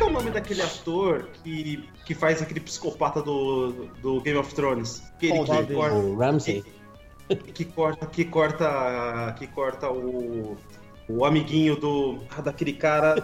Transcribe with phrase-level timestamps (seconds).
[0.00, 4.54] que é o nome daquele ator que, que faz aquele psicopata do, do Game of
[4.54, 5.02] Thrones?
[5.18, 6.64] Que ele que corta, O Ramsey.
[7.52, 10.56] que corta, que corta, que corta o,
[11.06, 13.14] o amiguinho do daquele cara.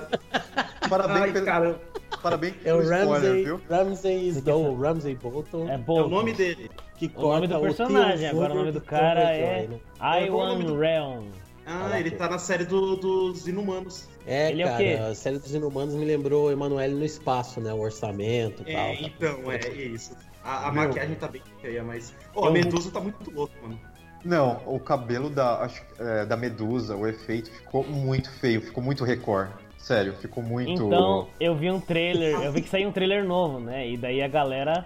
[0.89, 1.81] Parabéns, Ai, pelo, cara,
[2.23, 3.61] parabéns É o pelo spoiler, Ramsey, viu?
[3.71, 5.69] Ramsey Snow, Ramsey Bolton.
[5.69, 6.05] É é bom.
[6.05, 6.71] o nome dele.
[6.97, 9.69] que O nome do personagem, agora o nome do que cara é?
[10.01, 11.29] É, Iwan do- Realm.
[11.65, 14.09] Ah, ele tá na série do- dos Inumanos.
[14.27, 14.93] É, Ele é o cara, quê?
[15.11, 17.73] a série dos Inumanos me lembrou Emanuele no espaço, né?
[17.73, 18.95] O orçamento e É, tal.
[18.95, 20.17] então, é, é isso.
[20.43, 20.85] A, a Meu.
[20.89, 22.13] maquiagem tá bem feia, mas.
[22.35, 23.79] Ó, a Medusa tá muito louca, mano.
[24.25, 29.05] Não, o cabelo da, acho, é, da Medusa, o efeito ficou muito feio, ficou muito
[29.05, 29.51] Record.
[29.79, 30.71] Sério, ficou muito.
[30.73, 33.89] Então, eu vi um trailer, eu vi que saiu um trailer novo, né?
[33.89, 34.85] E daí a galera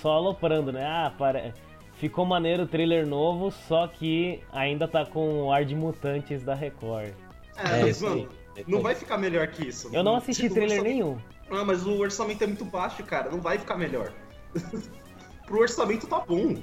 [0.00, 0.84] só aloprando, né?
[0.86, 1.52] Ah, para...
[1.94, 6.54] ficou maneiro o trailer novo, só que ainda tá com o ar de mutantes da
[6.54, 7.08] Record.
[7.56, 8.28] É, É, mas, isso
[8.62, 9.90] mano, não vai ficar melhor que isso.
[9.92, 11.18] Eu não assisti Tipo, trailer orçamento- nenhum.
[11.50, 13.30] Ah, mas o orçamento é muito baixo, cara.
[13.30, 14.12] Não vai ficar melhor.
[15.46, 16.54] Pro orçamento tá bom.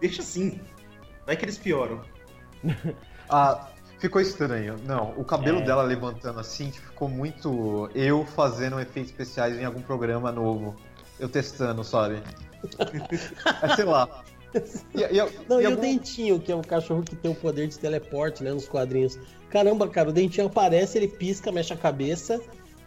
[0.00, 0.60] Deixa assim.
[1.26, 2.00] Vai que eles pioram.
[3.30, 4.76] Ah, ficou estranho.
[4.86, 5.62] Não, o cabelo É.
[5.62, 7.90] dela levantando assim ficou muito.
[7.94, 10.74] Eu fazendo efeitos especiais em algum programa novo.
[11.20, 12.22] Eu testando, sabe?
[13.62, 14.24] é, sei lá.
[14.94, 17.34] E, e- Não, e e, o algum- Dentinho, que é um cachorro que tem o
[17.34, 19.18] poder de teleporte, né, nos quadrinhos.
[19.50, 22.40] Caramba, cara, o Dentinho aparece, ele pisca, mexe a cabeça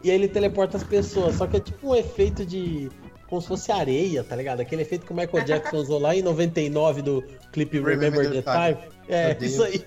[0.04, 1.36] e aí ele teleporta as pessoas.
[1.36, 2.90] Só que é tipo um efeito de.
[3.28, 4.60] como se fosse areia, tá ligado?
[4.60, 8.78] Aquele efeito que o Michael Jackson usou lá em 99 do clipe Remember, the Time.
[9.08, 9.52] É, Meu Deus.
[9.54, 9.86] isso aí.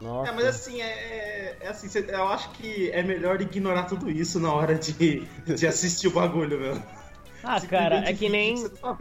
[0.00, 0.30] Nossa.
[0.30, 4.38] É, mas assim, é, é- é assim, eu acho que é melhor ignorar tudo isso
[4.38, 6.80] na hora de, de assistir o bagulho, meu.
[7.42, 8.96] Ah, cara, é que nem você tá.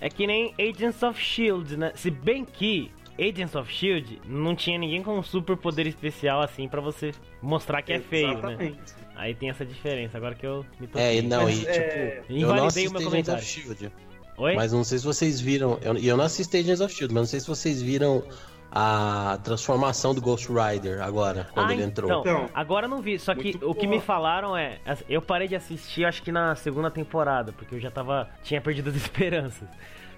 [0.00, 1.92] É que nem Agents of Shield, né?
[1.94, 6.68] Se bem que Agents of Shield não tinha ninguém com um super poder especial assim
[6.68, 8.34] pra você mostrar que é feio, né?
[8.38, 8.78] Exatamente.
[9.16, 11.18] Aí tem essa diferença, agora que eu me É, toquei.
[11.18, 12.32] e não, Mas, e é, tipo.
[12.32, 13.42] Eu não invalidei o meu Agents comentário.
[13.42, 13.92] of Shield.
[14.36, 14.54] Oi?
[14.54, 15.78] Mas não sei se vocês viram.
[15.82, 18.22] eu- E eu, não assisti Agents of Shield, mas não sei se vocês viram
[18.70, 22.10] a transformação do Ghost Rider agora, quando ah, ele entrou.
[22.10, 23.98] Então, Então, agora eu não vi, só que muito o que boa.
[23.98, 27.90] me falaram é, eu parei de assistir acho que na segunda temporada, porque eu já
[27.90, 29.68] tava tinha perdido as esperanças.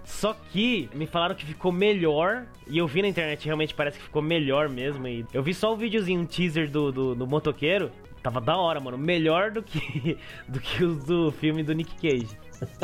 [0.02, 4.04] Só que me falaram que ficou melhor, e eu vi na internet, realmente parece que
[4.04, 5.06] ficou melhor mesmo.
[5.06, 8.80] E eu vi só o videozinho, um teaser do, do, do motoqueiro, tava da hora,
[8.80, 8.98] mano.
[8.98, 10.18] Melhor do que,
[10.48, 12.36] do que os do filme do Nick Cage.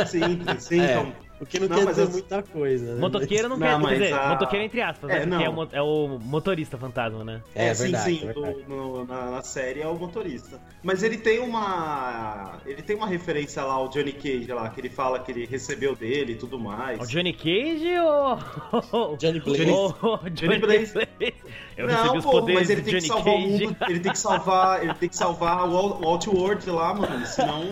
[0.07, 1.13] Sim, sim, É, então.
[1.41, 3.01] O que não, Não, quer mas dizer eu- muita coisa, né?
[3.01, 5.17] Motoqueiro não, Não, quer quer mas dizer, a- motoqueiro entre aspas, né?
[5.17, 5.43] É, Porque não.
[5.43, 7.43] é, o é o motorista fantasma, né?
[7.55, 8.63] É, sim, verdade, sim, é verdade.
[8.63, 10.61] do- no- na, na série é o motorista.
[10.83, 12.59] Mas ele tem uma.
[12.65, 15.95] Ele tem uma referência lá ao Johnny Cage lá, que ele fala que ele recebeu
[15.95, 17.01] dele e tudo mais.
[17.01, 19.17] O Johnny Cage ou.
[19.17, 19.65] Johnny Blaze.
[19.65, 20.93] Johnny, Johnny Blaze.
[20.93, 21.35] Blaze?
[21.77, 23.65] Eu recebi não, os pô, poderes mas ele do tem que Johnny salvar o Cage.
[23.67, 25.73] mundo, ele tem que salvar, ele tem que salvar o
[26.03, 27.27] o Outworld lá, mano.
[27.27, 27.63] Senão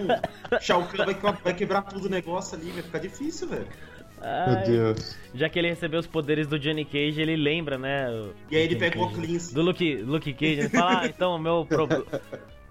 [0.60, 3.66] Shao Kahn vai, vai quebrar tudo o negócio ali, vai ficar difícil, velho.
[4.46, 5.16] Meu Deus.
[5.34, 8.08] Já que ele recebeu os poderes do Johnny Cage, ele lembra, né?
[8.10, 9.10] o- E aí ele pega o.
[9.10, 9.54] Cleanse.
[9.54, 12.04] Do Luke, Luke Cage, ele fala, ah, então o meu problema.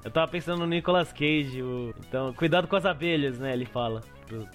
[0.04, 3.54] Eu tava pensando no Nicolas Cage, o- então cuidado com as abelhas, né?
[3.54, 4.48] Ele fala pro,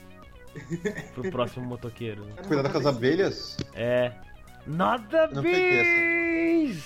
[1.14, 2.26] pro próximo motoqueiro.
[2.46, 3.56] Cuidado com as abelhas?
[3.74, 4.12] É.
[4.68, 6.84] Nada Não bis!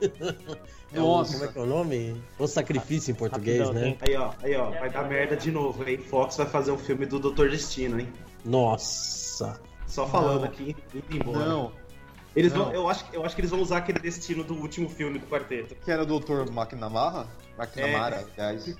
[0.92, 2.20] É o- como é que é o nome?
[2.36, 3.96] O sacrifício em português, Rapidão, né?
[4.00, 5.98] Aí, ó, aí, ó, vai dar merda de novo, hein?
[5.98, 8.08] Fox vai fazer um filme do Doutor Destino, hein?
[8.44, 9.60] Nossa.
[9.86, 10.44] Só falando Não.
[10.48, 11.46] aqui, indo embora.
[11.46, 11.72] Não.
[12.34, 12.64] Eles Não.
[12.64, 15.26] vão, eu, acho, eu acho que eles vão usar aquele destino do último filme do
[15.28, 15.76] quarteto.
[15.76, 16.50] Que era o Dr.
[16.52, 17.28] McNamara?
[17.56, 18.42] McNamara, É.
[18.42, 18.76] aliás.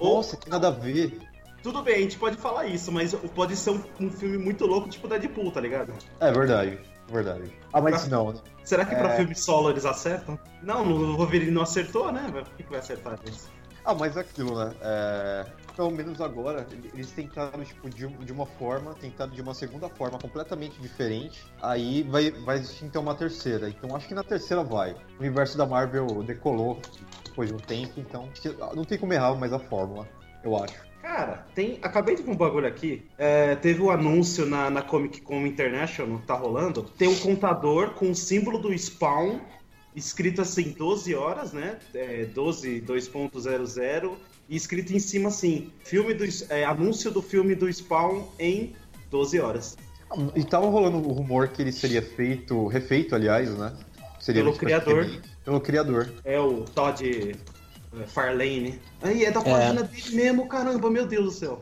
[0.00, 1.16] Ou, Nossa, que nada a ver.
[1.62, 4.88] tudo bem, a gente pode falar isso, mas pode ser um, um filme muito louco,
[4.88, 5.92] tipo Deadpool, tá ligado?
[6.18, 7.52] É verdade, verdade.
[7.72, 8.40] Ah, mas não, né?
[8.64, 9.16] Será que pra É.
[9.16, 10.38] filme solo eles acertam?
[10.62, 12.28] Não, no Wolverine não acertou, né?
[12.30, 13.48] Por que, que vai acertar isso?
[13.84, 14.74] Ah, mas é aquilo, né?
[14.80, 15.46] É,
[15.76, 20.18] Pelo menos agora, eles tentaram, tipo, de, de uma forma, tentaram de uma segunda forma
[20.18, 21.44] completamente diferente.
[21.60, 23.68] Aí vai, vai existir então uma terceira.
[23.68, 24.92] Então acho que na terceira vai.
[24.92, 26.80] O universo da Marvel decolou
[27.26, 28.28] depois de um tempo, então
[28.74, 30.08] não tem como errar mais a fórmula,
[30.42, 30.85] eu acho.
[31.06, 31.78] Cara, tem.
[31.82, 33.06] Acabei de ver um bagulho aqui.
[33.16, 36.82] É, teve o anúncio na, na Comic Con International, tá rolando.
[36.82, 39.38] Tem um contador com o símbolo do Spawn,
[39.94, 41.78] escrito assim, 12 horas, né?
[41.94, 44.14] É, 12, 2.00,
[44.48, 48.74] e escrito em cima assim, filme do, é, anúncio do filme do Spawn em
[49.08, 49.76] 12 horas.
[50.34, 53.72] E tava rolando o rumor que ele seria feito, refeito, aliás, né?
[54.18, 55.08] Seria Pelo criador.
[55.44, 56.12] Pelo criador.
[56.24, 57.36] É o Todd
[58.06, 58.80] Farlane.
[59.02, 61.60] Aí é da página dele mesmo, caramba, meu Deus do céu.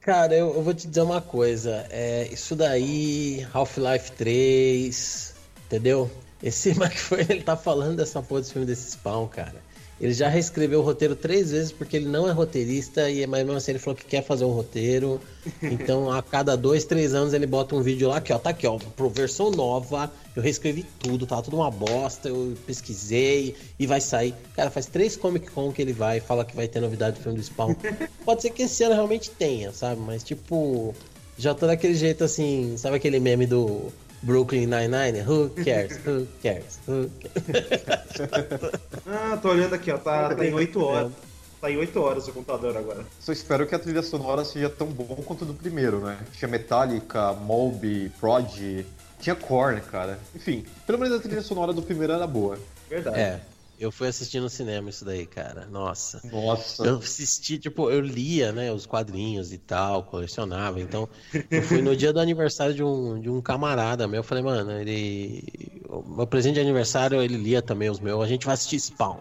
[0.00, 1.86] Cara, eu, eu vou te dizer uma coisa.
[1.90, 5.34] É, isso daí, Half-Life 3,
[5.66, 6.10] entendeu?
[6.42, 9.69] Esse foi ele tá falando dessa porra desse filme desse Spawn, cara.
[10.00, 13.58] Ele já reescreveu o roteiro três vezes porque ele não é roteirista e mas mesmo
[13.58, 15.20] assim ele falou que quer fazer um roteiro.
[15.62, 18.66] Então a cada dois, três anos ele bota um vídeo lá que ó, tá aqui
[18.66, 20.10] ó, pro versão nova.
[20.34, 22.28] Eu reescrevi tudo, tá tudo uma bosta.
[22.28, 24.34] Eu pesquisei e vai sair.
[24.54, 27.22] Cara, faz três Comic Con que ele vai e fala que vai ter novidade do
[27.22, 27.74] filme do Spawn.
[28.24, 30.00] Pode ser que esse ano realmente tenha, sabe?
[30.00, 30.94] Mas tipo,
[31.38, 33.90] já tô daquele jeito assim, sabe aquele meme do
[34.22, 35.22] Brooklyn Nine-Nine?
[35.26, 35.98] Who cares?
[36.04, 36.78] Who cares?
[36.86, 38.80] Who cares?
[39.06, 39.98] Ah, tô olhando aqui, ó.
[39.98, 41.12] Tá, tá em 8 horas.
[41.60, 43.04] Tá em 8 horas o computador agora.
[43.20, 46.16] Só espero que a trilha sonora seja tão bom quanto do primeiro, né?
[46.32, 48.86] Tinha Metallica, Moby, Prod,
[49.18, 50.18] tinha Korn, cara.
[50.34, 52.58] Enfim, pelo menos a trilha sonora do primeiro era boa.
[52.88, 53.20] Verdade.
[53.20, 53.40] É,
[53.80, 55.66] eu fui assistir no cinema isso daí, cara.
[55.66, 56.20] Nossa.
[56.30, 56.84] Nossa.
[56.84, 60.78] Eu assisti, tipo, eu lia, né, os quadrinhos e tal, colecionava.
[60.78, 61.08] Então,
[61.50, 64.18] eu fui no dia do aniversário de um, de um camarada meu.
[64.18, 65.82] Eu falei, mano, ele.
[65.88, 68.22] O meu presente de aniversário, ele lia também os meus.
[68.22, 69.16] A gente vai assistir Spawn.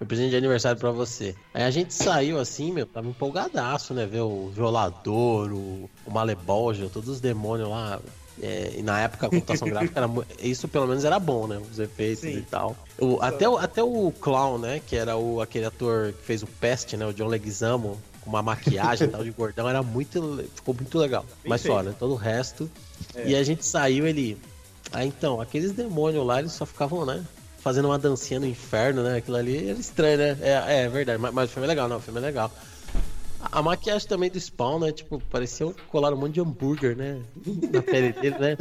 [0.00, 1.34] Meu presente de aniversário pra você.
[1.52, 4.06] Aí a gente saiu assim, meu, tava empolgadaço, né?
[4.06, 8.00] Ver o Violador, o, o Malebolgia, todos os demônios lá.
[8.42, 10.10] É, e na época a computação gráfica era.
[10.40, 11.60] Isso pelo menos era bom, né?
[11.70, 12.38] Os efeitos Sim.
[12.38, 12.76] e tal.
[12.98, 14.80] O- até, o, até o Clown, né?
[14.86, 17.06] Que era o, aquele ator que fez o Pest, né?
[17.06, 20.44] O John Leguizamo, com uma maquiagem e tal de gordão, era muito.
[20.54, 21.24] Ficou muito legal.
[21.42, 21.94] Bem Mas só, né?
[21.98, 22.68] Todo o resto.
[23.14, 23.28] É.
[23.28, 24.36] E a gente saiu, ele.
[24.92, 27.24] Ah, então, aqueles demônios lá, eles só ficavam, né?
[27.60, 29.16] Fazendo uma dancinha no inferno, né?
[29.18, 30.38] Aquilo ali era estranho, né?
[30.40, 32.50] É, é verdade, mas, mas o filme é legal, não, o filme é legal.
[33.52, 34.92] A, maquiagem também do Spawn, né?
[34.92, 37.20] Tipo, parecia um- colar um monte de hambúrguer, né?
[37.72, 38.56] Na pele dele, né?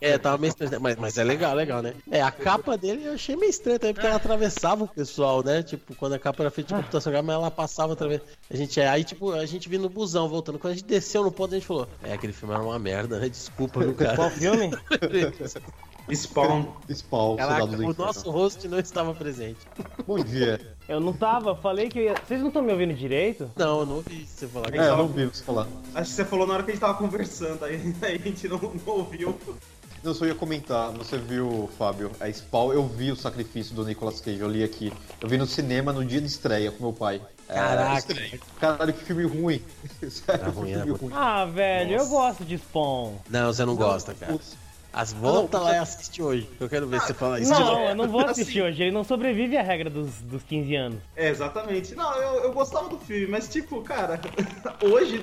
[0.00, 0.80] É, tava meio estranho.
[0.80, 1.94] Mas, mas é legal, legal, né?
[2.10, 5.62] É, a capa dele eu achei meio estranha também, porque ela atravessava o pessoal, né?
[5.62, 8.20] Tipo, quando a capa era feita de computação gráfica, ela passava através.
[8.50, 10.58] A gente, é, aí, tipo, a gente vindo no busão voltando.
[10.58, 13.18] Quando a gente desceu no ponto, a gente falou: É, aquele filme era uma merda,
[13.18, 13.28] né?
[13.28, 14.16] Desculpa, viu, cara?
[14.16, 14.70] Qual filme?
[16.14, 16.66] Spawn.
[16.88, 18.06] Spawn, Caraca, Soldado do o Inferno.
[18.06, 19.58] nosso host não estava presente.
[20.06, 20.60] Bom dia.
[20.88, 22.14] Eu não tava, falei que eu ia.
[22.14, 23.50] Vocês não estão me ouvindo direito?
[23.56, 24.72] Não, eu não ouvi você falar.
[24.74, 25.66] É, eu não vi você falar.
[25.94, 28.46] Acho que você falou na hora que a gente tava conversando, aí, aí a gente
[28.48, 29.36] não, não ouviu.
[30.04, 34.20] Não, só ia comentar, você viu, Fábio, a Spawn, eu vi o sacrifício do Nicolas
[34.20, 34.92] Cage, eu li aqui.
[35.20, 37.20] Eu vi no cinema no dia de estreia com meu pai.
[37.48, 38.14] É, Caraca.
[38.60, 39.60] Caralho, que filme ruim.
[40.08, 41.12] Sério, Tá ruim, que né, filme ruim.
[41.12, 42.10] Ah, velho, eu Nossa.
[42.10, 43.14] gosto de Spawn.
[43.28, 44.32] Não, você não gosta, cara.
[44.32, 44.56] Putz,
[44.96, 46.48] As volta lá e assiste hoje.
[46.58, 47.50] Eu quero ver você falar isso.
[47.50, 48.82] Não, eu não vou Assim- assistir hoje.
[48.82, 50.98] Ele não sobrevive à regra dos, dos 15 anos.
[51.14, 51.94] É, exatamente.
[51.94, 54.18] Não, eu, eu gostava do filme, mas tipo, cara,
[54.80, 55.20] hoje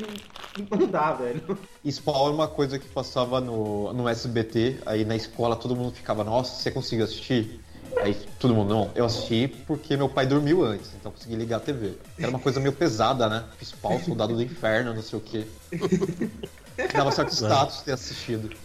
[0.69, 1.57] não, não dá, velho.
[1.89, 6.23] Spawn é uma coisa que passava no, no SBT, aí na escola todo mundo ficava,
[6.23, 7.59] nossa, você conseguiu assistir?
[7.97, 11.57] Aí todo mundo, não, eu assisti porque meu pai dormiu antes, então eu consegui ligar
[11.57, 11.93] a TV.
[12.19, 13.43] Era uma coisa meio pesada, né?
[13.59, 15.47] Spawn, Soldado do Inferno, não sei o quê.
[16.93, 18.55] Dava certo status ter assistido.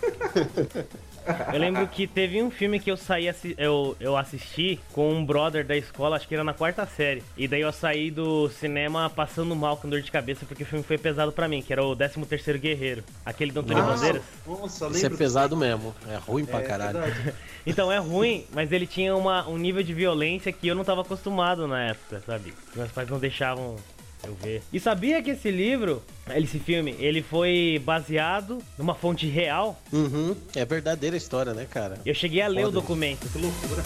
[1.52, 5.24] Eu lembro que teve um filme que eu saí, assi- eu, eu assisti com um
[5.24, 7.22] brother da escola, acho que era na quarta série.
[7.36, 10.82] E daí eu saí do cinema passando mal com dor de cabeça porque o filme
[10.82, 13.04] foi pesado pra mim, que era o 13 terceiro Guerreiro.
[13.24, 13.84] Aquele do Antônio.
[13.84, 14.22] Bandeiras.
[14.46, 15.94] Nossa, Isso é pesado mesmo.
[16.08, 16.98] É ruim pra É, caralho.
[17.66, 21.02] Então é ruim, mas ele tinha uma, um nível de violência que eu não tava
[21.02, 22.54] acostumado na época, sabe?
[22.74, 23.76] Meus pais não deixavam
[24.24, 24.62] eu ver.
[24.72, 26.02] E sabia que esse livro,
[26.34, 29.80] esse filme, ele foi baseado numa fonte real?
[29.92, 30.36] Uhum.
[30.54, 31.98] É verdadeira a história, né, cara?
[32.04, 33.28] Eu cheguei a ler o documento.
[33.30, 33.82] Que loucura.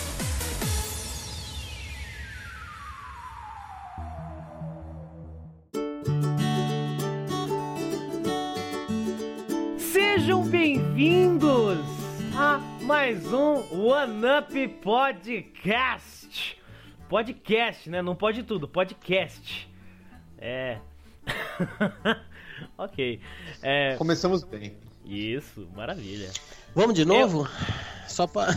[9.78, 11.78] Sejam bem-vindos
[12.36, 16.56] a mais um One Up Podcast.
[17.08, 18.02] Podcast, né?
[18.02, 19.68] Não pode tudo, podcast.
[20.44, 20.78] É.
[22.76, 23.18] ok.
[23.62, 23.96] É.
[23.96, 24.76] Começamos bem.
[25.06, 26.30] Isso, maravilha.
[26.74, 27.48] Vamos de novo?
[28.06, 28.48] Só pra.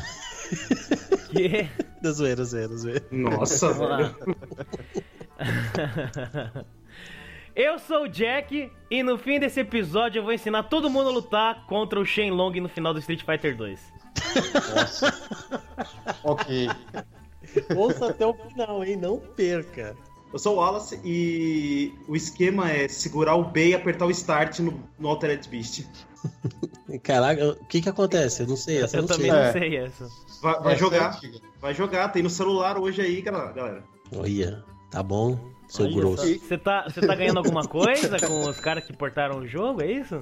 [1.29, 1.69] Que...
[2.03, 3.05] da zoeira, zoeira, zoeira.
[3.09, 3.97] Nossa, Vamos lá.
[3.97, 4.25] velho.
[7.55, 11.11] Eu sou o Jack e no fim desse episódio eu vou ensinar todo mundo a
[11.11, 13.93] lutar contra o Shenlong no final do Street Fighter 2.
[16.23, 16.67] Ok.
[17.75, 18.95] Ouça até o final, hein?
[18.97, 19.95] Não perca.
[20.31, 24.59] Eu sou o Wallace e o esquema é segurar o B e apertar o Start
[24.59, 25.85] no, no Altered Beast.
[27.03, 28.43] Caraca, o que que acontece?
[28.43, 29.39] Eu não sei, essa eu Eu não também sei.
[29.39, 29.45] É.
[29.45, 30.07] não sei essa.
[30.41, 31.39] Vai, vai Essa é jogar, antiga.
[31.61, 32.09] vai jogar.
[32.09, 33.51] Tem no celular hoje aí, galera.
[33.53, 33.83] galera.
[34.15, 36.39] Olha, tá bom, sou Olha grosso.
[36.39, 39.91] Você tá, você tá ganhando alguma coisa com os caras que portaram o jogo, é
[39.91, 40.21] isso?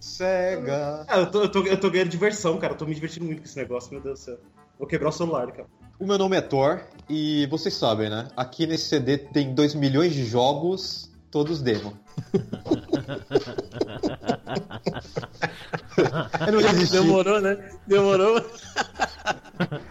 [0.00, 1.06] Cega.
[1.08, 2.74] Ah, eu tô, eu, tô, eu tô ganhando diversão, cara.
[2.74, 4.38] Eu tô me divertindo muito com esse negócio, meu Deus do céu.
[4.78, 5.68] Vou quebrar o celular, cara.
[5.98, 8.26] O meu nome é Thor e vocês sabem, né?
[8.36, 11.96] Aqui nesse CD tem 2 milhões de jogos, todos demo.
[16.46, 16.96] Eu não resisti.
[16.96, 17.70] Demorou, né?
[17.86, 18.38] Demorou.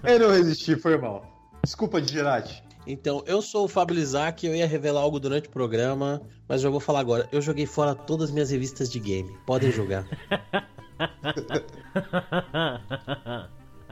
[0.04, 1.26] Eu não resisti, foi mal.
[1.64, 2.62] Desculpa, Digerati.
[2.86, 6.70] Então, eu sou o Fábio Lizac, eu ia revelar algo durante o programa, mas já
[6.70, 7.30] vou falar agora.
[7.32, 9.34] Eu joguei fora todas as minhas revistas de game.
[9.46, 10.06] Podem jogar.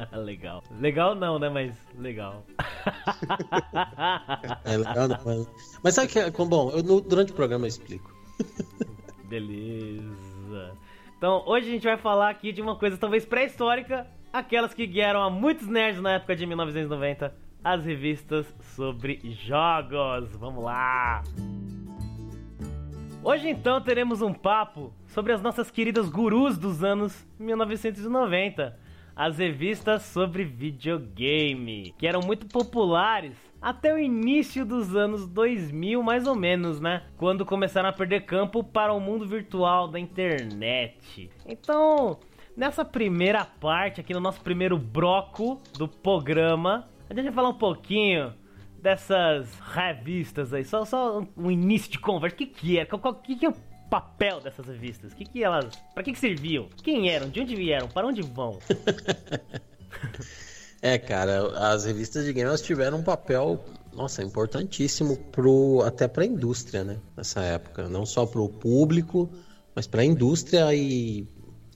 [0.14, 0.64] legal.
[0.80, 1.50] Legal não, né?
[1.50, 2.44] Mas legal.
[4.66, 5.80] é legal não, mas...
[5.84, 6.32] mas sabe que é.
[6.32, 8.14] Bom, eu, no, durante o programa eu explico.
[9.26, 10.74] Beleza.
[11.18, 15.22] Então, hoje a gente vai falar aqui de uma coisa talvez pré-histórica, aquelas que guiaram
[15.22, 20.36] a muitos nerds na época de 1990, as revistas sobre jogos.
[20.36, 21.24] Vamos lá!
[23.24, 28.76] Hoje então teremos um papo sobre as nossas queridas gurus dos anos 1990,
[29.16, 36.26] as revistas sobre videogame, que eram muito populares até o início dos anos 2000, mais
[36.26, 37.04] ou menos, né?
[37.18, 41.30] Quando começaram a perder campo para o mundo virtual da internet.
[41.46, 42.20] Então,
[42.58, 47.58] nessa primeira parte, aqui no nosso primeiro bloco do programa, a gente vai falar um
[47.58, 48.34] pouquinho
[48.82, 52.36] dessas revistas aí, só, só um início de conversa.
[52.36, 52.88] O que, que é?
[52.92, 53.54] O que, que é
[53.92, 55.12] papel dessas revistas?
[55.12, 55.76] O que, que elas.
[55.94, 56.70] Para que, que serviam?
[56.82, 57.30] Quem eram?
[57.30, 57.90] De onde vieram?
[57.90, 58.58] Para onde vão?
[60.82, 63.62] é, cara, as revistas de games tiveram um papel,
[63.94, 66.98] nossa, importantíssimo pro, até para a indústria, né?
[67.18, 67.90] Nessa época.
[67.90, 69.30] Não só para o público,
[69.76, 71.28] mas para a indústria e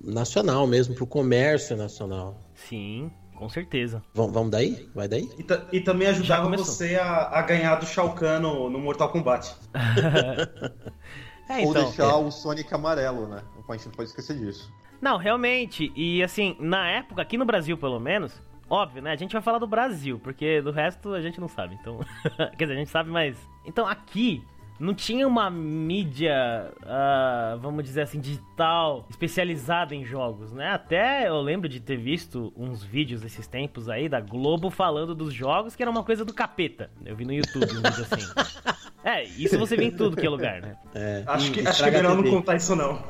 [0.02, 2.40] nacional mesmo, para o comércio nacional.
[2.54, 4.02] Sim, com certeza.
[4.14, 4.88] Vamos, vamos daí?
[4.96, 5.30] Vai daí?
[5.38, 9.54] E, e também ajudava você a, a, ganhar do Shao Kahn no, no Mortal Kombat.
[11.48, 12.16] é, então, Ou deixar é.
[12.16, 13.42] o Sonic amarelo, né?
[13.68, 14.72] A gente não pode esquecer disso.
[15.02, 15.92] Não, realmente.
[15.96, 19.12] E assim, na época, aqui no Brasil pelo menos, óbvio, né?
[19.12, 21.78] A gente vai falar do Brasil, porque do resto a gente não sabe.
[21.80, 22.00] Então,
[22.58, 23.38] quer dizer, a gente sabe, mas.
[23.66, 24.44] Então aqui
[24.80, 30.70] não tinha uma mídia, uh, vamos dizer assim, digital especializada em jogos, né?
[30.70, 35.34] Até eu lembro de ter visto uns vídeos esses tempos aí da Globo falando dos
[35.34, 36.90] jogos que era uma coisa do capeta.
[37.06, 38.26] Eu vi no YouTube um vídeo assim.
[39.06, 40.76] É, isso você vê em tudo que é lugar, né?
[40.96, 41.24] É.
[41.28, 43.04] Acho que, acho que é melhor não contar isso não.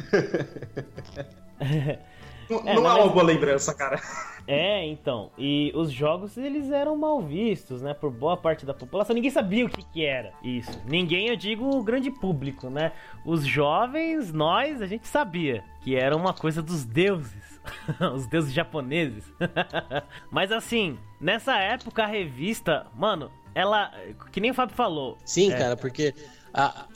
[2.50, 4.00] não, é, não é uma boa lembrança, cara.
[4.46, 5.30] É, então.
[5.38, 7.94] E os jogos, eles eram mal vistos, né?
[7.94, 9.14] Por boa parte da população.
[9.14, 10.72] Ninguém sabia o que, que era isso.
[10.86, 12.90] Ninguém, eu digo, o grande público, né?
[13.24, 17.60] Os jovens, nós, a gente sabia que era uma coisa dos deuses.
[18.14, 19.24] os deuses japoneses.
[20.32, 23.92] Mas assim, nessa época a revista, mano, ela.
[24.32, 25.16] Que nem o Fábio falou.
[25.24, 25.58] Sim, é...
[25.58, 26.14] cara, porque.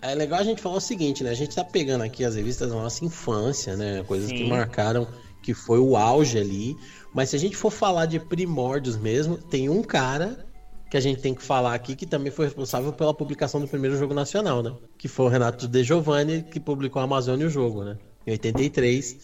[0.03, 1.31] é legal a gente falar o seguinte, né?
[1.31, 4.03] A gente tá pegando aqui as revistas da nossa infância, né?
[4.05, 4.37] Coisas Sim.
[4.37, 5.07] que marcaram,
[5.45, 6.75] que foi o auge ali.
[7.13, 10.47] Mas se a gente for falar de primórdios mesmo, tem um cara
[10.91, 13.99] que a gente tem que falar aqui que também foi responsável pela publicação do primeiro
[13.99, 14.75] jogo nacional, né?
[14.97, 17.99] Que foi o Renato De Giovanni, que publicou a Amazônia o jogo, né?
[18.27, 19.19] Em 83,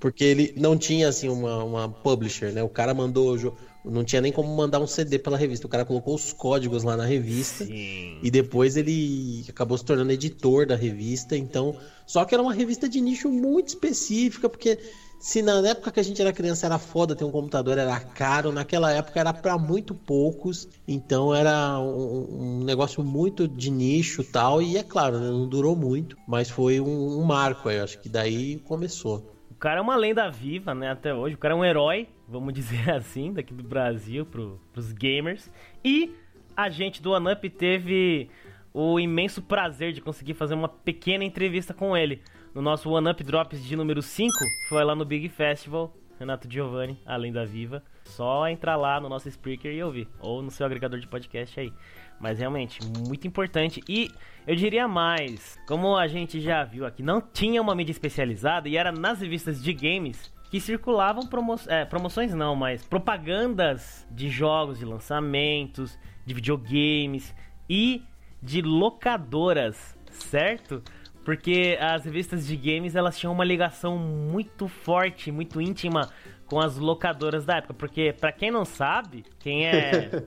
[0.00, 2.62] porque ele não tinha assim uma, uma publisher, né?
[2.62, 3.36] O cara mandou
[3.84, 5.66] não tinha nem como mandar um CD pela revista.
[5.66, 8.18] O cara colocou os códigos lá na revista Sim.
[8.22, 11.36] e depois ele acabou se tornando editor da revista.
[11.36, 14.78] Então, só que era uma revista de nicho muito específica, porque
[15.18, 18.52] se na época que a gente era criança era foda ter um computador, era caro,
[18.52, 24.60] naquela época era para muito poucos, então era um, um, negócio muito de nicho tal,
[24.60, 28.08] e é claro, né, não durou muito, mas foi um, um marco, eu acho que
[28.08, 29.34] daí começou.
[29.50, 32.52] O cara é uma lenda viva, né, até hoje, o cara é um herói, vamos
[32.54, 35.50] dizer assim, daqui do Brasil pro, pros gamers,
[35.84, 36.14] e
[36.56, 38.30] a gente do OneUp teve
[38.72, 42.20] o imenso prazer de conseguir fazer uma pequena entrevista com ele
[42.56, 44.32] no nosso One Up Drops de número 5,
[44.70, 47.82] foi lá no Big Festival, Renato Giovanni, além da Viva.
[48.04, 51.70] Só entrar lá no nosso speaker e ouvir, ou no seu agregador de podcast aí.
[52.18, 53.82] Mas realmente, muito importante.
[53.86, 54.10] E
[54.46, 58.78] eu diria mais, como a gente já viu aqui, não tinha uma mídia especializada e
[58.78, 64.78] era nas revistas de games que circulavam promo é, promoções não, mas propagandas de jogos,
[64.78, 67.34] de lançamentos, de videogames
[67.68, 68.02] e
[68.42, 70.82] de locadoras, certo?
[71.26, 76.08] Porque as revistas de games elas tinham uma ligação muito forte, muito íntima
[76.46, 77.74] com as locadoras da época.
[77.74, 80.22] Porque, para quem não sabe, quem é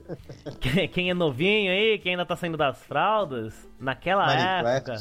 [0.92, 4.76] quem é novinho aí, quem ainda tá saindo das fraldas, naquela Minecraft.
[4.76, 4.94] época.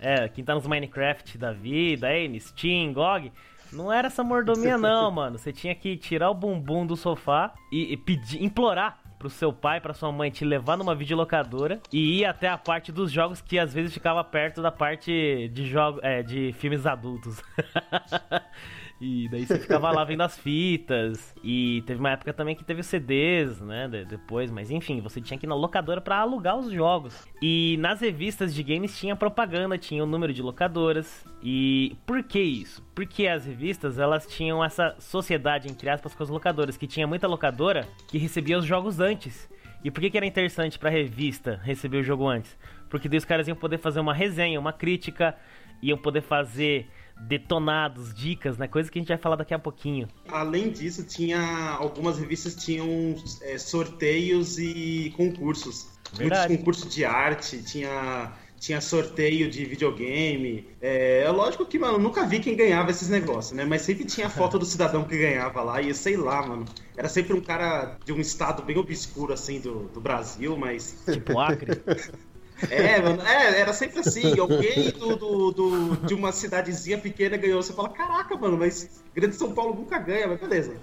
[0.00, 3.30] É, quem tá nos Minecraft da vida, aí, Steam, GOG.
[3.72, 5.38] Não era essa mordomia, não, mano.
[5.38, 9.80] Você tinha que tirar o bumbum do sofá e, e pedir, implorar pro seu pai,
[9.80, 13.58] pra sua mãe te levar numa videolocadora e ir até a parte dos jogos que
[13.58, 17.42] às vezes ficava perto da parte de jogos, é, de filmes adultos.
[19.00, 21.34] E daí você ficava lá vendo as fitas.
[21.44, 23.88] E teve uma época também que teve CDs, né?
[24.08, 27.26] depois, mas enfim, você tinha que ir na locadora para alugar os jogos.
[27.42, 31.24] E nas revistas de games tinha propaganda, tinha o número de locadoras.
[31.42, 32.82] E por que isso?
[32.94, 37.26] Porque as revistas elas tinham essa sociedade, entre aspas, com as locadoras, que tinha muita
[37.26, 39.48] locadora que recebia os jogos antes.
[39.84, 42.58] E por que, que era interessante pra revista receber o jogo antes?
[42.88, 45.36] Porque daí os caras iam poder fazer uma resenha, uma crítica,
[45.82, 46.88] iam poder fazer
[47.20, 48.68] detonados, dicas, né?
[48.68, 50.08] Coisa que a gente vai falar daqui a pouquinho.
[50.28, 55.88] Além disso, tinha algumas revistas tinham é, sorteios e concursos.
[56.12, 56.48] Verdade.
[56.48, 60.66] Muitos concursos de arte, tinha tinha sorteio de videogame.
[60.80, 63.64] É, é lógico que, mano, nunca vi quem ganhava esses negócios, né?
[63.64, 66.64] Mas sempre tinha foto do cidadão que ganhava lá, e sei lá, mano.
[66.96, 70.96] Era sempre um cara de um estado bem obscuro, assim, do, do Brasil, mas.
[71.06, 71.82] Tipo Acre.
[72.70, 74.38] É, mano, é, era sempre assim.
[74.38, 77.62] Alguém do, do, do- de uma cidadezinha pequena ganhou.
[77.62, 80.74] Você fala, caraca, mano, mas Grande São Paulo nunca ganha, mas beleza.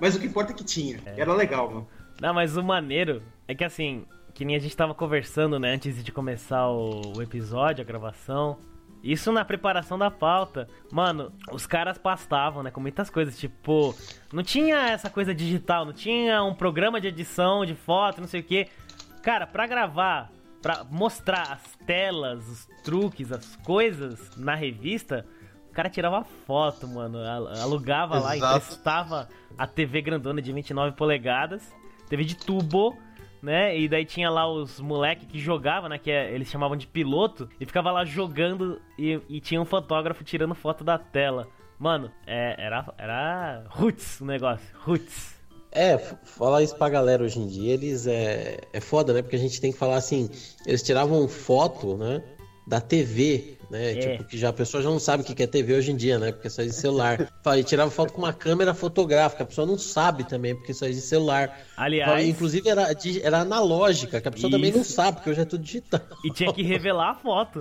[0.00, 1.00] Mas o que importa é que tinha.
[1.16, 1.88] Era legal, mano.
[2.20, 6.02] Não, mas o maneiro é que assim, que nem a gente tava conversando, né, antes
[6.04, 8.58] de começar o, o episódio, a gravação.
[9.02, 10.68] Isso na preparação da pauta.
[10.92, 13.38] Mano, os caras pastavam, né, com muitas coisas.
[13.38, 13.94] Tipo,
[14.30, 18.40] não tinha essa coisa digital, não tinha um programa de edição de foto, não sei
[18.40, 18.68] o que.
[19.22, 20.30] Cara, pra gravar,
[20.62, 25.24] pra mostrar as telas, os truques, as coisas na revista,
[25.70, 27.18] o cara tirava foto, mano.
[27.18, 28.56] al- Alugava lá, Exato.
[28.56, 31.62] emprestava a TV grandona de 29 polegadas,
[32.08, 32.96] TV de tubo,
[33.42, 33.78] né?
[33.78, 35.96] E daí tinha lá os moleque que jogava, né?
[35.98, 40.22] Que é- eles chamavam de piloto, e ficava lá jogando e, e tinha um fotógrafo
[40.24, 41.48] tirando foto da tela.
[41.78, 45.39] Mano, é- era, era roots o negócio, roots.
[45.72, 49.22] É, falar isso pra galera hoje em dia, eles é, é foda, né?
[49.22, 50.28] Porque a gente tem que falar assim,
[50.66, 52.22] eles tiravam foto, né?
[52.66, 53.92] Da TV, né?
[53.92, 53.94] É.
[53.96, 56.18] Tipo, que já a pessoa já não sabe o que é TV hoje em dia,
[56.18, 56.32] né?
[56.32, 57.30] Porque só existe celular.
[57.42, 60.86] Fala, E tirava foto com uma câmera fotográfica, a pessoa não sabe também, porque só
[60.86, 61.58] existe celular.
[61.76, 62.88] Aliás- Fala, Inclusive era,
[63.22, 64.92] era analógica, que a pessoa também não Isso.
[64.92, 66.00] sabe, porque hoje é tudo digital.
[66.24, 67.60] E tinha que revelar a foto.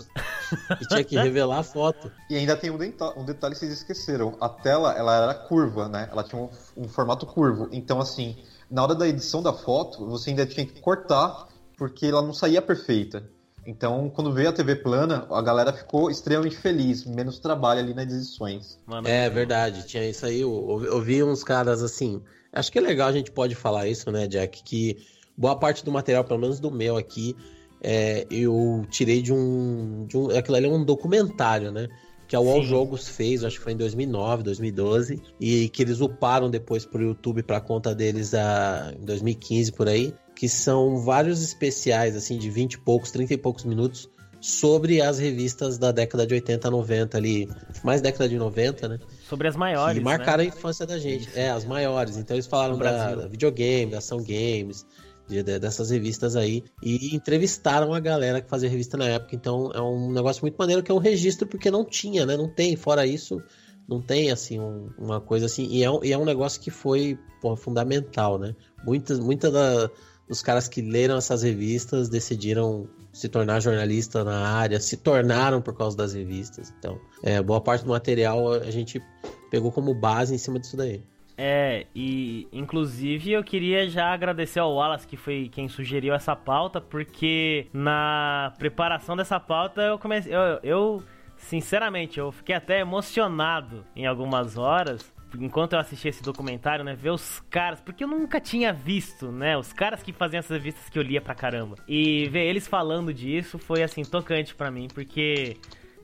[0.81, 2.11] E tinha que revelar a foto.
[2.29, 4.35] E ainda tem um, denta- um detalhe que vocês esqueceram.
[4.41, 6.09] A tela, ela era curva, né?
[6.11, 7.69] Ela tinha um, um formato curvo.
[7.71, 8.35] Então, assim,
[8.69, 11.47] na hora da edição da foto, você ainda tinha que cortar,
[11.77, 13.23] porque ela não saía perfeita.
[13.69, 17.05] Então, quando veio a TV plana, a galera ficou extremamente feliz.
[17.05, 18.79] Menos trabalho ali nas edições.
[18.83, 20.41] Mano, É verdade, tinha isso aí.
[20.41, 22.19] Eu, eu, vi uns caras assim.
[22.51, 24.63] Acho que é legal a gente pode falar isso, né, Jack?
[24.63, 24.97] Que
[25.37, 27.35] boa parte do material, pelo menos do meu aqui,
[27.79, 30.35] é, eu tirei de um, de um.
[30.35, 31.87] Aquilo ali é um documentário, né?
[32.27, 32.69] Que a UOL Sim.
[32.69, 37.43] Jogos fez, acho que foi em 2009, 2012, e que eles uparam depois pro YouTube
[37.43, 42.73] pra conta deles a, em 2015 por aí, que são vários especiais, assim, de 20
[42.75, 47.49] e poucos, 30 e poucos minutos, sobre as revistas da década de 80, 90 ali,
[47.83, 48.99] mais década de 90, né?
[49.27, 50.49] sobre as maiores, que marcaram né?
[50.49, 51.29] a infância da gente.
[51.35, 52.15] É, as maiores.
[52.15, 54.85] Então eles falaram da, da videogame, da ação games,
[55.27, 56.63] de- de- dessas revistas aí.
[56.81, 59.35] E entrevistaram a galera que fazia revista na época.
[59.35, 62.37] Então é um negócio muito maneiro que é um registro, porque não tinha, né?
[62.37, 62.77] Não tem.
[62.77, 63.41] Fora isso,
[63.87, 65.67] não tem assim um- uma coisa assim.
[65.69, 68.55] E é, um- e é um negócio que foi pô, fundamental, né?
[68.85, 69.89] Muitas muita da,
[70.29, 75.75] dos caras que leram essas revistas decidiram se tornar jornalista na área, se tornaram por
[75.75, 76.71] causa das revistas.
[76.77, 79.01] Então, é, boa parte do material a gente
[79.49, 81.03] pegou como base em cima disso daí.
[81.41, 86.81] É, e inclusive eu queria já agradecer ao Wallace, que foi quem sugeriu essa pauta,
[86.81, 90.35] porque na preparação dessa pauta eu comecei.
[90.35, 91.03] Eu, eu,
[91.37, 95.11] sinceramente, eu fiquei até emocionado em algumas horas.
[95.37, 96.95] Enquanto eu assistia esse documentário, né?
[96.95, 97.79] Ver os caras.
[97.79, 99.57] Porque eu nunca tinha visto, né?
[99.57, 101.75] Os caras que faziam essas revistas que eu lia pra caramba.
[101.87, 105.57] E ver eles falando disso foi, assim, tocante pra mim, porque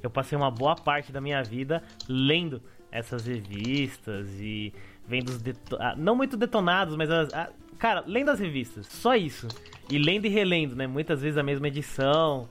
[0.04, 2.62] eu passei uma boa parte da minha vida lendo
[2.92, 4.74] essas revistas e
[5.08, 5.42] vendo os
[5.80, 9.48] ah, não muito detonados, mas as, ah, cara, lendo as revistas, só isso.
[9.90, 10.88] E lendo e relendo, né?
[10.88, 12.48] Muitas vezes a mesma edição.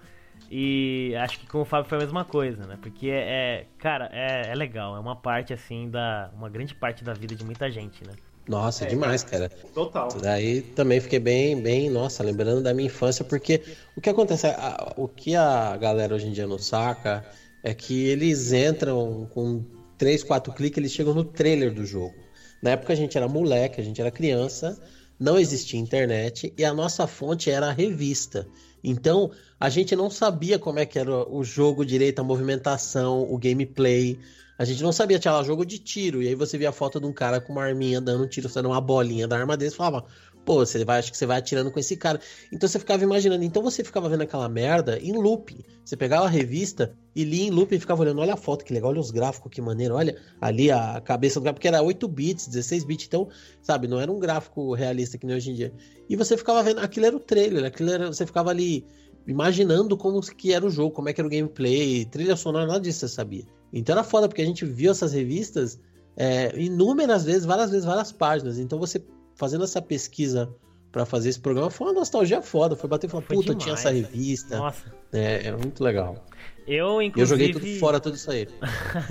[0.56, 2.78] E acho que com o Fábio foi a mesma coisa, né?
[2.80, 7.02] Porque é, é- cara, é, é legal, é uma parte assim da uma grande parte
[7.02, 8.12] da vida de muita gente, né?
[8.46, 9.50] Nossa, É, demais, cara.
[9.74, 10.08] Total.
[10.20, 13.62] Daí também fiquei bem, bem, nossa, lembrando da minha infância, porque
[13.96, 17.24] o que acontece, a- o que a galera hoje em dia não saca
[17.60, 19.64] é que eles entram com
[19.98, 22.14] três, quatro cliques, eles chegam no trailer do jogo.
[22.62, 24.78] Na época a gente era moleque, a gente era criança,
[25.18, 28.46] não existia internet e a nossa fonte era a revista.
[28.84, 33.38] Então a gente não sabia como é que era o jogo direito, a movimentação, o
[33.38, 34.18] gameplay.
[34.58, 37.00] A gente não sabia, tinha lá jogo de tiro, e aí você via a foto
[37.00, 39.72] de um cara com uma arminha dando um tiro, sendo uma bolinha da arma dele,
[39.72, 40.04] e falava,
[40.44, 42.20] pô, você vai, acho que você vai atirando com esse cara.
[42.52, 45.64] Então você ficava imaginando, então você ficava vendo aquela merda em looping.
[45.84, 48.72] Você pegava a revista e lia em looping e ficava olhando, olha a foto que
[48.72, 52.06] legal, olha os gráficos, que maneiro, olha ali a cabeça do cara, porque era 8
[52.08, 53.28] bits, 16 bits, então,
[53.62, 55.72] sabe, não era um gráfico realista que nem hoje em dia.
[56.08, 58.86] E você ficava vendo, aquilo era o trailer, aquilo era, você ficava ali
[59.26, 62.80] imaginando como que era o jogo, como é que era o gameplay, trilha sonora, nada
[62.80, 63.44] disso você sabia.
[63.72, 65.80] Então era foda, porque a gente viu essas revistas
[66.16, 68.58] é, inúmeras vezes, várias vezes, várias páginas.
[68.58, 69.02] Então você
[69.34, 70.54] fazendo essa pesquisa
[70.90, 71.70] pra fazer esse programa.
[71.70, 72.76] Foi uma nostalgia foda.
[72.76, 73.64] Foi bater e falar, Foi puta, demais.
[73.64, 74.58] tinha essa revista.
[74.58, 74.94] Nossa.
[75.12, 76.24] É, é muito legal.
[76.66, 77.20] Eu, inclusive.
[77.20, 78.46] eu joguei tudo fora, tudo isso aí.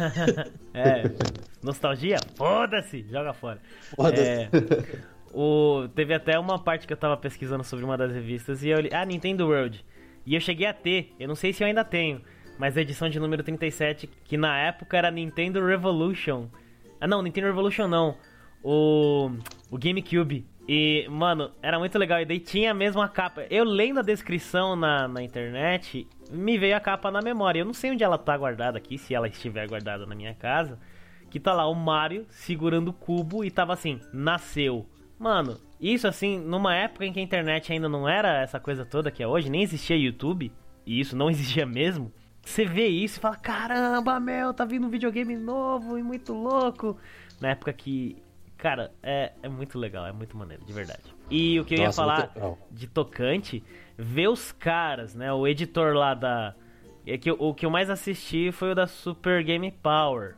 [0.73, 1.03] é.
[1.61, 2.17] Nostalgia?
[2.35, 3.05] Foda-se!
[3.09, 3.59] Joga fora.
[3.95, 4.21] Foda-se.
[4.23, 4.49] É,
[5.33, 8.79] o, teve até uma parte que eu tava pesquisando sobre uma das revistas e eu
[8.79, 8.89] li.
[8.93, 9.83] Ah, Nintendo World.
[10.25, 12.21] E eu cheguei a ter, eu não sei se eu ainda tenho,
[12.57, 16.47] mas a edição de número 37, que na época era Nintendo Revolution.
[16.99, 18.15] Ah, não, Nintendo Revolution não.
[18.63, 19.29] O,
[19.69, 20.45] o GameCube.
[20.67, 22.21] E, mano, era muito legal.
[22.21, 23.45] E daí tinha a mesma capa.
[23.49, 27.59] Eu lendo a descrição na, na internet, me veio a capa na memória.
[27.59, 30.79] Eu não sei onde ela tá guardada aqui, se ela estiver guardada na minha casa.
[31.29, 34.87] Que tá lá o Mario segurando o cubo e tava assim, nasceu.
[35.19, 39.11] Mano, isso assim, numa época em que a internet ainda não era essa coisa toda
[39.11, 40.51] que é hoje, nem existia YouTube,
[40.85, 42.11] e isso não existia mesmo.
[42.41, 46.97] Você vê isso e fala: caramba, meu, tá vindo um videogame novo e muito louco.
[47.41, 48.17] Na época que,
[48.63, 51.03] cara, é, é muito legal, é muito maneiro, de verdade.
[51.29, 53.61] E o que eu ia falar muito de tocante,
[53.97, 55.31] ver os caras, né?
[55.33, 56.55] O editor lá da.
[57.05, 60.35] É que o que eu mais assisti foi o da Super Game Power.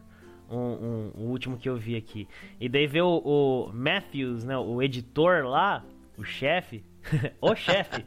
[0.50, 2.28] Um, um- o último que eu vi aqui.
[2.60, 4.58] E daí ver o, o Matthews, né?
[4.58, 5.86] O editor lá,
[6.18, 6.84] o chefe.
[7.40, 8.04] o chefe.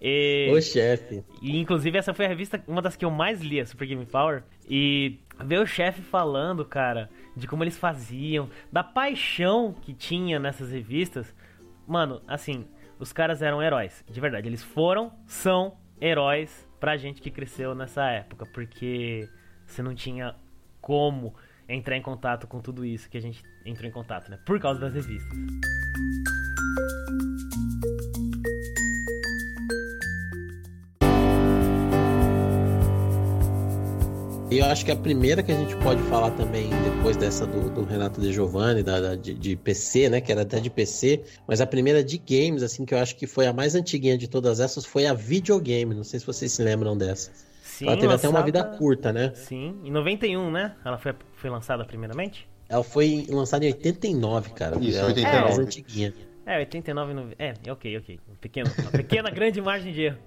[0.00, 1.22] E- Ô, chefe.
[1.40, 4.04] e inclusive essa foi a revista, uma das que eu mais li, a Super Game
[4.06, 4.42] Power.
[4.68, 10.70] E ver o chefe falando, cara, de como eles faziam, da paixão que tinha nessas
[10.70, 11.34] revistas.
[11.86, 12.66] Mano, assim,
[12.98, 14.48] os caras eram heróis, de verdade.
[14.48, 19.28] Eles foram, são heróis pra gente que cresceu nessa época, porque
[19.66, 20.34] você não tinha
[20.80, 21.34] como
[21.68, 24.38] entrar em contato com tudo isso que a gente entrou em contato, né?
[24.44, 25.38] Por causa das revistas.
[34.52, 37.70] E eu acho que a primeira que a gente pode falar também, depois dessa do,
[37.70, 40.20] do Renato De Giovanni, da, da- de, de PC, né?
[40.20, 43.26] Que era até de PC, mas a primeira de games, assim, que eu acho que
[43.26, 45.94] foi a mais antiguinha de todas essas, foi a videogame.
[45.94, 47.30] Não sei se vocês se lembram dessa.
[47.62, 49.32] Sim, Ela teve até uma vida lançada- curta, né?
[49.34, 50.74] Sim, em 91, né?
[50.84, 52.46] Ela foi, foi lançada primeiramente?
[52.68, 54.76] Ela foi lançada em 89, cara.
[54.78, 55.36] Isso, Ela 89.
[55.38, 56.12] É mais antiguinha.
[56.44, 57.36] É, 89, 90.
[57.42, 58.20] É, ok, ok.
[58.30, 60.18] Um pequeno, uma pequena grande margem de erro.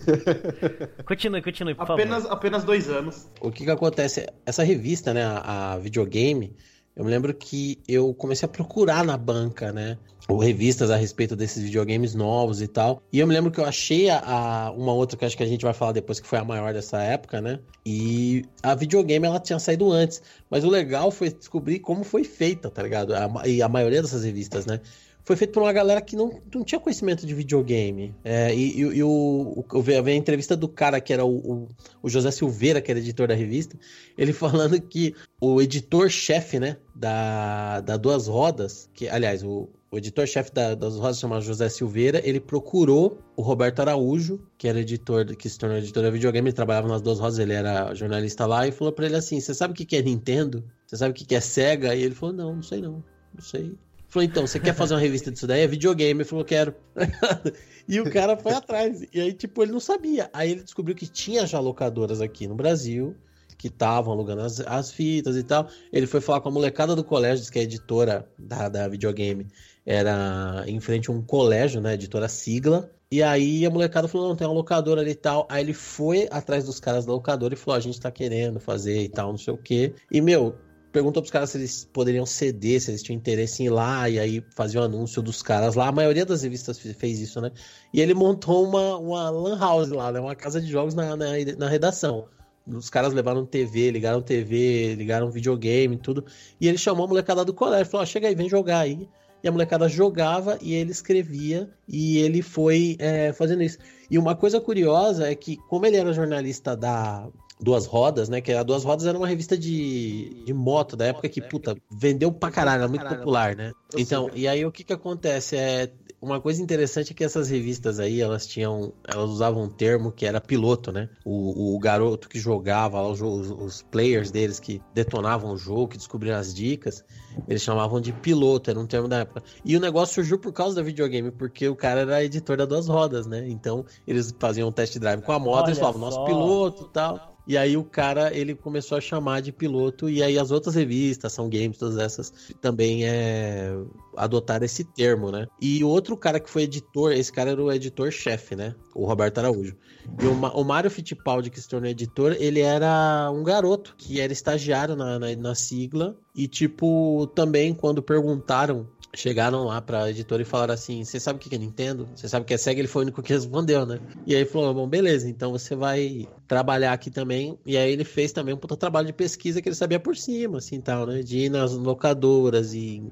[1.06, 2.36] continue, continue, por Apenas, favor.
[2.36, 3.28] apenas dois anos.
[3.40, 4.26] O que que acontece?
[4.44, 6.54] Essa revista, né, a, a videogame,
[6.94, 9.96] eu me lembro que eu comecei a procurar na banca, né,
[10.28, 13.02] ou revistas a respeito desses videogames novos e tal.
[13.12, 15.46] E eu me lembro que eu achei a, a- uma outra que acho que a
[15.46, 17.58] gente vai falar depois que foi a maior dessa época, né?
[17.84, 22.70] E a videogame ela tinha saído antes, mas o legal foi descobrir como foi feita,
[22.70, 23.14] tá ligado?
[23.14, 24.80] A e a maioria dessas revistas, né?
[25.24, 28.14] Foi feito por uma galera que não, não tinha conhecimento de videogame.
[28.24, 31.68] É, e, e- e o, eu vi a entrevista do cara que era o, o,
[32.02, 33.78] o José Silveira, que era editor da revista,
[34.16, 40.52] ele falando que o editor-chefe, né, da, da Duas Rodas, que, aliás, o, o editor-chefe
[40.52, 45.48] da, das Rodas chamado José Silveira, ele procurou o Roberto Araújo, que era editor, que
[45.48, 48.72] se tornou editor da videogame, ele trabalhava nas Duas Rodas, ele era jornalista lá, e
[48.72, 50.64] falou pra ele assim, você sabe o que é Nintendo?
[50.86, 51.94] Você sabe o que é Sega?
[51.94, 53.04] E ele falou, não, não sei não,
[53.34, 53.74] não sei.
[54.10, 55.60] Falou, então, você quer fazer uma revista disso daí?
[55.60, 56.20] É videogame.
[56.20, 56.74] Ele falou, quero.
[57.88, 59.06] e o cara foi atrás.
[59.14, 60.28] E aí, tipo, ele não sabia.
[60.32, 63.14] Aí ele descobriu que tinha já locadoras aqui no Brasil,
[63.56, 65.68] que estavam alugando as, as fitas e tal.
[65.92, 69.46] Ele foi falar com a molecada do colégio, que a editora da, da videogame
[69.86, 71.94] era em frente a um colégio, né?
[71.94, 72.90] Editora sigla.
[73.12, 75.46] E aí a molecada falou, não, tem uma locadora ali e tal.
[75.48, 79.02] Aí ele foi atrás dos caras da locadora e falou, a gente tá querendo fazer
[79.02, 79.94] e tal, não sei o quê.
[80.10, 80.56] E, meu,
[80.92, 84.18] perguntou pros caras se eles poderiam ceder, se eles tinham interesse em ir lá, e
[84.18, 85.88] aí fazia o anúncio dos caras lá.
[85.88, 87.50] A maioria das revistas fe- fez isso, né?
[87.92, 90.20] E ele montou uma, uma lan house lá, né?
[90.20, 91.26] Uma casa de jogos na, na,
[91.58, 92.26] na redação.
[92.66, 96.24] Os caras levaram TV, ligaram TV, ligaram videogame, tudo.
[96.60, 99.08] E ele chamou a molecada do colégio, falou, ó, chega aí, vem jogar aí.
[99.42, 103.78] E a molecada jogava e ele escrevia e ele foi é, fazendo isso.
[104.10, 107.26] E uma coisa curiosa é que, como ele era jornalista da
[107.60, 108.40] Duas Rodas, né?
[108.40, 112.32] Que a Duas Rodas era uma revista de, de moto da época que, puta, vendeu
[112.32, 113.72] pra caralho, era muito popular, né?
[113.96, 115.56] Então, e aí o que que acontece?
[115.56, 115.90] É,
[116.22, 120.26] uma coisa interessante é que essas revistas aí, elas tinham, elas usavam um termo que
[120.26, 121.08] era piloto, né?
[121.24, 125.96] O, o garoto que jogava lá, os, os, players deles que detonavam o jogo, que
[125.96, 127.02] descobriam as dicas,
[127.48, 129.42] eles chamavam de piloto, era um termo da época.
[129.64, 132.86] E o negócio surgiu por causa da videogame, porque o cara era editor da Duas
[132.86, 133.48] Rodas, né?
[133.48, 136.92] Então, eles faziam um test drive com a moto, eles Olha falavam, nosso piloto e
[136.92, 137.29] tal.
[137.46, 141.32] E aí o cara, ele começou a chamar de piloto, e aí as outras revistas,
[141.32, 143.74] são games, todas essas, também é,
[144.16, 145.46] adotaram esse termo, né?
[145.60, 148.74] E outro cara que foi editor, esse cara era o editor-chefe, né?
[148.94, 149.76] O Roberto Araújo.
[150.20, 154.32] E o, o Mário Fittipaldi, que se tornou editor, ele era um garoto que era
[154.32, 156.16] estagiário na, na, na sigla.
[156.34, 161.40] E, tipo, também quando perguntaram chegaram lá pra editora e falaram assim: Você sabe o
[161.40, 162.08] que é Nintendo?
[162.14, 162.80] Você sabe o que é Sega?
[162.80, 164.00] Ele foi o único que respondeu, né?
[164.26, 167.58] E aí falou: Bom, beleza, então você vai trabalhar aqui também.
[167.64, 170.58] E aí ele fez também um puta trabalho de pesquisa que ele sabia por cima,
[170.58, 171.22] assim tal, né?
[171.22, 173.02] De ir nas locadoras e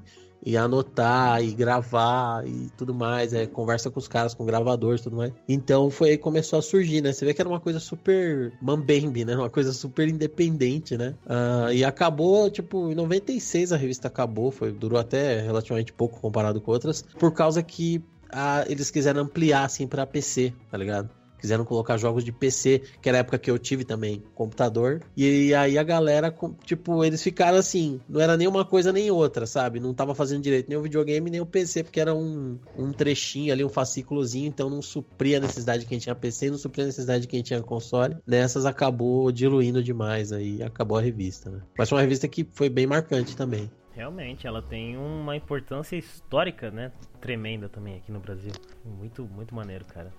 [0.45, 5.03] e anotar e gravar e tudo mais, é, conversa com os caras, com gravadores e
[5.03, 5.33] tudo mais.
[5.47, 7.11] Então foi aí que começou a surgir, né?
[7.11, 9.35] Você vê que era uma coisa super mambembe, né?
[9.35, 11.15] Uma coisa super independente, né?
[11.25, 16.61] Uh, e acabou, tipo, em 96 a revista acabou, foi, durou até relativamente pouco comparado
[16.61, 21.09] com outras, por causa que uh, eles quiseram ampliar, assim, pra PC, tá ligado?
[21.39, 25.01] Quiseram colocar jogos de PC, que era a época que eu tive também computador.
[25.15, 29.45] E aí a galera, tipo, eles ficaram assim, não era nem uma coisa nem outra,
[29.45, 29.79] sabe?
[29.79, 33.51] Não tava fazendo direito nem o videogame nem o PC, porque era um, um trechinho
[33.53, 36.87] ali, um fascículozinho, então não supria a necessidade de quem tinha PC não supria a
[36.87, 38.17] necessidade de quem tinha console.
[38.25, 41.61] Nessas acabou diluindo demais aí, acabou a revista, né?
[41.77, 43.69] Mas foi uma revista que foi bem marcante também.
[43.91, 46.91] Realmente, ela tem uma importância histórica, né?
[47.19, 48.51] Tremenda também aqui no Brasil.
[48.85, 50.11] Muito, muito maneiro, cara.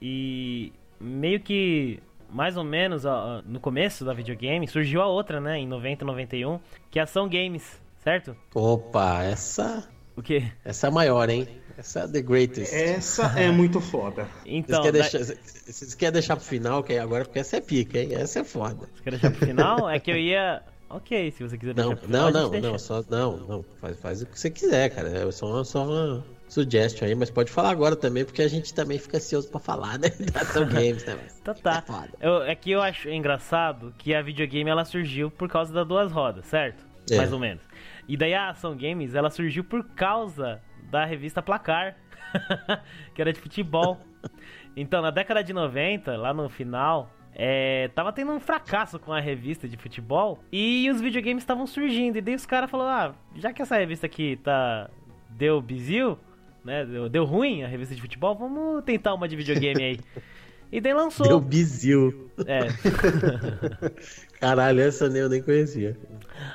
[0.00, 5.58] E meio que mais ou menos ó, no começo da videogame surgiu a outra, né,
[5.58, 6.58] em 90, 91,
[6.90, 8.34] que é a Ação Games, certo?
[8.54, 10.44] Opa, essa o quê?
[10.64, 11.48] Essa é a maior, hein?
[11.76, 12.72] Essa é the greatest.
[12.72, 14.28] Essa é muito foda.
[14.44, 15.34] Então, vocês querem da...
[15.34, 18.10] deixar, quer deixar pro final, que é agora, porque essa é pica, hein?
[18.12, 18.88] Essa é foda.
[18.94, 19.88] Você quer deixar pro final?
[19.88, 23.36] É que eu ia Ok, se você quiser não, deixar Não, não, não, só, não,
[23.38, 25.08] não, faz, faz o que você quiser, cara.
[25.08, 28.74] É só uma, só uma sugestão aí, mas pode falar agora também, porque a gente
[28.74, 30.10] também fica ansioso pra falar, né?
[30.32, 31.24] Da Ação Games também.
[31.40, 31.82] Então tá.
[32.20, 35.88] É, eu, é que eu acho engraçado que a videogame ela surgiu por causa das
[35.88, 36.84] duas rodas, certo?
[37.10, 37.16] É.
[37.16, 37.62] Mais ou menos.
[38.06, 41.96] E daí a Ação Games ela surgiu por causa da revista Placar,
[43.14, 43.98] que era de futebol.
[44.76, 49.20] Então, na década de 90, lá no final, é, tava tendo um fracasso com a
[49.20, 52.18] revista de futebol e os videogames estavam surgindo.
[52.18, 54.90] E daí os caras falaram: ah, já que essa revista aqui tá.
[55.30, 56.18] deu bizil,
[56.64, 56.84] né?
[56.84, 60.00] Deu, deu ruim a revista de futebol, vamos tentar uma de videogame aí.
[60.70, 61.28] E daí lançou.
[61.28, 62.30] Deu bizil.
[62.46, 62.60] É.
[64.40, 65.96] Caralho, essa eu nem conhecia.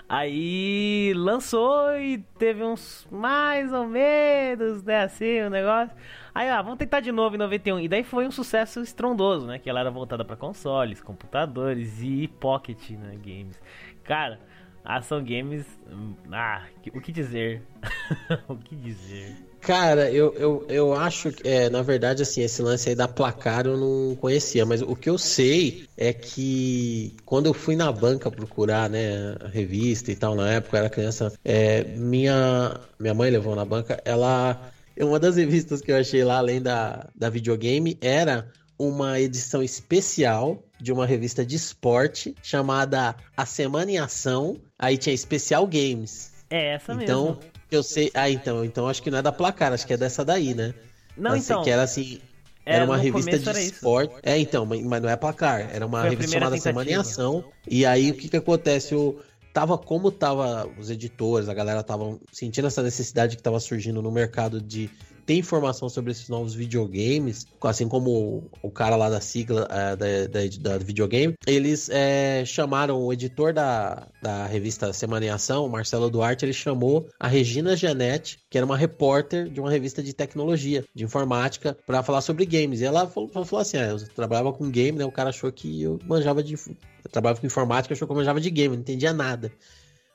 [0.09, 5.95] Aí lançou e teve uns mais ou menos, né, assim, o um negócio.
[6.37, 7.79] Aí, ah, vamos tentar de novo em 91.
[7.79, 9.57] E daí foi um sucesso estrondoso, né?
[9.57, 13.59] Que ela era voltada para consoles, computadores e pocket, né, games.
[14.03, 14.39] Cara,
[14.85, 16.61] ação games, hum, ah,
[16.93, 17.63] o que dizer?
[18.47, 19.35] o que dizer?
[19.61, 23.65] Cara, eu, eu, eu acho que, é, na verdade, assim, esse lance aí da placar
[23.65, 28.29] eu não conhecia, mas o que eu sei é que quando eu fui na banca
[28.29, 33.31] procurar, né, a revista e tal, na época eu era criança, é, minha, minha mãe
[33.31, 34.71] levou na banca, ela
[35.03, 40.63] uma das revistas que eu achei lá, além da, da videogame, era uma edição especial
[40.79, 44.57] de uma revista de esporte chamada A Semana em Ação.
[44.77, 46.31] Aí tinha Especial Games.
[46.49, 47.39] É essa então, mesmo.
[47.39, 48.11] Então, eu sei.
[48.13, 50.73] Ah, então, então acho que não é da placar, acho que é dessa daí, né?
[51.17, 51.63] Não, Essa, então.
[51.63, 52.21] Que era assim.
[52.65, 54.13] Era, uma revista de esporte.
[54.21, 55.69] É, então, mas não é placar.
[55.73, 56.57] Era uma Foi revista chamada.
[56.57, 57.45] Semana em Ação.
[57.65, 58.93] E aí o que que acontece?
[58.93, 59.17] O,
[59.57, 64.11] tava como tava os editores, a galera tava sentindo essa necessidade que tava surgindo no
[64.11, 64.87] mercado de
[65.27, 70.05] ter informação sobre esses novos videogames, assim como o cara lá da sigla é, da,
[70.27, 75.69] da, da, videogame, eles é, chamaram o editor da, da revista Semana em Ação, o
[75.69, 80.13] Marcelo Duarte, ele chamou a Regina Janete, que era uma repórter de uma revista de
[80.13, 82.79] tecnologia, de informática, para falar sobre games.
[82.79, 85.03] E ela falou, falou assim: ah, eu trabalhava com game, né?
[85.03, 86.53] O cara achou que eu manjava de.
[86.53, 89.51] Eu trabalhava com informática, achou que eu manjava de game, não entendia nada.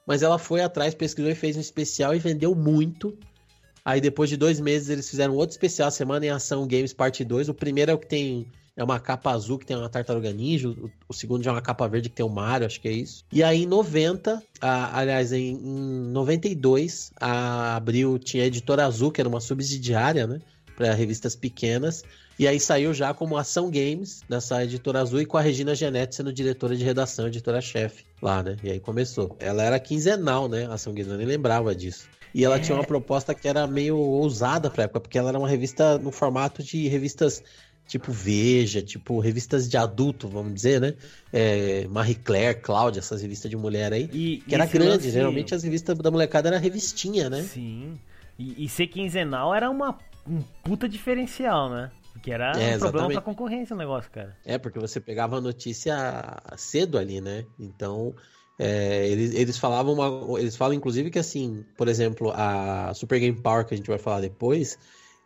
[0.07, 3.17] Mas ela foi atrás, pesquisou e fez um especial e vendeu muito.
[3.85, 7.49] Aí depois de dois meses eles fizeram outro especial, Semana em Ação Games Parte 2.
[7.49, 8.47] O primeiro é o que tem.
[8.75, 10.69] É uma capa azul que tem uma tartaruga ninja.
[10.69, 12.89] O, o segundo já é uma capa verde que tem o um Mario, acho que
[12.89, 13.25] é isso.
[13.31, 19.11] E aí em 90, a, aliás, em, em 92, a Abril tinha a editora azul,
[19.11, 20.41] que era uma subsidiária, né?
[20.77, 22.03] Para revistas pequenas.
[22.39, 26.15] E aí saiu já como Ação Games, nessa editora azul, e com a Regina Genetti
[26.15, 28.57] sendo diretora de redação, editora-chefe lá, né?
[28.65, 29.37] E aí começou.
[29.39, 30.67] Ela era quinzenal, né?
[30.71, 32.09] Ação Games, eu nem lembrava disso.
[32.35, 32.59] E ela é.
[32.59, 36.11] tinha uma proposta que era meio ousada pra época, porque ela era uma revista no
[36.11, 37.43] formato de revistas
[37.87, 40.95] tipo Veja, tipo revistas de adulto, vamos dizer, né?
[41.33, 44.09] É, Marie Claire, Cláudia, essas revistas de mulher aí.
[44.13, 45.11] E, que era grande, lance...
[45.11, 47.43] geralmente as revistas da molecada era revistinha, né?
[47.43, 47.99] Sim.
[48.39, 51.91] E, e ser quinzenal era uma, um puta diferencial, né?
[52.13, 54.37] Porque era é, um problema pra concorrência o negócio, cara.
[54.45, 57.45] É, porque você pegava a notícia cedo ali, né?
[57.59, 58.15] Então,
[58.65, 63.37] é, eles, eles falavam uma, eles falam inclusive que assim, por exemplo, a Super Game
[63.37, 64.79] Power que a gente vai falar depois,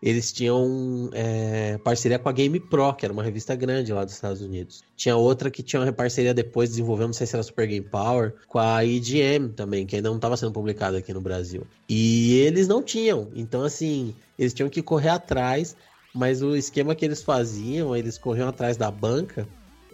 [0.02, 4.14] eles tinham é, parceria com a Game Pro, que era uma revista grande lá dos
[4.14, 4.82] Estados Unidos.
[4.96, 8.34] Tinha outra que tinha uma parceria depois, desenvolvendo, não sei se era Super Game Power,
[8.48, 11.66] com a IGM também, que ainda não estava sendo publicada aqui no Brasil.
[11.86, 13.28] E eles não tinham.
[13.34, 15.76] Então, assim, eles tinham que correr atrás,
[16.14, 19.46] mas o esquema que eles faziam, eles corriam atrás da banca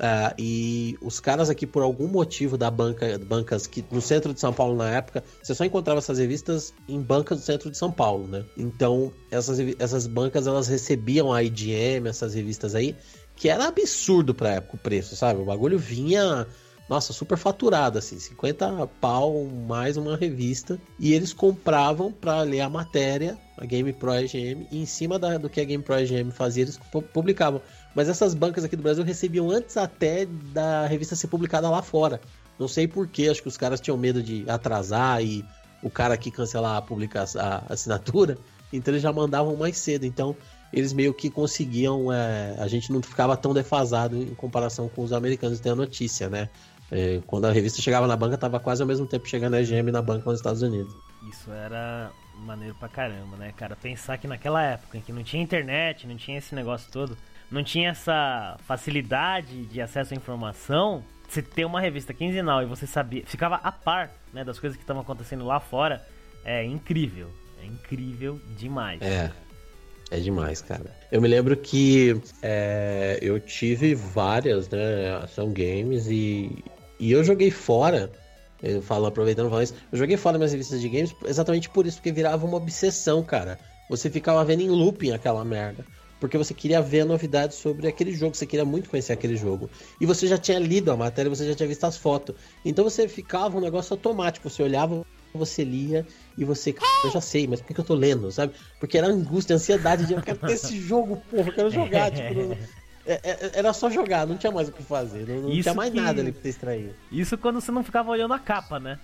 [0.03, 4.41] Uh, e os caras aqui, por algum motivo da banca, bancas que no centro de
[4.41, 7.93] São Paulo na época, você só encontrava essas revistas em bancas do centro de São
[7.93, 8.45] Paulo, né?
[8.59, 12.97] Então, essas, essas bancas elas recebiam a IGM, essas revistas aí,
[13.37, 15.41] que era absurdo pra época o preço, sabe?
[15.41, 16.49] O bagulho vinha
[16.89, 20.81] nossa, super faturado, assim, 50 pau mais uma revista.
[20.99, 25.39] E eles compravam para ler a matéria, a Game Pro EGM, e em cima da,
[25.39, 26.79] do que a Game Pro EGM fazia, eles
[27.15, 27.63] publicavam.
[27.95, 32.21] Mas essas bancas aqui do Brasil recebiam antes até da revista ser publicada lá fora.
[32.59, 35.45] Não sei porquê, acho que os caras tinham medo de atrasar e
[35.83, 38.39] o cara aqui cancelar a publicação, a assinatura.
[38.75, 40.07] Então eles já mandavam mais cedo.
[40.07, 40.35] Então
[40.73, 42.11] eles meio que conseguiam.
[42.11, 46.31] É, a gente não ficava tão defasado em comparação com os americanos ter a notícia,
[46.31, 46.49] né?
[46.91, 49.93] É, quando a revista chegava na banca, tava quase ao mesmo tempo chegando a EGM
[49.93, 50.95] na banca nos Estados Unidos.
[51.31, 52.11] Isso era
[52.47, 53.77] maneiro pra caramba, né, cara?
[53.77, 57.17] Pensar que naquela época em que não tinha internet, não tinha esse negócio todo,
[57.53, 62.87] não tinha essa facilidade de acesso à informação, você ter uma revista quinzenal e você
[62.87, 66.05] sabia, ficava a par, né, das coisas que estavam acontecendo lá fora,
[66.45, 67.31] é incrível.
[67.63, 69.01] É incrível demais.
[69.03, 69.31] É.
[70.11, 70.95] É demais, cara.
[71.11, 76.63] Eu me lembro que é, eu tive várias, né, games e,
[77.01, 78.13] e eu joguei fora,
[78.63, 81.97] eu falo, aproveitando falar isso, eu joguei fora minhas revistas de games exatamente por isso,
[81.97, 83.59] porque virava uma obsessão, cara.
[83.89, 85.83] Você ficava vendo em looping aquela merda.
[86.23, 89.69] Porque você queria ver a novidade sobre aquele jogo, você queria muito conhecer aquele jogo.
[90.01, 92.37] E você já tinha lido a matéria, você já tinha visto as fotos.
[92.65, 95.05] Então você ficava um negócio automático, você olhava,
[95.35, 96.07] você lia
[96.39, 98.55] e você, eu já sei, mas por que eu tô lendo, sabe?
[98.79, 102.57] Porque era angústia, ansiedade de eu quero ter esse jogo, porra, eu quero jogar, tipo,
[103.05, 105.27] é, é, era só jogar, não tinha mais o que fazer.
[105.27, 106.01] Não, não tinha mais que...
[106.01, 106.95] nada ali pra você extrair.
[107.11, 108.97] Isso quando você não ficava olhando a capa, né?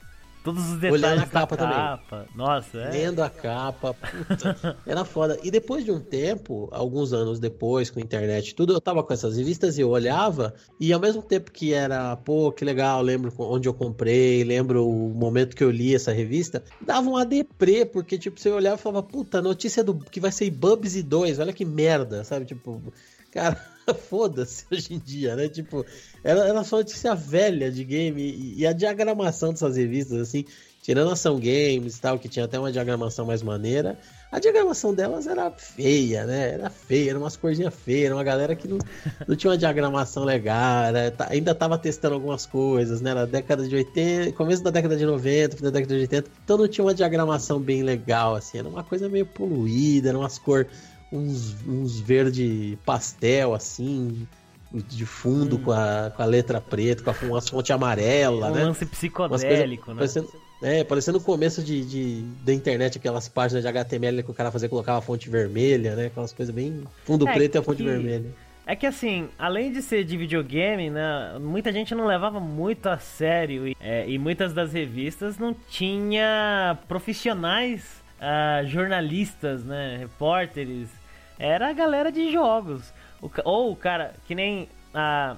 [0.48, 1.96] Todos os detalhes Olhando a capa, capa.
[2.08, 2.26] também.
[2.34, 2.90] Nossa, é.
[2.90, 3.92] Lendo a capa.
[3.92, 5.38] Puta, era foda.
[5.42, 9.12] E depois de um tempo, alguns anos depois, com a internet tudo, eu tava com
[9.12, 13.30] essas revistas e eu olhava, e ao mesmo tempo que era, pô, que legal, lembro
[13.38, 18.16] onde eu comprei, lembro o momento que eu li essa revista, dava um deprê, porque,
[18.16, 21.66] tipo, você olhava e falava, puta, notícia do que vai ser Bubsy 2, olha que
[21.66, 22.46] merda, sabe?
[22.46, 22.82] Tipo,
[23.30, 23.77] cara
[24.08, 25.48] foda-se hoje em dia, né?
[25.48, 25.84] Tipo,
[26.22, 30.44] era, era só notícia velha de game e, e, a diagramação dessas revistas, assim,
[30.82, 33.98] tirando ação games e tal, que tinha até uma diagramação mais maneira,
[34.30, 36.54] a diagramação delas era feia, né?
[36.54, 38.78] Era feia, era umas corzinhas feias, era uma galera que não,
[39.26, 43.14] não tinha uma diagramação legal, era, tá, ainda tava testando algumas coisas, né?
[43.14, 46.58] Na década de 80, começo da década de 90, fim da década de 80, então
[46.58, 50.66] não tinha uma diagramação bem legal, assim, era uma coisa meio poluída, era umas cores
[51.12, 54.26] uns, uns verde pastel, assim,
[54.72, 55.62] de fundo hum.
[55.64, 58.62] com, a, com a letra preta, com a, uma fonte amarela, um né?
[58.62, 59.98] Um lance psicodélico, coisa, né?
[59.98, 60.28] Parecendo,
[60.62, 64.50] é, parecendo o começo de, de, da internet, aquelas páginas de HTML que o cara
[64.50, 66.06] fazia, colocava a fonte vermelha, né?
[66.06, 66.84] Aquelas coisas bem...
[67.04, 67.88] Fundo é preto e a fonte que...
[67.88, 68.26] vermelha.
[68.66, 72.98] É que assim, além de ser de videogame, né, muita gente não levava muito a
[72.98, 80.90] sério e, é, e muitas das revistas não tinha profissionais, uh, jornalistas, né, repórteres
[81.38, 82.92] era a galera de jogos.
[83.20, 85.36] O, ou o cara, que nem a.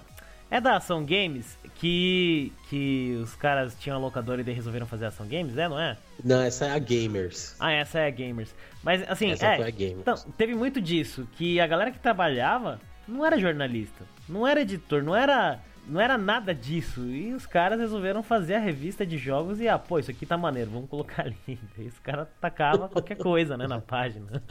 [0.52, 5.26] É da Ação Games que, que os caras tinham a locadora e resolveram fazer Ação
[5.26, 5.96] Games, é, não é?
[6.24, 7.54] Não, essa é a Gamers.
[7.60, 8.52] Ah, essa é a Gamers.
[8.82, 10.00] Mas assim, essa é, foi a Gamers.
[10.00, 15.02] Então, teve muito disso, que a galera que trabalhava não era jornalista, não era editor,
[15.02, 17.00] não era não era nada disso.
[17.06, 20.36] E os caras resolveram fazer a revista de jogos e, ah, pô, isso aqui tá
[20.36, 21.58] maneiro, vamos colocar ali.
[21.78, 24.42] E os caras tacavam qualquer coisa, né, na página.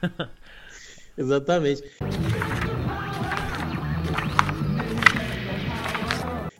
[1.16, 1.82] Exatamente.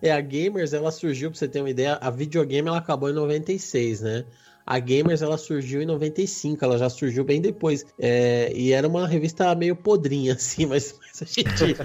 [0.03, 3.13] É, a Gamers, ela surgiu, pra você ter uma ideia, a videogame ela acabou em
[3.13, 4.25] 96, né?
[4.65, 7.87] A Gamers ela surgiu em 95, ela já surgiu bem depois.
[7.99, 11.77] É, e era uma revista meio podrinha, assim, mas, mas a gente.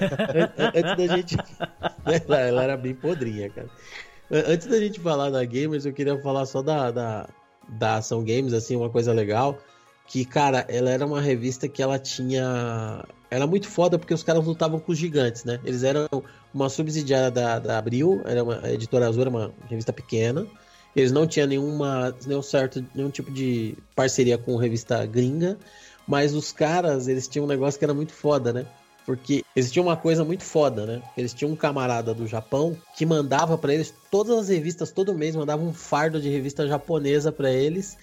[0.57, 1.37] antes da gente.
[2.05, 3.69] Ela, ela, era bem podrinha, cara.
[4.31, 7.29] Antes da gente falar da Gamers, eu queria falar só da, da,
[7.69, 9.59] da Ação Games, assim, uma coisa legal
[10.11, 13.01] que, cara, ela era uma revista que ela tinha.
[13.29, 15.57] Era muito foda porque os caras lutavam com os gigantes, né?
[15.63, 16.05] Eles eram
[16.53, 20.45] uma subsidiária da, da Abril, era uma editora azul, era uma revista pequena.
[20.93, 25.57] Eles não tinham nenhuma, nenhum certo, nenhum tipo de parceria com revista gringa,
[26.05, 28.65] mas os caras, eles tinham um negócio que era muito foda, né?
[29.05, 31.01] Porque eles tinham uma coisa muito foda, né?
[31.15, 35.37] Eles tinham um camarada do Japão que mandava para eles todas as revistas todo mês,
[35.37, 37.97] mandava um fardo de revista japonesa para eles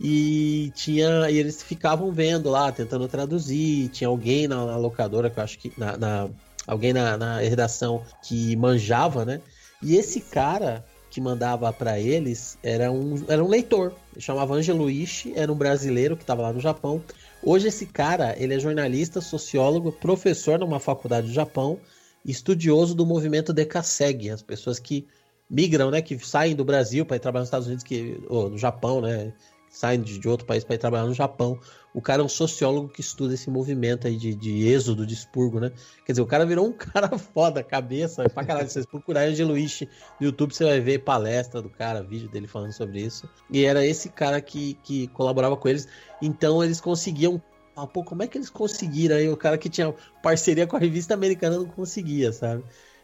[0.00, 1.30] E tinha.
[1.30, 3.88] E eles ficavam vendo lá, tentando traduzir.
[3.88, 5.72] Tinha alguém na, na locadora, que eu acho que.
[5.78, 6.28] Na, na
[6.66, 9.40] alguém na, na redação que manjava, né?
[9.82, 13.92] E esse cara que mandava para eles era um, era um leitor.
[14.12, 17.02] Ele chamava Angelo Ishi, era um brasileiro que estava lá no Japão.
[17.42, 21.78] Hoje esse cara, ele é jornalista, sociólogo, professor numa faculdade do Japão,
[22.24, 25.06] estudioso do movimento Decaseg, as pessoas que
[25.48, 28.58] migram, né, que saem do Brasil para ir trabalhar nos Estados Unidos, que, ou no
[28.58, 29.32] Japão, né,
[29.74, 31.58] saem de, outro país para ir trabalhar no Japão.
[31.92, 35.58] O cara é um sociólogo que estuda esse movimento aí de, de êxodo, de expurgo,
[35.58, 35.72] né?
[36.06, 38.68] Quer dizer, o cara virou um cara foda, cabeça, pra caralho.
[38.68, 39.88] Vocês procurarem Angelo Ishi
[40.20, 43.28] no YouTube, você vai ver palestra do cara, vídeo dele falando sobre isso.
[43.50, 45.88] E era esse cara que, que colaborava com eles.
[46.22, 47.42] Então eles conseguiam
[47.76, 49.28] ah, pô, como é que eles conseguiram aí?
[49.28, 52.62] O cara que tinha parceria com a revista americana não conseguia, sabe?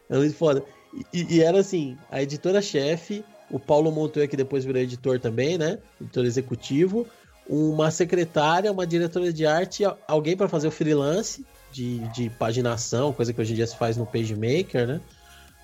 [0.08, 0.64] É muito foda.
[1.12, 5.78] E, e era assim, a editora-chefe, o Paulo Montoya, que depois virou editor também, né?
[6.00, 7.06] Editor executivo
[7.50, 13.32] uma secretária, uma diretora de arte, alguém para fazer o freelance de, de paginação, coisa
[13.32, 15.00] que hoje em dia se faz no PageMaker, né?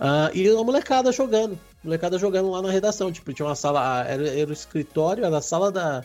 [0.00, 3.12] Uh, e uma molecada jogando, molecada jogando lá na redação.
[3.12, 6.04] Tipo, tinha uma sala, era, era o escritório, era a sala da,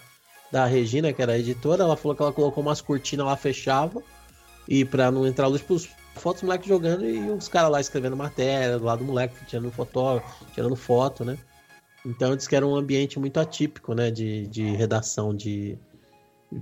[0.52, 1.84] da Regina, que era a editora.
[1.84, 4.04] Ela falou que ela colocou umas cortinas lá, fechava,
[4.68, 5.78] e pra não entrar luz, tipo,
[6.14, 10.46] fotos moleque jogando e os caras lá escrevendo matéria, do lado do moleque, tirando fotógrafo,
[10.54, 11.38] tirando foto, né?
[12.06, 15.78] Então diz que era um ambiente muito atípico, né, de, de redação de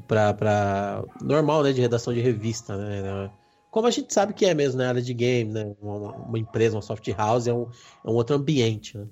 [0.07, 3.31] para para normal, né, de redação de revista, né?
[3.71, 5.75] Como a gente sabe que é mesmo na né, área de game, né?
[5.81, 7.67] Uma, uma, empresa, uma soft house é um,
[8.03, 9.05] é um outro ambiente, né?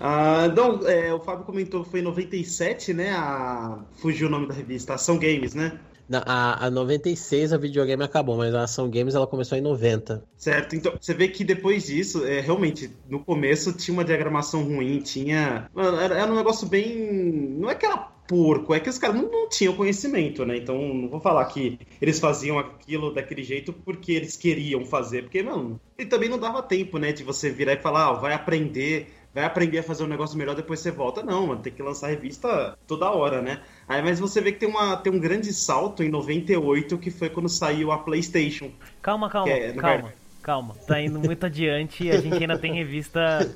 [0.00, 3.12] Ah, então, é, o Fábio comentou foi em 97, né?
[3.12, 3.84] A...
[3.96, 5.78] Fugiu o nome da revista, Ação Games, né?
[6.08, 10.22] Na, a, a 96 a videogame acabou, mas a Ação Games ela começou em 90.
[10.36, 15.00] Certo, então você vê que depois disso, é, realmente, no começo tinha uma diagramação ruim,
[15.00, 15.68] tinha.
[15.74, 17.56] Mano, era, era um negócio bem.
[17.58, 17.96] Não é que era
[18.26, 20.56] porco, é que os caras não, não, tinham conhecimento, né?
[20.56, 25.42] Então não vou falar que eles faziam aquilo daquele jeito porque eles queriam fazer, porque,
[25.42, 29.08] mano, e também não dava tempo, né, de você virar e falar, ah, vai aprender
[29.36, 31.22] vai aprender a fazer um negócio melhor, depois você volta.
[31.22, 33.60] Não, mano, tem que lançar revista toda hora, né?
[33.88, 37.30] Aí, mas você vê que tem, uma, tem um grande salto em 98, que foi
[37.30, 38.70] quando saiu a PlayStation.
[39.00, 40.12] Calma, calma, é, calma,
[40.42, 40.74] calma.
[40.86, 43.48] Tá indo muito adiante e a gente ainda tem revista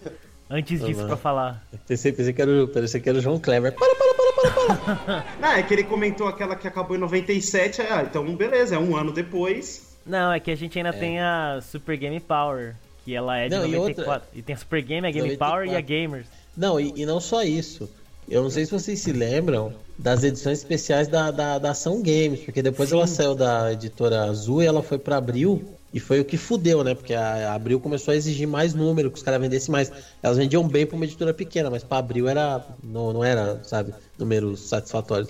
[0.49, 1.67] antes disso pra falar.
[1.87, 3.73] Pensei, pensei, que era, pensei que era o João Kleber.
[3.73, 5.27] Para, para, para, para, para.
[5.41, 8.97] Não, é que ele comentou aquela que acabou em 97, ah, então beleza, é um
[8.97, 9.99] ano depois.
[10.07, 10.99] Não, é que a gente ainda é.
[10.99, 13.77] tem a Super Game Power que ela é de não, 94.
[13.77, 14.29] E, outra...
[14.35, 15.53] e tem a Super Game, a Game 94.
[15.53, 16.27] Power e a Gamers.
[16.57, 17.91] Não, e, e, não só isso.
[18.31, 22.39] Eu não sei se vocês se lembram das edições especiais da, da, da Ação Games,
[22.39, 22.95] porque depois Sim.
[22.95, 25.65] ela saiu da editora Azul e ela foi pra Abril.
[25.93, 26.95] E foi o que fudeu, né?
[26.95, 29.91] Porque a Abril começou a exigir mais número, que os caras vendessem mais.
[30.23, 32.65] Elas vendiam bem pra uma editora pequena, mas pra Abril era.
[32.81, 35.29] Não, não era, sabe, números satisfatórios.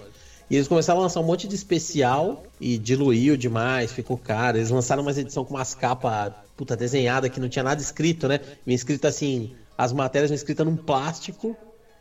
[0.51, 4.59] E eles começaram a lançar um monte de especial e diluiu demais, ficou caro.
[4.59, 8.40] Eles lançaram umas edições com umas capas, puta, desenhada que não tinha nada escrito, né?
[8.66, 11.57] Vinha escrito assim, as matérias escritas num plástico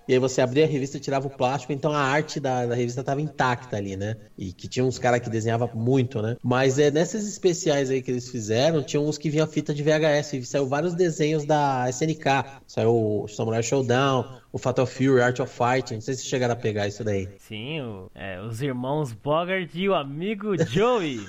[0.10, 2.74] e aí você abria a revista e tirava o plástico, então a arte da, da
[2.74, 4.18] revista estava intacta ali, né?
[4.36, 6.36] E que tinha uns caras que desenhavam muito, né?
[6.41, 10.34] Mas é nessas especiais aí que eles fizeram, tinha uns que vinham fita de VHS,
[10.34, 12.26] e saiu vários desenhos da SNK.
[12.66, 15.93] Saiu o Samurai Showdown, o Fatal Fury, Art of Fighting.
[15.93, 17.30] Não sei se chegaram a pegar isso daí.
[17.38, 21.20] Sim, o, é, os irmãos Bogart e o amigo Joey.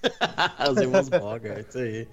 [0.70, 2.06] Os irmãos Bogart, isso aí.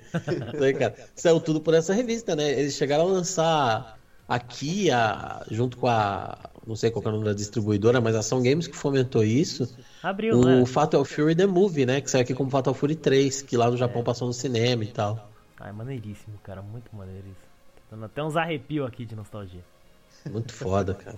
[0.53, 0.95] Isso aí, cara.
[1.13, 2.51] Saiu tudo por essa revista, né?
[2.57, 6.37] Eles chegaram a lançar Aqui, a, junto com a.
[6.65, 9.77] Não sei qual é o nome da distribuidora, mas a Ação Games que fomentou isso.
[10.01, 10.65] Abriu, o né?
[10.65, 12.01] Fatal Fury The Movie, né?
[12.01, 14.05] Que saiu aqui como Fatal Fury 3, que lá no Japão é.
[14.05, 15.29] passou no cinema e tal.
[15.59, 16.63] Ah, é maneiríssimo, cara.
[16.63, 17.35] Muito maneiríssimo.
[17.89, 19.63] Tô dando até uns arrepios aqui de nostalgia.
[20.31, 21.17] Muito foda, cara.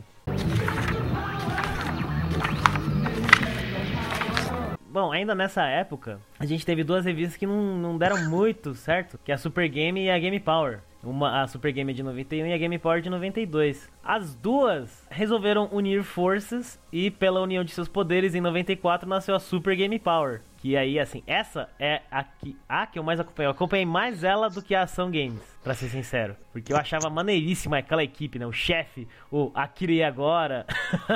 [4.89, 9.18] Bom, ainda nessa época, a gente teve duas revistas que não, não deram muito certo,
[9.24, 10.82] que é a Super Game e a Game Power.
[11.03, 13.89] Uma, a Super Game de 91 e a Game Power de 92.
[14.03, 19.39] As duas resolveram unir forças e, pela união de seus poderes, em 94 nasceu a
[19.39, 20.41] Super Game Power.
[20.58, 23.47] Que aí, assim, essa é a que, a que eu mais acompanhei.
[23.47, 26.36] Eu acompanhei mais ela do que a Ação Games, pra ser sincero.
[26.51, 28.45] Porque eu achava maneiríssima aquela equipe, né?
[28.47, 30.66] O chefe, o Akira e agora.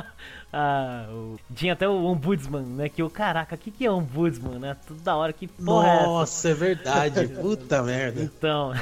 [0.53, 1.39] ah, o...
[1.55, 2.87] Tinha até o Ombudsman, né?
[2.87, 4.77] Que o caraca, o que, que é Ombudsman, né?
[4.85, 7.27] Tudo da hora, que porra Nossa, é, é verdade.
[7.41, 8.21] Puta merda.
[8.21, 8.73] Então.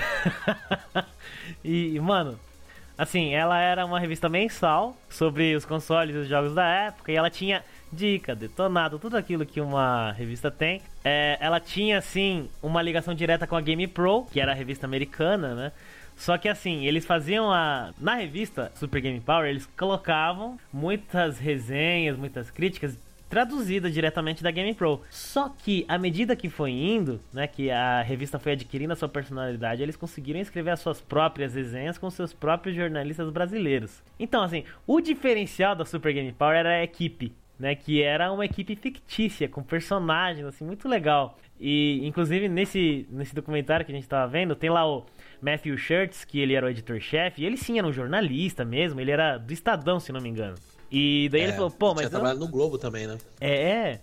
[1.64, 2.38] e, mano,
[2.98, 7.14] assim, ela era uma revista mensal sobre os consoles e os jogos da época.
[7.14, 10.82] E ela tinha dica, detonado, tudo aquilo que uma revista tem.
[11.04, 14.86] É, ela tinha, assim, uma ligação direta com a Game Pro, que era a revista
[14.86, 15.72] americana, né?
[16.20, 17.94] Só que assim, eles faziam a.
[17.98, 22.98] Na revista Super Game Power, eles colocavam muitas resenhas, muitas críticas
[23.30, 25.02] traduzida diretamente da Game Pro.
[25.10, 29.08] Só que à medida que foi indo, né, que a revista foi adquirindo a sua
[29.08, 34.02] personalidade, eles conseguiram escrever as suas próprias resenhas com seus próprios jornalistas brasileiros.
[34.20, 38.46] Então, assim, o diferencial da Super Game Power era a equipe, né, que era uma
[38.46, 41.38] equipe fictícia com personagens assim muito legal.
[41.60, 45.06] E inclusive nesse nesse documentário que a gente tava vendo, tem lá o
[45.42, 49.12] Matthew Shirts, que ele era o editor-chefe, e ele sim era um jornalista mesmo, ele
[49.12, 50.56] era do Estadão, se não me engano.
[50.92, 52.00] E daí é, ele falou, pô, mas.
[52.00, 53.18] Tinha trabalhado no Globo também, né?
[53.40, 54.02] É, é.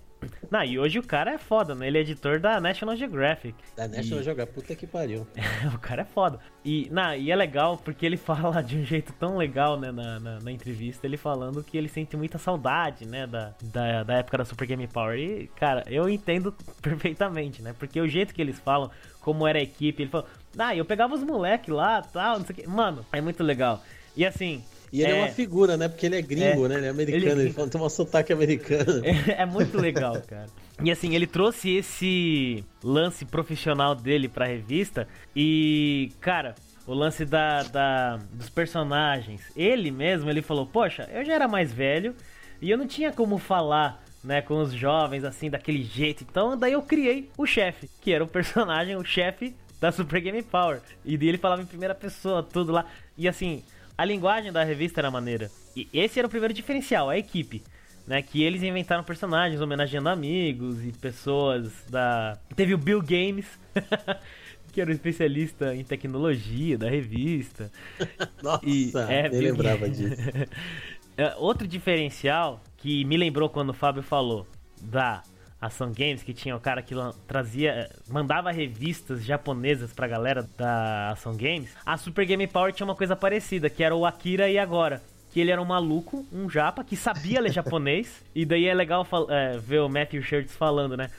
[0.51, 1.87] Não, e hoje o cara é foda, né?
[1.87, 3.55] Ele é editor da National Geographic.
[3.77, 4.25] Da National e...
[4.25, 5.27] Geographic, puta que pariu.
[5.75, 6.39] o cara é foda.
[6.65, 10.19] E, não, e é legal porque ele fala de um jeito tão legal, né, na,
[10.19, 14.39] na, na, entrevista, ele falando que ele sente muita saudade, né, da, da, da época
[14.39, 15.19] da Super Game Power.
[15.19, 17.75] E, cara, eu entendo perfeitamente, né?
[17.79, 18.91] Porque o jeito que eles falam,
[19.21, 20.27] como era a equipe, ele falou,
[20.59, 22.69] ah, eu pegava os moleques lá tal, não sei o que.
[22.69, 23.83] Mano, é muito legal.
[24.17, 25.89] E assim, e ele é, é uma figura, né?
[25.89, 26.77] Porque ele é gringo, é, né?
[26.77, 29.03] Ele é americano, ele, ele tem um sotaque americano.
[29.07, 30.47] É, é muito legal, cara.
[30.83, 36.55] E assim, ele trouxe esse lance profissional dele pra revista e, cara,
[36.87, 39.43] o lance da, da, dos personagens.
[39.57, 42.15] Ele mesmo, ele falou, poxa, eu já era mais velho
[42.61, 46.25] e eu não tinha como falar, né, com os jovens assim, daquele jeito.
[46.29, 50.43] Então, daí eu criei o chefe, que era o personagem, o chefe da Super Game
[50.43, 50.81] Power.
[51.05, 52.87] E dele falava em primeira pessoa, tudo lá.
[53.17, 53.63] E assim,
[53.97, 55.51] a linguagem da revista era maneira.
[55.75, 57.63] E esse era o primeiro diferencial, a equipe.
[58.07, 62.39] Né, que eles inventaram personagens homenageando amigos e pessoas da.
[62.55, 63.47] Teve o Bill Games,
[64.73, 67.69] que era um especialista em tecnologia da revista.
[68.41, 70.23] Nossa, e, é, eu lembrava disso.
[71.19, 74.47] É, outro diferencial que me lembrou quando o Fábio falou
[74.83, 75.23] da
[75.61, 76.95] Ação Games, que tinha o cara que
[77.27, 82.95] trazia, mandava revistas japonesas pra galera da Ação Games, a Super Game Power tinha uma
[82.95, 85.03] coisa parecida, que era o Akira e agora.
[85.31, 88.23] Que ele era um maluco, um japa, que sabia ler japonês.
[88.35, 91.11] e daí é legal é, ver o Matthew Shirts falando, né?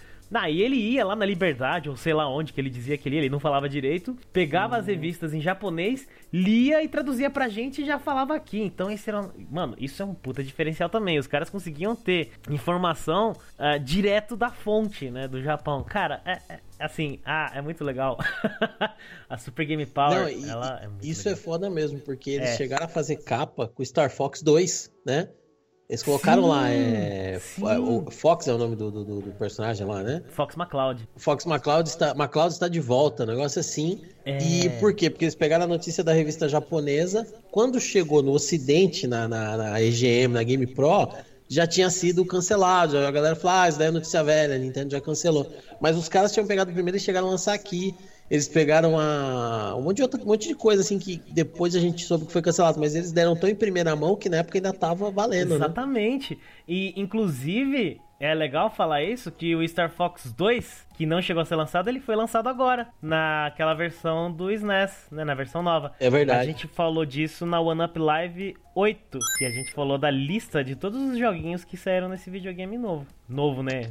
[0.49, 3.15] E ele ia lá na Liberdade, ou sei lá onde que ele dizia que ele
[3.15, 4.81] ia, ele não falava direito, pegava uhum.
[4.81, 8.59] as revistas em japonês, lia e traduzia pra gente e já falava aqui.
[8.59, 9.29] Então esse era.
[9.49, 11.17] Mano, isso é um puta diferencial também.
[11.17, 15.83] Os caras conseguiam ter informação uh, direto da fonte, né, do Japão.
[15.83, 18.17] Cara, é, é assim, ah, é muito legal.
[19.29, 21.41] a Super Game Power, não, e, ela é muito Isso é legal.
[21.41, 22.57] é foda mesmo, porque eles é.
[22.57, 25.29] chegaram a fazer capa com Star Fox 2, né?
[25.89, 27.39] Eles colocaram sim, lá, é,
[27.79, 30.21] o Fox é o nome do, do, do, personagem lá, né?
[30.31, 31.07] Fox McCloud.
[31.15, 34.01] Fox McCloud está, McCloud está de volta, negócio assim.
[34.25, 34.37] É...
[34.37, 35.09] E por quê?
[35.09, 37.25] Porque eles pegaram a notícia da revista japonesa.
[37.51, 41.07] Quando chegou no ocidente, na, na, na EGM, na Game Pro,
[41.47, 42.97] já tinha sido cancelado.
[42.97, 45.49] A galera falou, ah, isso daí é notícia velha, a Nintendo já cancelou.
[45.79, 47.95] Mas os caras tinham pegado primeiro e chegaram a lançar aqui.
[48.29, 51.79] Eles pegaram a, um, monte de outra, um monte de coisa assim que depois a
[51.79, 54.57] gente soube que foi cancelado, mas eles deram tão em primeira mão que na época
[54.57, 55.55] ainda tava valendo, né?
[55.55, 56.35] Exatamente.
[56.35, 56.41] Né?
[56.67, 61.45] E inclusive é legal falar isso que o Star Fox 2, que não chegou a
[61.45, 65.93] ser lançado, ele foi lançado agora, naquela versão do SNES, né, na versão nova.
[65.99, 66.39] É verdade.
[66.39, 70.63] A gente falou disso na One Up Live 8, que a gente falou da lista
[70.63, 73.05] de todos os joguinhos que saíram nesse videogame novo.
[73.29, 73.81] Novo, né?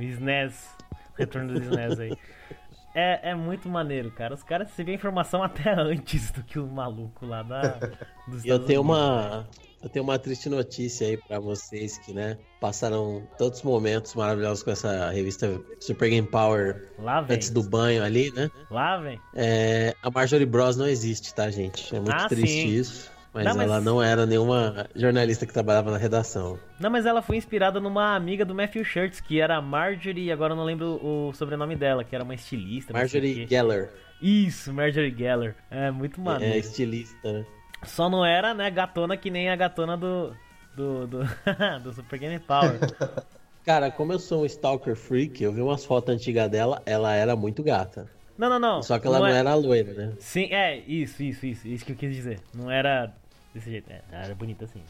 [0.00, 0.76] SNES,
[1.16, 2.12] retorno do SNES aí.
[2.98, 4.32] É, é muito maneiro, cara.
[4.32, 7.78] Os caras recebem informação até antes do que o maluco lá da,
[8.26, 9.46] dos Eu tenho uma.
[9.82, 14.70] Eu tenho uma triste notícia aí para vocês que, né, passaram tantos momentos maravilhosos com
[14.70, 17.36] essa revista Super Game Power Lá vem.
[17.36, 18.50] antes do banho ali, né?
[18.70, 19.20] Lá vem.
[19.34, 21.94] É, a Marjorie Bros não existe, tá, gente?
[21.94, 22.68] É muito ah, triste sim.
[22.68, 23.15] isso.
[23.36, 26.58] Mas, não, mas, ela não era nenhuma jornalista que trabalhava na redação.
[26.80, 30.56] Não, mas ela foi inspirada numa amiga do Matthew Shirts, que era Marjorie, agora eu
[30.56, 32.94] não lembro o sobrenome dela, que era uma estilista.
[32.94, 33.90] Marjorie Geller.
[34.22, 35.54] Isso, Marjorie Geller.
[35.70, 36.54] É muito maneiro.
[36.54, 37.44] É, estilista, né?
[37.82, 40.32] Só não era, né, gatona que nem a gatona do.
[40.74, 41.06] do.
[41.06, 41.18] do,
[41.84, 42.80] do Super Game Power.
[43.66, 47.36] Cara, como eu sou um Stalker Freak, eu vi umas fotos antigas dela, ela era
[47.36, 48.08] muito gata.
[48.38, 48.82] Não, não, não.
[48.82, 49.38] Só que ela não, não é...
[49.38, 50.12] era loira, né?
[50.20, 51.68] Sim, é, isso, isso, isso.
[51.68, 52.40] Isso que eu quis dizer.
[52.54, 53.12] Não era
[53.56, 53.90] desse jeito.
[53.90, 54.82] É, era bonita assim.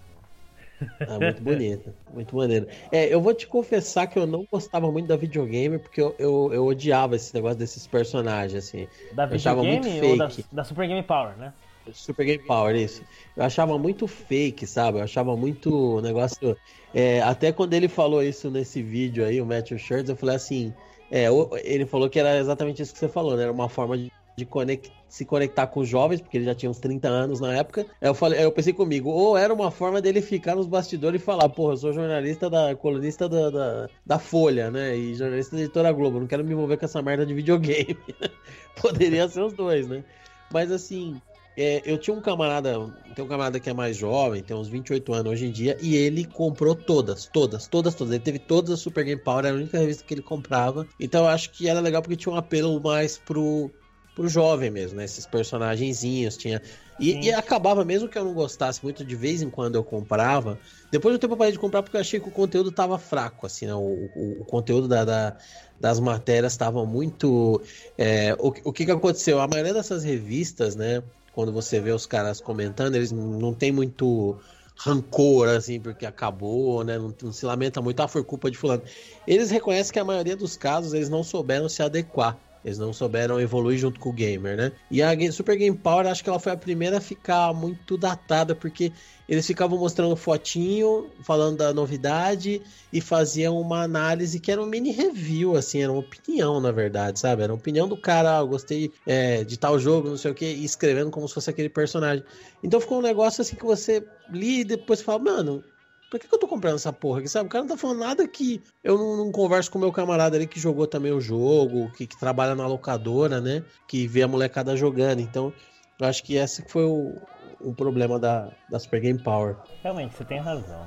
[1.09, 2.67] Ah, muito bonita, muito maneiro.
[2.93, 6.51] É, eu vou te confessar que eu não gostava muito da videogame, porque eu, eu,
[6.53, 8.87] eu odiava esse negócio desses personagens, assim.
[9.13, 10.19] Da eu muito fake.
[10.19, 11.53] Da, da, Super Game Power, né?
[11.93, 13.03] Super Game Power, isso.
[13.37, 14.99] Eu achava muito fake, sabe?
[14.99, 16.57] Eu achava muito negócio.
[16.93, 20.75] É, até quando ele falou isso nesse vídeo aí, o Matthew Shirts, eu falei assim.
[21.11, 21.27] É,
[21.63, 23.45] ele falou que era exatamente isso que você falou, né?
[23.45, 26.71] Era uma forma de de conect, se conectar com os jovens, porque ele já tinha
[26.71, 27.87] uns 30 anos na época.
[28.01, 31.49] Eu, falei, eu pensei comigo, ou era uma forma dele ficar nos bastidores e falar,
[31.49, 34.97] porra, eu sou jornalista da colunista da, da, da Folha, né?
[34.97, 37.97] E jornalista da editora Globo, não quero me envolver com essa merda de videogame.
[38.81, 40.05] Poderia ser os dois, né?
[40.53, 41.21] Mas assim,
[41.57, 42.75] é, eu tinha um camarada,
[43.15, 45.97] tem um camarada que é mais jovem, tem uns 28 anos hoje em dia, e
[45.97, 48.13] ele comprou todas, todas, todas, todas.
[48.13, 50.87] Ele teve todas as Super Game Power, era a única revista que ele comprava.
[51.01, 53.71] Então eu acho que era legal porque tinha um apelo mais pro,
[54.17, 55.05] pro jovem mesmo, né?
[55.05, 56.61] Esses personagenzinhos, tinha.
[56.99, 60.59] E, e, acabava, mesmo que eu não gostasse muito, de vez em quando eu comprava.
[60.91, 63.45] Depois do tempo eu parei de comprar porque eu achei que o conteúdo tava fraco,
[63.45, 63.75] assim, né?
[63.75, 65.37] O, o, o conteúdo da, da,
[65.79, 67.61] das matérias estava muito.
[67.99, 69.39] É, o, o que, que aconteceu?
[69.39, 71.03] A maioria dessas revistas, né?
[71.35, 74.41] Quando você vê os caras comentando, eles não tem muito
[74.79, 76.97] rancor, assim, porque acabou, né?
[76.97, 78.83] Não, não se lamenta muito, ah, foi culpa de fulano.
[79.27, 83.41] Eles reconhecem que a maioria dos casos eles não souberam se adequar eles não souberam
[83.41, 84.73] evoluir junto com o gamer, né?
[84.91, 88.57] E a Super Game Power, acho que ela foi a primeira a ficar muito datada,
[88.57, 88.93] porque
[89.29, 92.61] eles ficavam mostrando fotinho, falando da novidade
[92.93, 97.21] e faziam uma análise que era um mini review, assim, era uma opinião, na verdade,
[97.21, 97.45] sabe?
[97.45, 100.47] Era uma opinião do cara, ah, gostei é, de tal jogo, não sei o que,
[100.47, 102.25] e escrevendo como se fosse aquele personagem.
[102.65, 105.63] Então ficou um negócio assim que você lia e depois fala, mano,
[106.11, 107.47] por que, que, eu tô comprando essa porra aqui, sabe?
[107.47, 110.37] O cara não tá falando nada que eu não, não converso com o meu camarada
[110.37, 113.65] ali que jogou também o jogo, que, que, trabalha na locadora, né?
[113.89, 115.21] Que vê a molecada jogando.
[115.21, 115.53] Então,
[115.99, 117.21] eu acho que esse foi o,
[117.61, 119.57] o problema da, da Super Game Power.
[119.83, 120.87] Realmente, você tem razão.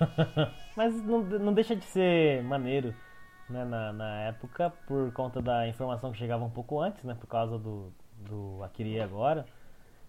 [0.76, 2.94] Mas não, não deixa de ser maneiro
[3.50, 7.14] né, na, na época, por conta da informação que chegava um pouco antes, né?
[7.14, 9.44] Por causa do, do Akiri agora.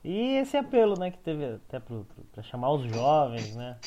[0.04, 3.78] E esse apelo, né, que teve até para chamar os jovens, né?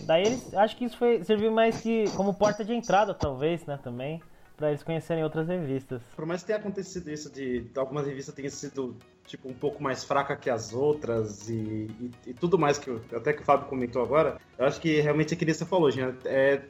[0.00, 3.78] Daí eles, acho que isso foi, serviu mais que como porta de entrada, talvez, né,
[3.82, 4.22] também,
[4.56, 6.02] para eles conhecerem outras revistas.
[6.16, 9.82] Por mais que tenha acontecido isso de, de algumas revistas tenham sido tipo um pouco
[9.82, 13.68] mais fraca que as outras e, e, e, tudo mais que até que o Fábio
[13.68, 16.62] comentou agora, eu acho que realmente é que você falou, gente, é,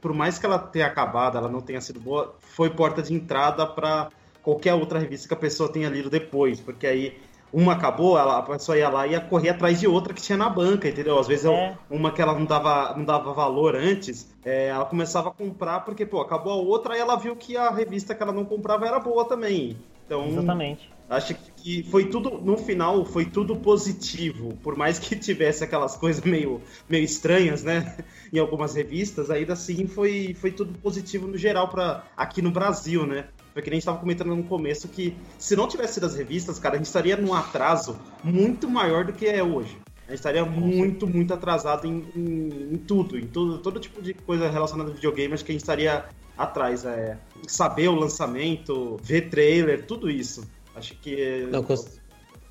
[0.00, 3.66] por mais que ela tenha acabado, ela não tenha sido boa, foi porta de entrada
[3.66, 4.10] para
[4.42, 7.18] qualquer outra revista que a pessoa tenha lido depois, porque aí
[7.54, 10.36] uma acabou, ela, a pessoa ia lá e ia correr atrás de outra que tinha
[10.36, 11.16] na banca, entendeu?
[11.18, 11.78] Às vezes é.
[11.88, 16.04] uma que ela não dava, não dava valor antes, é, ela começava a comprar porque,
[16.04, 18.98] pô, acabou a outra e ela viu que a revista que ela não comprava era
[18.98, 19.76] boa também.
[20.04, 20.92] Então, Exatamente.
[21.08, 24.56] Acho que foi tudo, no final, foi tudo positivo.
[24.62, 27.96] Por mais que tivesse aquelas coisas meio, meio estranhas, né?
[28.32, 33.06] Em algumas revistas, ainda assim foi, foi tudo positivo no geral para aqui no Brasil,
[33.06, 33.26] né?
[33.54, 36.74] Porque a gente estava comentando no começo que se não tivesse sido as revistas, cara,
[36.74, 39.78] a gente estaria num atraso muito maior do que é hoje.
[40.06, 44.12] A gente estaria muito, muito atrasado em, em, em, tudo, em tudo, todo tipo de
[44.12, 46.04] coisa relacionada a videogame, acho que a gente estaria
[46.36, 46.84] atrás.
[46.84, 50.46] É, saber o lançamento, ver trailer, tudo isso.
[50.74, 51.46] Acho que.
[51.50, 51.84] Não, com, com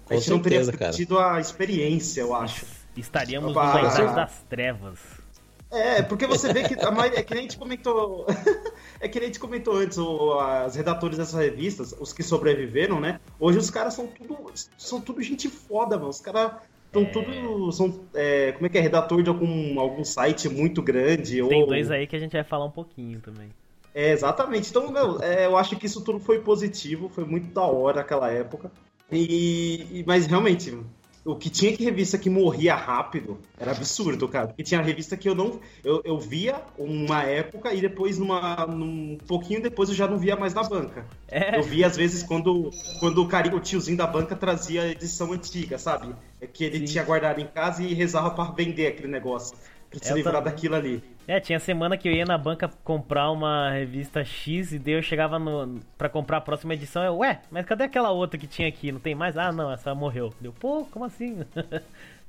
[0.09, 2.65] a gente certeza, não teria tido a experiência, eu acho.
[2.95, 5.22] Estaríamos nos Baixados das Trevas.
[5.73, 8.27] É, porque você vê que a maioria, é que nem a gente comentou.
[9.01, 12.99] é que nem a gente comentou antes, o, as redatores dessas revistas, os que sobreviveram,
[12.99, 13.19] né?
[13.39, 14.37] Hoje os caras são tudo.
[14.77, 16.09] São tudo gente foda, mano.
[16.09, 16.51] Os caras
[16.85, 17.05] estão é...
[17.05, 17.71] tudo.
[17.71, 18.81] São, é, como é que é?
[18.81, 21.41] Redator de algum, algum site muito grande.
[21.41, 21.67] Tem ou...
[21.67, 23.49] dois aí que a gente vai falar um pouquinho também.
[23.95, 24.69] É, exatamente.
[24.69, 28.29] Então, meu, é, eu acho que isso tudo foi positivo, foi muito da hora aquela
[28.31, 28.71] época.
[29.11, 30.77] E, e mas realmente,
[31.25, 34.47] o que tinha que revista que morria rápido era absurdo, cara.
[34.47, 35.59] Porque tinha revista que eu não.
[35.83, 40.35] Eu, eu via uma época e depois, numa, num pouquinho depois, eu já não via
[40.35, 41.05] mais na banca.
[41.29, 41.57] É.
[41.57, 45.31] Eu via, às vezes, quando, quando o, carinho, o tiozinho da banca trazia a edição
[45.31, 46.13] antiga, sabe?
[46.41, 46.85] É que ele Sim.
[46.85, 49.55] tinha guardado em casa e rezava para vender aquele negócio.
[49.97, 50.51] Pra se eu livrar também.
[50.51, 51.03] daquilo ali.
[51.27, 55.01] É, tinha semana que eu ia na banca comprar uma revista X e daí eu
[55.01, 57.03] chegava no, pra comprar a próxima edição.
[57.03, 58.91] Eu, ué, mas cadê aquela outra que tinha aqui?
[58.91, 59.37] Não tem mais?
[59.37, 60.33] Ah, não, essa morreu.
[60.41, 61.45] Deu, pô, como assim?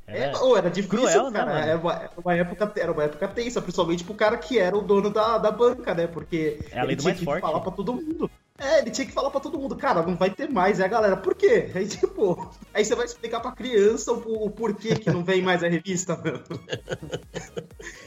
[0.07, 1.55] É, é era difícil, cruel, né, cara.
[1.55, 4.83] Né, era, uma, uma, época, era uma época tensa, principalmente pro cara que era o
[4.83, 6.07] dono da, da banca, né?
[6.07, 7.41] Porque é ele tinha que forte.
[7.41, 8.31] falar pra todo mundo.
[8.59, 10.79] É, ele tinha que falar pra todo mundo, cara, não vai ter mais.
[10.79, 11.71] E a galera, por quê?
[11.75, 15.65] Aí, tipo, aí você vai explicar pra criança o, o porquê que não vem mais
[15.65, 16.41] a revista, meu.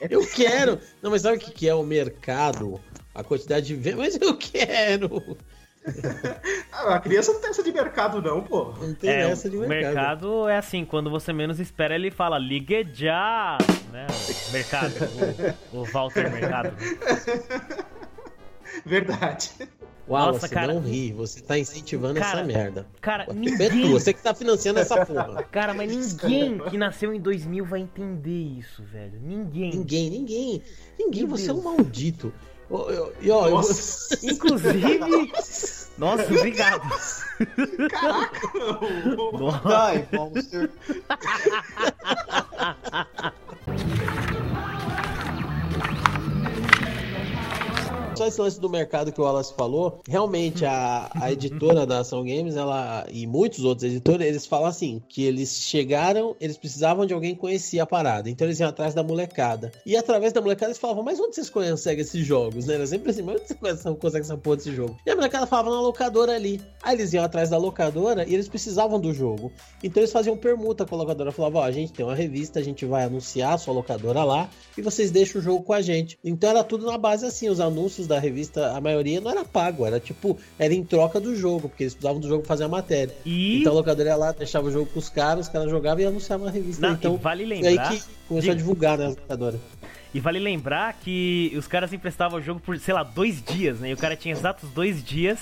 [0.10, 0.80] Eu quero!
[1.02, 2.80] Não, mas sabe o que é o mercado?
[3.14, 5.38] A quantidade de Mas eu quero!
[6.70, 8.74] Ah, a criança não tem essa de mercado, não, pô.
[8.74, 9.72] Não tem é, essa de mercado.
[9.72, 13.58] O mercado é assim, quando você menos espera, ele fala, ligue já!
[13.91, 14.06] Né?
[14.50, 14.93] O mercado,
[15.72, 16.74] o, o Walter Mercado.
[18.86, 19.52] Verdade.
[20.10, 22.88] Uau, Nossa, você cara, não ri, você tá incentivando cara, essa merda.
[23.01, 23.91] Cara, Pô, ninguém...
[23.91, 25.43] você que tá financiando essa porra.
[25.51, 29.20] Cara, mas ninguém que nasceu em 2000 vai entender isso, velho.
[29.22, 29.72] Ninguém.
[29.72, 30.62] Ninguém, ninguém.
[30.97, 31.58] Ninguém, Meu você Deus.
[31.58, 32.34] é um maldito.
[33.22, 33.60] E ó, eu...
[34.24, 35.32] Inclusive.
[35.97, 36.88] Nossa, obrigado.
[37.89, 38.39] Caraca!
[39.34, 39.91] Nossa.
[39.91, 40.70] Die, monster.
[48.18, 52.24] Só esse lance do mercado que o Wallace falou, realmente a, a editora da Ação
[52.24, 57.13] Games, ela e muitos outros editores, eles falam assim, que eles chegaram, eles precisavam de
[57.13, 59.72] alguém que conhecia a parada, então eles iam atrás da molecada.
[59.86, 62.74] E através da molecada eles falavam, mas onde vocês conseguem esses jogos, né?
[62.74, 64.97] Era sempre assim, mas onde você consegue essa porra desse jogo?
[65.05, 66.61] E a molecada falava na locadora ali.
[66.82, 69.51] Aí eles iam atrás da locadora e eles precisavam do jogo.
[69.84, 72.63] Então eles faziam permuta com a locadora, falavam, ó, a gente tem uma revista, a
[72.63, 76.18] gente vai anunciar a sua locadora lá e vocês deixam o jogo com a gente.
[76.24, 79.86] Então era tudo na base assim, os anúncios da revista, a maioria não era pago,
[79.86, 83.14] era tipo, era em troca do jogo, porque eles precisavam do jogo fazer a matéria.
[83.26, 83.62] E...
[83.62, 86.47] Então a locadora ia lá, deixava o jogo pros caras, os caras jogavam e anunciavam
[86.47, 86.88] a revista.
[86.88, 87.70] Não, então, vale lembrar.
[87.70, 89.60] aí que começou a de- divulgar, né, a locadora.
[90.14, 93.89] E vale lembrar que os caras emprestavam o jogo por, sei lá, dois dias, né?
[93.89, 95.38] E o cara tinha exatos dois dias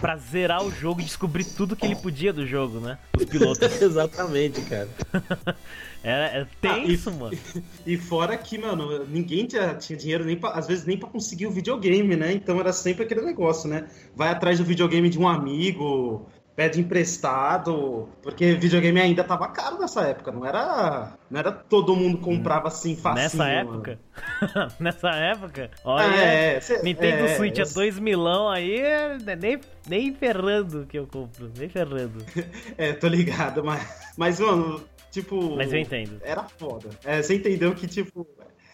[0.00, 2.98] pra zerar o jogo e descobrir tudo que ele podia do jogo, né?
[3.16, 3.58] Os pilotos.
[3.80, 4.88] Exatamente, cara.
[6.00, 7.36] Era, era tenso, mano.
[7.84, 11.48] E fora que, mano, ninguém tinha, tinha dinheiro nem pra, às vezes nem pra conseguir
[11.48, 12.32] o videogame, né?
[12.32, 13.88] Então era sempre aquele negócio, né?
[14.14, 16.24] Vai atrás do videogame de um amigo,
[16.58, 22.18] pede emprestado, porque videogame ainda tava caro nessa época, não era, não era todo mundo
[22.18, 23.22] comprava assim facinho.
[23.22, 24.00] Nessa época.
[24.80, 25.70] Nessa época.
[25.84, 26.16] Olha.
[26.16, 31.06] É, cê- Nintendo é, Switch eu- 2 milão aí, é nem, nem ferrando que eu
[31.06, 31.48] compro.
[31.56, 32.24] Nem ferrando.
[32.76, 34.82] É, tô ligado, mas, mas mano,
[35.12, 35.54] tipo.
[35.54, 36.18] Mas eu entendo.
[36.24, 36.90] Era foda.
[37.04, 38.26] É, você entendeu que, tipo.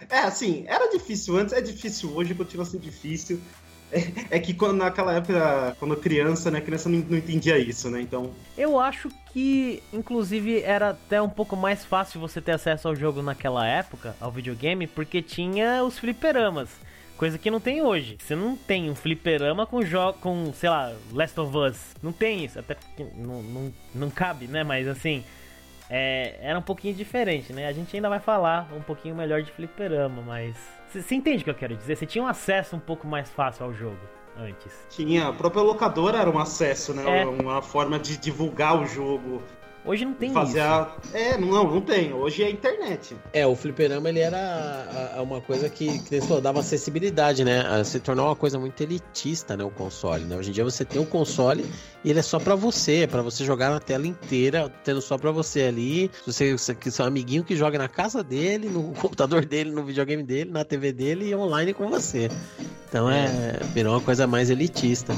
[0.08, 3.40] É, assim, era difícil antes, é difícil hoje, continua sendo difícil.
[4.30, 8.00] É, que quando, naquela época, quando criança, né, criança não, não entendia isso, né?
[8.00, 8.30] Então.
[8.58, 13.22] Eu acho que, inclusive, era até um pouco mais fácil você ter acesso ao jogo
[13.22, 16.70] naquela época, ao videogame, porque tinha os fliperamas.
[17.16, 18.16] Coisa que não tem hoje.
[18.20, 21.78] Você não tem um fliperama com jogo com, sei lá, Last of Us.
[22.02, 24.64] Não tem isso, até porque não, não, não cabe, né?
[24.64, 25.22] Mas assim,
[25.88, 27.68] é, era um pouquinho diferente, né?
[27.68, 30.56] A gente ainda vai falar um pouquinho melhor de fliperama, mas.
[31.02, 31.96] Você entende o que eu quero dizer?
[31.96, 33.98] Você tinha um acesso um pouco mais fácil ao jogo
[34.36, 34.72] antes.
[34.90, 35.28] Tinha.
[35.28, 37.22] A própria locadora era um acesso, né?
[37.22, 37.26] É.
[37.26, 39.42] Uma forma de divulgar o jogo.
[39.86, 40.66] Hoje não tem fazer isso.
[40.68, 40.96] a.
[41.12, 42.12] É, não, não tem.
[42.12, 43.14] Hoje é internet.
[43.34, 47.60] É, o fliperama ele era a- a- uma coisa que, que eles dava acessibilidade, né?
[47.60, 49.62] A Se tornou uma coisa muito elitista, né?
[49.64, 50.36] O console, né?
[50.36, 51.66] Hoje em dia você tem um console
[52.02, 55.18] e ele é só pra você, é pra você jogar na tela inteira, tendo só
[55.18, 56.10] pra você ali.
[56.24, 59.84] Se você, você que seu amiguinho que joga na casa dele, no computador dele, no
[59.84, 62.30] videogame dele, na TV dele e online com você.
[62.88, 65.14] Então é, virou uma coisa mais elitista.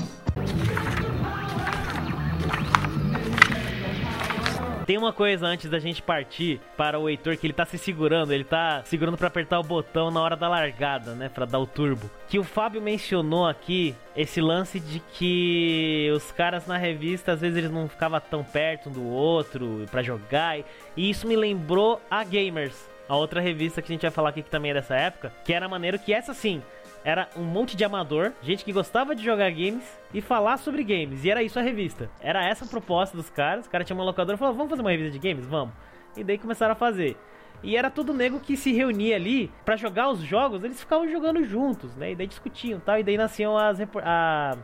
[4.87, 8.33] Tem uma coisa antes da gente partir para o Heitor que ele tá se segurando,
[8.33, 11.67] ele tá segurando pra apertar o botão na hora da largada, né, Pra dar o
[11.67, 12.09] turbo.
[12.29, 17.59] Que o Fábio mencionou aqui esse lance de que os caras na revista às vezes
[17.59, 20.59] eles não ficavam tão perto um do outro pra jogar,
[20.97, 24.43] e isso me lembrou a Gamers, a outra revista que a gente vai falar aqui
[24.43, 26.63] que também é dessa época, que era maneiro que essa sim,
[27.09, 31.25] era um monte de amador, gente que gostava de jogar games e falar sobre games.
[31.25, 32.11] E era isso a revista.
[32.21, 33.65] Era essa a proposta dos caras.
[33.65, 35.47] Os caras tinham uma locadora e falaram: vamos fazer uma revista de games?
[35.47, 35.73] Vamos.
[36.17, 37.17] E daí começaram a fazer.
[37.63, 41.45] E era todo nego que se reunia ali pra jogar os jogos, eles ficavam jogando
[41.45, 42.11] juntos, né?
[42.11, 42.99] E daí discutiam tal.
[42.99, 44.57] E daí nasciam as, a-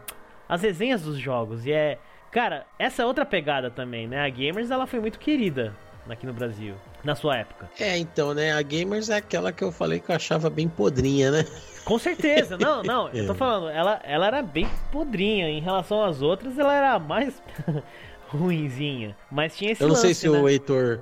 [0.48, 1.64] as resenhas dos jogos.
[1.64, 1.96] E é.
[2.32, 4.18] Cara, essa é outra pegada também, né?
[4.24, 5.76] A Gamers ela foi muito querida
[6.08, 6.74] aqui no Brasil,
[7.04, 7.68] na sua época.
[7.78, 8.52] É, então, né?
[8.52, 11.46] A Gamers é aquela que eu falei que eu achava bem podrinha, né?
[11.84, 13.36] Com certeza, não, não, eu tô É.
[13.36, 17.42] falando, ela, ela era bem podrinha em relação às outras, ela era a mais
[18.28, 20.38] ruinzinha, mas tinha esse Eu não sei lance, se né?
[20.40, 21.00] o Heitor.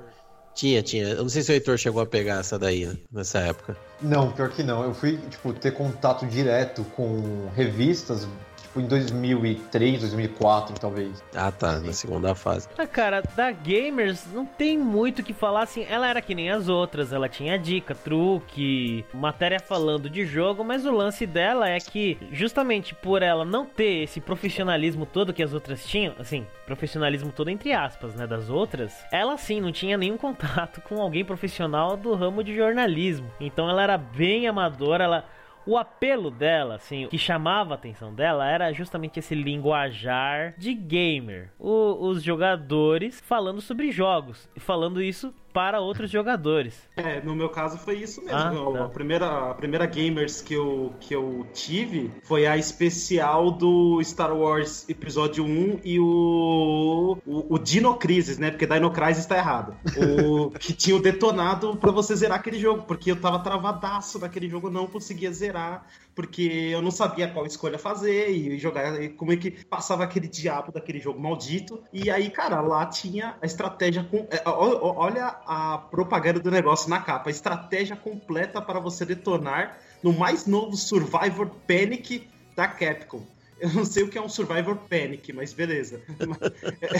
[0.53, 1.05] Tinha, tinha.
[1.07, 3.77] Eu não sei se o Heitor chegou a pegar essa daí né, nessa época.
[4.01, 4.83] Não, pior que não.
[4.83, 8.27] Eu fui, tipo, ter contato direto com revistas,
[8.71, 11.23] tipo, em 2003, 2004, talvez.
[11.35, 12.67] Ah, tá, na segunda fase.
[12.77, 15.85] Ah, cara, da Gamers não tem muito o que falar assim.
[15.89, 20.85] Ela era que nem as outras, ela tinha dica, truque, matéria falando de jogo, mas
[20.85, 25.53] o lance dela é que, justamente por ela não ter esse profissionalismo todo que as
[25.53, 30.17] outras tinham, assim, profissionalismo todo entre aspas, né, das outras, ela sim não tinha nenhum
[30.17, 33.29] contato com alguém profissional do ramo de jornalismo.
[33.39, 35.25] Então ela era bem amadora, ela.
[35.65, 40.73] O apelo dela, assim, o que chamava a atenção dela era justamente esse linguajar de
[40.73, 41.51] gamer.
[41.59, 46.73] O- os jogadores falando sobre jogos e falando isso para outros jogadores.
[46.95, 48.37] É, no meu caso foi isso mesmo.
[48.37, 48.85] Ah, tá.
[48.85, 54.35] a, primeira, a primeira Gamers que eu, que eu tive foi a especial do Star
[54.35, 58.51] Wars Episódio 1 e o, o, o Dino Crisis, né?
[58.51, 59.75] Porque Dino Crisis tá errado.
[59.97, 64.49] O que tinha o detonado pra você zerar aquele jogo, porque eu tava travadaço naquele
[64.49, 65.85] jogo, não conseguia zerar,
[66.15, 70.27] porque eu não sabia qual escolha fazer e jogar, e como é que passava aquele
[70.27, 71.81] diabo daquele jogo maldito.
[71.91, 74.27] E aí, cara, lá tinha a estratégia com.
[74.29, 77.29] é, Olha a propaganda do negócio na capa.
[77.29, 83.25] Estratégia completa para você detonar no mais novo Survivor Panic da Capcom.
[83.61, 86.01] Eu não sei o que é um Survivor Panic, mas beleza.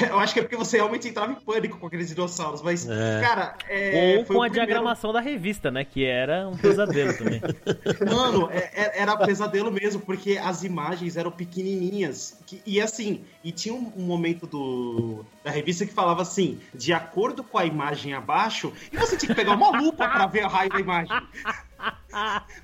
[0.08, 3.20] eu acho que é porque você realmente entrava em pânico com aqueles dinossauros, mas, é.
[3.20, 3.56] cara.
[3.68, 4.54] É, Ou com a primeiro...
[4.54, 5.84] diagramação da revista, né?
[5.84, 7.42] Que era um pesadelo também.
[8.08, 12.40] Mano, é, é, era pesadelo mesmo, porque as imagens eram pequenininhas.
[12.46, 16.94] Que, e assim, e tinha um, um, momento do, da revista que falava assim: de
[16.94, 20.48] acordo com a imagem abaixo, e você tinha que pegar uma lupa para ver a
[20.48, 21.22] raio da imagem.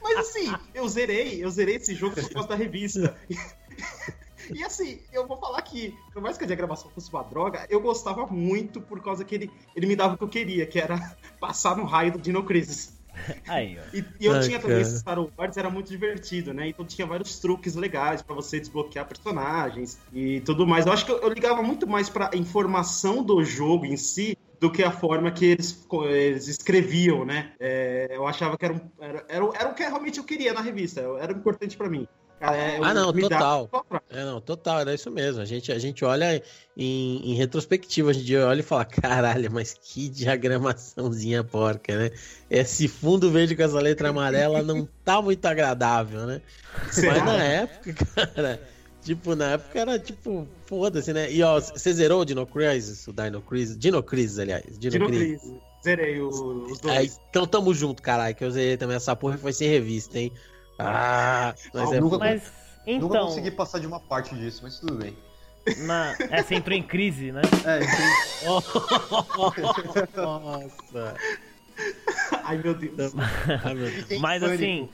[0.03, 3.17] Mas assim, eu zerei, eu zerei esse jogo por causa da revista.
[4.53, 7.81] E assim, eu vou falar que, por mais que a diagramação fosse uma droga, eu
[7.81, 10.97] gostava muito por causa que ele, ele me dava o que eu queria, que era
[11.39, 12.97] passar no raio do Dino Crisis.
[13.47, 16.69] Aí, e, e, eu Ai, tinha também esse Star Wars, era muito divertido, né?
[16.69, 20.85] Então tinha vários truques legais para você desbloquear personagens e tudo mais.
[20.85, 24.71] Eu acho que eu, eu ligava muito mais pra informação do jogo em si do
[24.71, 27.53] que a forma que eles, eles escreviam, né?
[27.59, 30.61] É, eu achava que era, um, era, era, era, o que realmente eu queria na
[30.61, 32.07] revista, era importante para mim.
[32.39, 33.69] É, ah, não, total.
[34.11, 35.41] É, não, total, era isso mesmo.
[35.41, 36.41] A gente, a gente olha
[36.75, 42.11] em, em retrospectiva, a gente olha e fala, caralho, mas que diagramaçãozinha porca, né?
[42.49, 46.41] Esse fundo verde com essa letra amarela não tá muito agradável, né?
[46.91, 47.15] Será?
[47.15, 48.61] Mas na época, cara,
[49.01, 51.31] tipo, na época era tipo, foda-se, né?
[51.31, 53.77] E ó, você zerou o Dino Crisis, o Dino Crisis?
[53.77, 54.63] Dino Crisis, aliás.
[54.77, 55.53] Dino, Dino Crisis.
[55.83, 56.97] Zerei os dois.
[56.97, 60.19] É, então tamo junto, caralho, que eu zerei também essa porra e foi sem revista,
[60.19, 60.31] hein?
[60.79, 61.99] Ah, mas, ah, é...
[61.99, 62.51] nunca, mas
[62.87, 63.09] então...
[63.09, 65.15] Nunca consegui passar de uma parte disso, mas tudo bem.
[65.79, 66.15] Na...
[66.31, 67.41] É, você entrou em crise, né?
[67.65, 68.45] É, em crise.
[70.15, 71.15] Nossa.
[72.43, 73.13] Ai, meu Deus.
[73.65, 74.21] Ai, meu Deus.
[74.21, 74.89] Mas assim...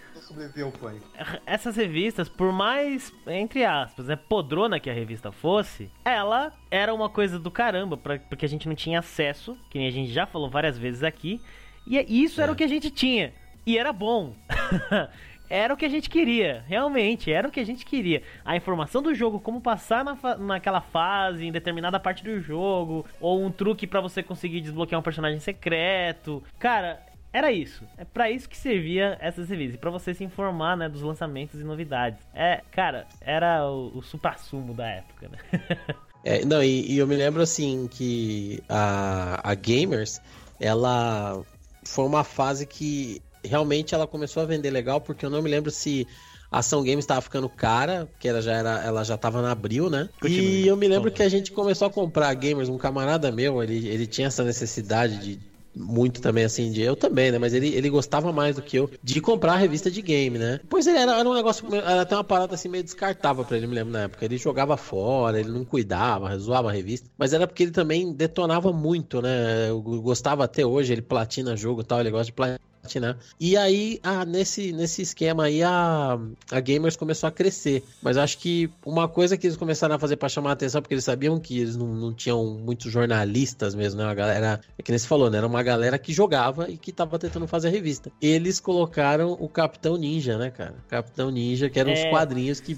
[1.45, 7.07] Essas revistas, por mais, entre aspas, né, podrona que a revista fosse, ela era uma
[7.09, 10.25] coisa do caramba, pra, porque a gente não tinha acesso, que nem a gente já
[10.25, 11.39] falou várias vezes aqui,
[11.86, 12.43] e isso é.
[12.45, 13.31] era o que a gente tinha.
[13.65, 14.34] E era bom.
[15.50, 18.24] era o que a gente queria, realmente, era o que a gente queria.
[18.44, 23.06] A informação do jogo, como passar na fa naquela fase, em determinada parte do jogo,
[23.20, 26.44] ou um truque para você conseguir desbloquear um personagem secreto.
[26.58, 27.02] Cara,
[27.34, 27.84] era isso.
[27.98, 31.64] É para isso que servia essas revistas, para você se informar, né, dos lançamentos e
[31.64, 32.20] novidades.
[32.34, 35.38] É, cara, era o, o supra-sumo da época, né?
[36.24, 40.22] é, não, e, e, eu me lembro assim que a, a Gamers,
[40.60, 41.44] ela
[41.84, 45.72] foi uma fase que realmente ela começou a vender legal, porque eu não me lembro
[45.72, 46.08] se
[46.52, 49.89] a Ação Games estava ficando cara, que ela já era, ela já tava na abril,
[49.89, 50.08] né?
[50.22, 50.62] Continue.
[50.62, 53.88] E eu me lembro que a gente começou a comprar gamers, um camarada meu, ele,
[53.88, 55.39] ele tinha essa necessidade de
[55.76, 57.39] muito também assim de eu também, né?
[57.39, 60.60] Mas ele, ele gostava mais do que eu de comprar a revista de game, né?
[60.70, 63.68] Pois ele era, era um negócio, era até uma parada assim meio descartável para ele,
[63.68, 64.24] me lembro na época.
[64.24, 68.72] Ele jogava fora, ele não cuidava, zoava a revista, mas era porque ele também detonava
[68.72, 69.70] muito, né?
[69.70, 73.15] Eu gostava até hoje, ele platina jogo e tal, ele gosta de platinar né?
[73.39, 76.19] E aí, ah, nesse, nesse esquema aí, a,
[76.51, 77.84] a Gamers começou a crescer.
[78.01, 80.93] Mas acho que uma coisa que eles começaram a fazer para chamar a atenção, porque
[80.93, 84.07] eles sabiam que eles não, não tinham muitos jornalistas mesmo, né?
[84.07, 85.38] A galera, é que nem você falou, né?
[85.38, 88.11] Era uma galera que jogava e que tava tentando fazer a revista.
[88.21, 90.75] Eles colocaram o Capitão Ninja, né, cara?
[90.89, 91.93] Capitão Ninja, que eram é...
[91.93, 92.77] uns quadrinhos que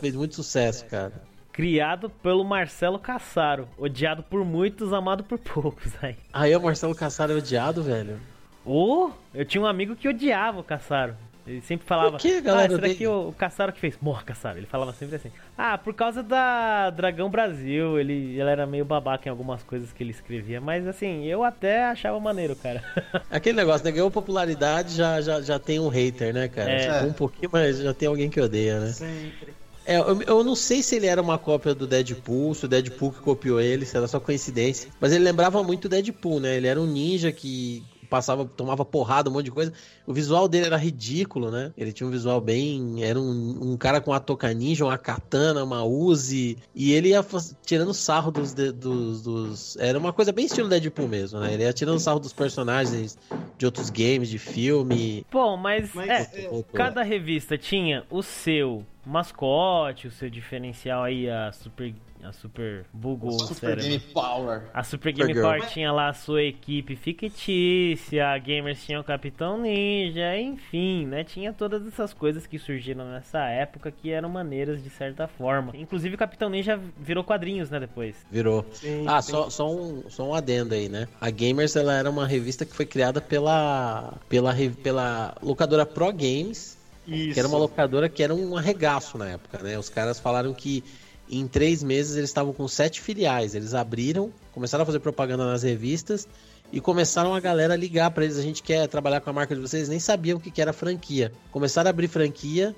[0.00, 1.12] fez muito sucesso, cara
[1.54, 5.92] criado pelo Marcelo Cassaro, odiado por muitos, amado por poucos.
[6.02, 8.20] Aí, aí o Marcelo Cassaro é odiado, velho.
[8.64, 11.16] Ou oh, eu tinha um amigo que odiava o Caçaro.
[11.46, 13.98] Ele sempre falava, que, galera, ah, será que o, o Caçaro que fez?
[14.00, 14.58] Morra, Caçaro.
[14.58, 15.30] Ele falava sempre assim.
[15.58, 20.02] Ah, por causa da Dragão Brasil, ele, ele era meio babaca em algumas coisas que
[20.02, 22.82] ele escrevia, mas assim, eu até achava maneiro, cara.
[23.30, 23.92] Aquele negócio, né?
[23.92, 26.70] Ganhou popularidade, já, já, já tem um hater, né, cara?
[26.70, 27.02] É.
[27.02, 28.92] Um pouquinho, mas já tem alguém que odeia, né?
[28.92, 29.54] Sempre.
[29.86, 33.12] É, eu, eu, não sei se ele era uma cópia do Deadpool, se o Deadpool
[33.12, 34.90] que copiou ele, se era só coincidência.
[34.98, 36.56] Mas ele lembrava muito o Deadpool, né?
[36.56, 39.72] Ele era um ninja que passava, tomava porrada, um monte de coisa.
[40.06, 41.72] O visual dele era ridículo, né?
[41.76, 43.02] Ele tinha um visual bem.
[43.02, 46.58] Era um, um cara com uma toca ninja, uma katana, uma Uzi.
[46.74, 47.24] E ele ia
[47.64, 51.54] tirando sarro dos, dos, dos, Era uma coisa bem estilo Deadpool mesmo, né?
[51.54, 53.18] Ele ia tirando sarro dos personagens
[53.56, 55.26] de outros games, de filme.
[55.30, 61.28] Bom, mas, mas é, é, cada revista tinha o seu mascote, o seu diferencial aí,
[61.28, 61.94] a Super
[62.24, 63.84] a Super bugou Super cérebro.
[63.84, 64.62] Game Power.
[64.72, 69.60] A Super Game Power tinha lá a sua equipe fictícia, a Gamers tinha o Capitão
[69.60, 71.22] Ninja, enfim, né?
[71.22, 75.72] Tinha todas essas coisas que surgiram nessa época que eram maneiras de certa forma.
[75.76, 78.16] Inclusive o Capitão Ninja virou quadrinhos, né, depois.
[78.30, 78.64] Virou.
[78.72, 79.32] Sim, ah, sim.
[79.32, 81.06] Só, só, um, só um adendo aí, né?
[81.20, 86.78] A Gamers, ela era uma revista que foi criada pela, pela, pela locadora Pro Games,
[87.06, 87.34] Isso.
[87.34, 89.78] que era uma locadora que era um arregaço na época, né?
[89.78, 90.82] Os caras falaram que
[91.30, 93.54] em três meses eles estavam com sete filiais.
[93.54, 96.28] Eles abriram, começaram a fazer propaganda nas revistas
[96.72, 98.38] e começaram a galera ligar para eles.
[98.38, 99.88] A gente quer trabalhar com a marca de vocês.
[99.88, 101.32] Nem sabiam o que era franquia.
[101.50, 102.74] Começaram a abrir franquia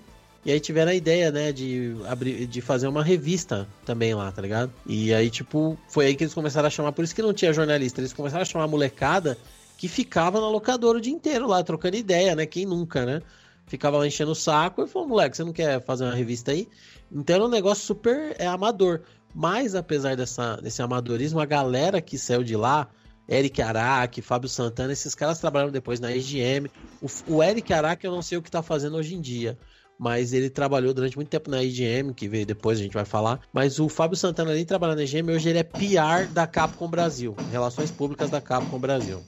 [0.47, 4.41] E aí tiveram a ideia, né, de abrir, de fazer uma revista também lá, tá
[4.41, 4.73] ligado?
[4.87, 7.53] E aí, tipo, foi aí que eles começaram a chamar, por isso que não tinha
[7.53, 9.37] jornalista, eles começaram a chamar a molecada
[9.77, 12.47] que ficava na locadora o dia inteiro lá, trocando ideia, né?
[12.47, 13.23] Quem nunca, né?
[13.67, 16.69] Ficava lá enchendo o saco e falou, moleque, você não quer fazer uma revista aí?
[17.11, 19.03] Então era um negócio super é, amador.
[19.35, 22.89] Mas apesar dessa, desse amadorismo, a galera que saiu de lá,
[23.29, 26.71] Eric Araque, Fábio Santana, esses caras trabalharam depois na EGM.
[27.03, 29.59] O, o Eric Araque eu não sei o que tá fazendo hoje em dia
[29.99, 33.41] mas ele trabalhou durante muito tempo na IGM, que veio depois, a gente vai falar.
[33.53, 37.35] Mas o Fábio Santana ali trabalhando na IGM, hoje ele é PR da Capcom Brasil,
[37.51, 39.23] Relações Públicas da Capcom Brasil.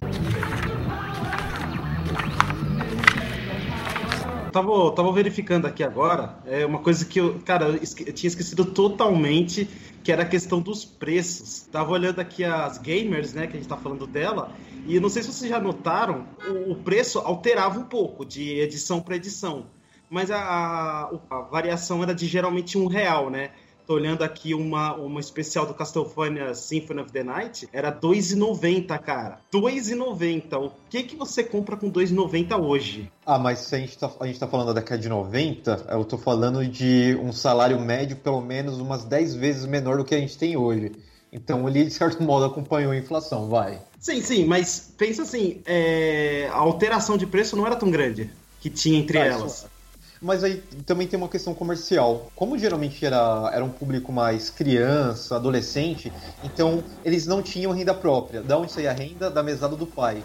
[4.58, 8.64] Tava, tava verificando aqui agora, é uma coisa que eu, cara, eu, eu tinha esquecido
[8.64, 9.70] totalmente,
[10.02, 11.60] que era a questão dos preços.
[11.70, 14.50] Tava olhando aqui as gamers, né, que a gente tá falando dela,
[14.84, 19.00] e não sei se vocês já notaram, o, o preço alterava um pouco de edição
[19.00, 19.66] para edição
[20.10, 23.50] mas a, a, a, variação era de geralmente um real, né?
[23.88, 29.40] Tô olhando aqui uma, uma especial do Castlevania Symphony of the Night, era 2,90, cara.
[29.50, 30.66] 2,90.
[30.66, 33.10] O que que você compra com 2,90 hoje?
[33.24, 36.04] Ah, mas se a gente, tá, a gente tá falando da década de 90, eu
[36.04, 40.18] tô falando de um salário médio pelo menos umas 10 vezes menor do que a
[40.18, 40.92] gente tem hoje.
[41.32, 43.80] Então ele, de certo modo, acompanhou a inflação, vai.
[43.98, 46.46] Sim, sim, mas pensa assim, é...
[46.52, 48.30] a alteração de preço não era tão grande
[48.60, 49.64] que tinha entre ah, elas.
[49.64, 49.77] Isso
[50.20, 52.30] mas aí também tem uma questão comercial.
[52.34, 56.12] Como geralmente era, era um público mais criança, adolescente,
[56.42, 58.42] então eles não tinham renda própria.
[58.42, 59.30] Da onde saía a renda?
[59.30, 60.22] Da mesada do pai.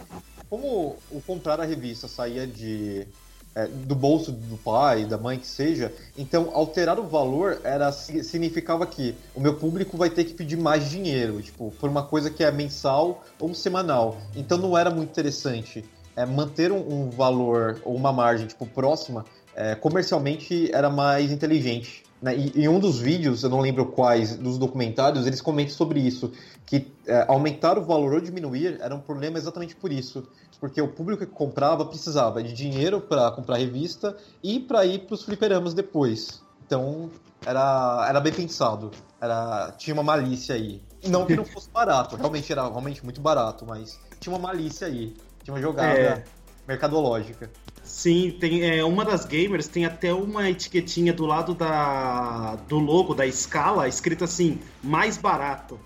[0.49, 3.07] Como o comprar a revista saía de
[3.55, 8.85] é, do bolso do pai, da mãe que seja, então alterar o valor era significava
[8.85, 12.43] que o meu público vai ter que pedir mais dinheiro, tipo, por uma coisa que
[12.43, 14.17] é mensal ou semanal.
[14.35, 15.85] Então não era muito interessante
[16.15, 19.25] é, manter um, um valor ou uma margem tipo próxima
[19.55, 22.03] é, comercialmente era mais inteligente.
[22.21, 22.35] Né?
[22.37, 26.31] E em um dos vídeos, eu não lembro quais, dos documentários, eles comentam sobre isso,
[26.65, 30.25] que é, aumentar o valor ou diminuir era um problema exatamente por isso,
[30.59, 35.15] porque o público que comprava precisava de dinheiro para comprar revista e para ir para
[35.15, 36.41] os fliperamas depois.
[36.65, 37.09] Então
[37.45, 38.89] era, era bem pensado,
[39.19, 40.81] era, tinha uma malícia aí.
[41.05, 45.13] Não que não fosse barato, realmente era realmente muito barato, mas tinha uma malícia aí,
[45.43, 46.23] tinha uma jogada é.
[46.65, 47.51] mercadológica.
[47.83, 53.13] Sim, tem é, uma das gamers tem até uma etiquetinha do lado da, do logo
[53.13, 55.79] da escala escrito assim mais barato.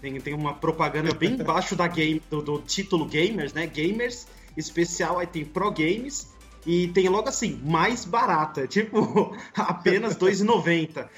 [0.00, 3.66] Tem, tem uma propaganda bem embaixo da game do, do título gamers, né?
[3.66, 4.26] Gamers
[4.56, 6.28] especial aí tem Pro Games
[6.66, 11.08] e tem logo assim mais barato, é tipo apenas 2,90.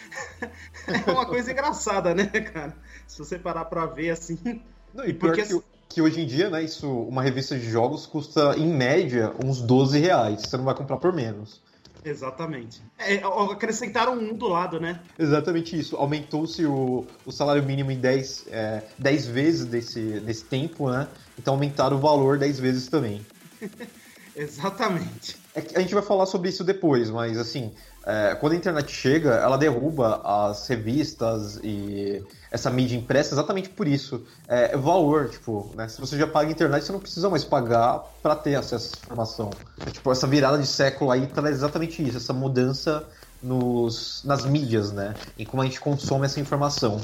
[0.86, 2.76] é uma coisa engraçada, né, cara?
[3.06, 4.62] Se você parar para ver assim.
[4.94, 5.60] Não, e porque que
[5.90, 9.98] que hoje em dia, né, isso, uma revista de jogos custa, em média, uns 12
[9.98, 10.42] reais.
[10.42, 11.60] Você não vai comprar por menos.
[12.04, 12.80] Exatamente.
[12.96, 13.16] É,
[13.52, 15.00] acrescentaram um do lado, né?
[15.18, 15.96] Exatamente isso.
[15.96, 21.08] Aumentou-se o, o salário mínimo em 10, é, 10 vezes desse, desse tempo, né?
[21.38, 23.26] Então aumentaram o valor 10 vezes também.
[24.34, 25.39] Exatamente.
[25.74, 27.72] É a gente vai falar sobre isso depois, mas assim,
[28.06, 33.86] é, quando a internet chega, ela derruba as revistas e essa mídia impressa exatamente por
[33.86, 34.24] isso.
[34.48, 35.88] É, é valor, tipo, né?
[35.88, 38.88] Se você já paga a internet, você não precisa mais pagar para ter acesso a
[38.88, 39.50] essa informação.
[39.86, 43.06] É, tipo, essa virada de século aí traz exatamente isso, essa mudança
[43.42, 45.14] nos, nas mídias, né?
[45.38, 47.00] Em como a gente consome essa informação.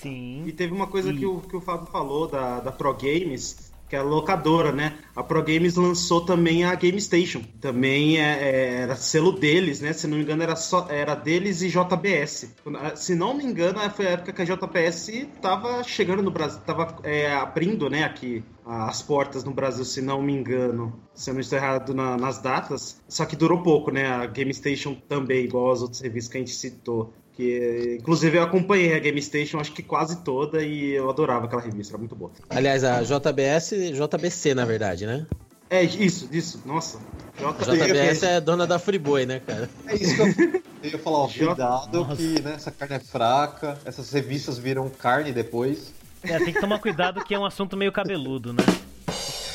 [0.00, 0.44] Sim.
[0.46, 1.16] E teve uma coisa e...
[1.16, 4.94] que, o, que o Fábio falou da, da Pro Games, que é a locadora, né?
[5.14, 7.42] A Pro Games lançou também a Game Station.
[7.60, 9.92] Também é, é, era selo deles, né?
[9.92, 12.54] Se não me engano, era, só, era deles e JBS.
[12.96, 16.96] Se não me engano, foi a época que a JBS estava chegando no Brasil, estava
[17.02, 20.98] é, abrindo, né, aqui as portas no Brasil, se não me engano.
[21.14, 22.98] Se eu não estou errado na, nas datas.
[23.06, 24.06] Só que durou pouco, né?
[24.06, 27.12] A Game Station também, igual as outras revistas que a gente citou.
[27.36, 31.62] Que, inclusive eu acompanhei a Game Station, acho que quase toda, e eu adorava aquela
[31.62, 32.30] revista, era muito boa.
[32.50, 35.26] Aliás, a JBS, JBC, na verdade, né?
[35.70, 36.98] É, isso, isso, nossa.
[37.38, 39.70] JBS, JBS é dona da Friboi, né, cara?
[39.86, 40.26] É isso que eu,
[40.84, 42.16] eu ia falar, ó, cuidado J...
[42.16, 45.94] que né, essa carne é fraca, essas revistas viram carne depois.
[46.22, 48.62] É, tem que tomar cuidado que é um assunto meio cabeludo, né?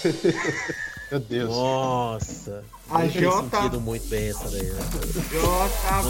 [1.10, 1.50] Meu Deus.
[1.50, 2.66] Nossa.
[2.90, 3.50] A J...
[3.50, 4.80] sentido muito bem essa daí, né?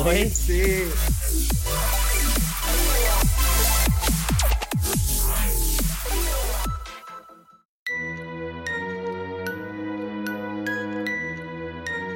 [0.04, 0.88] JVC.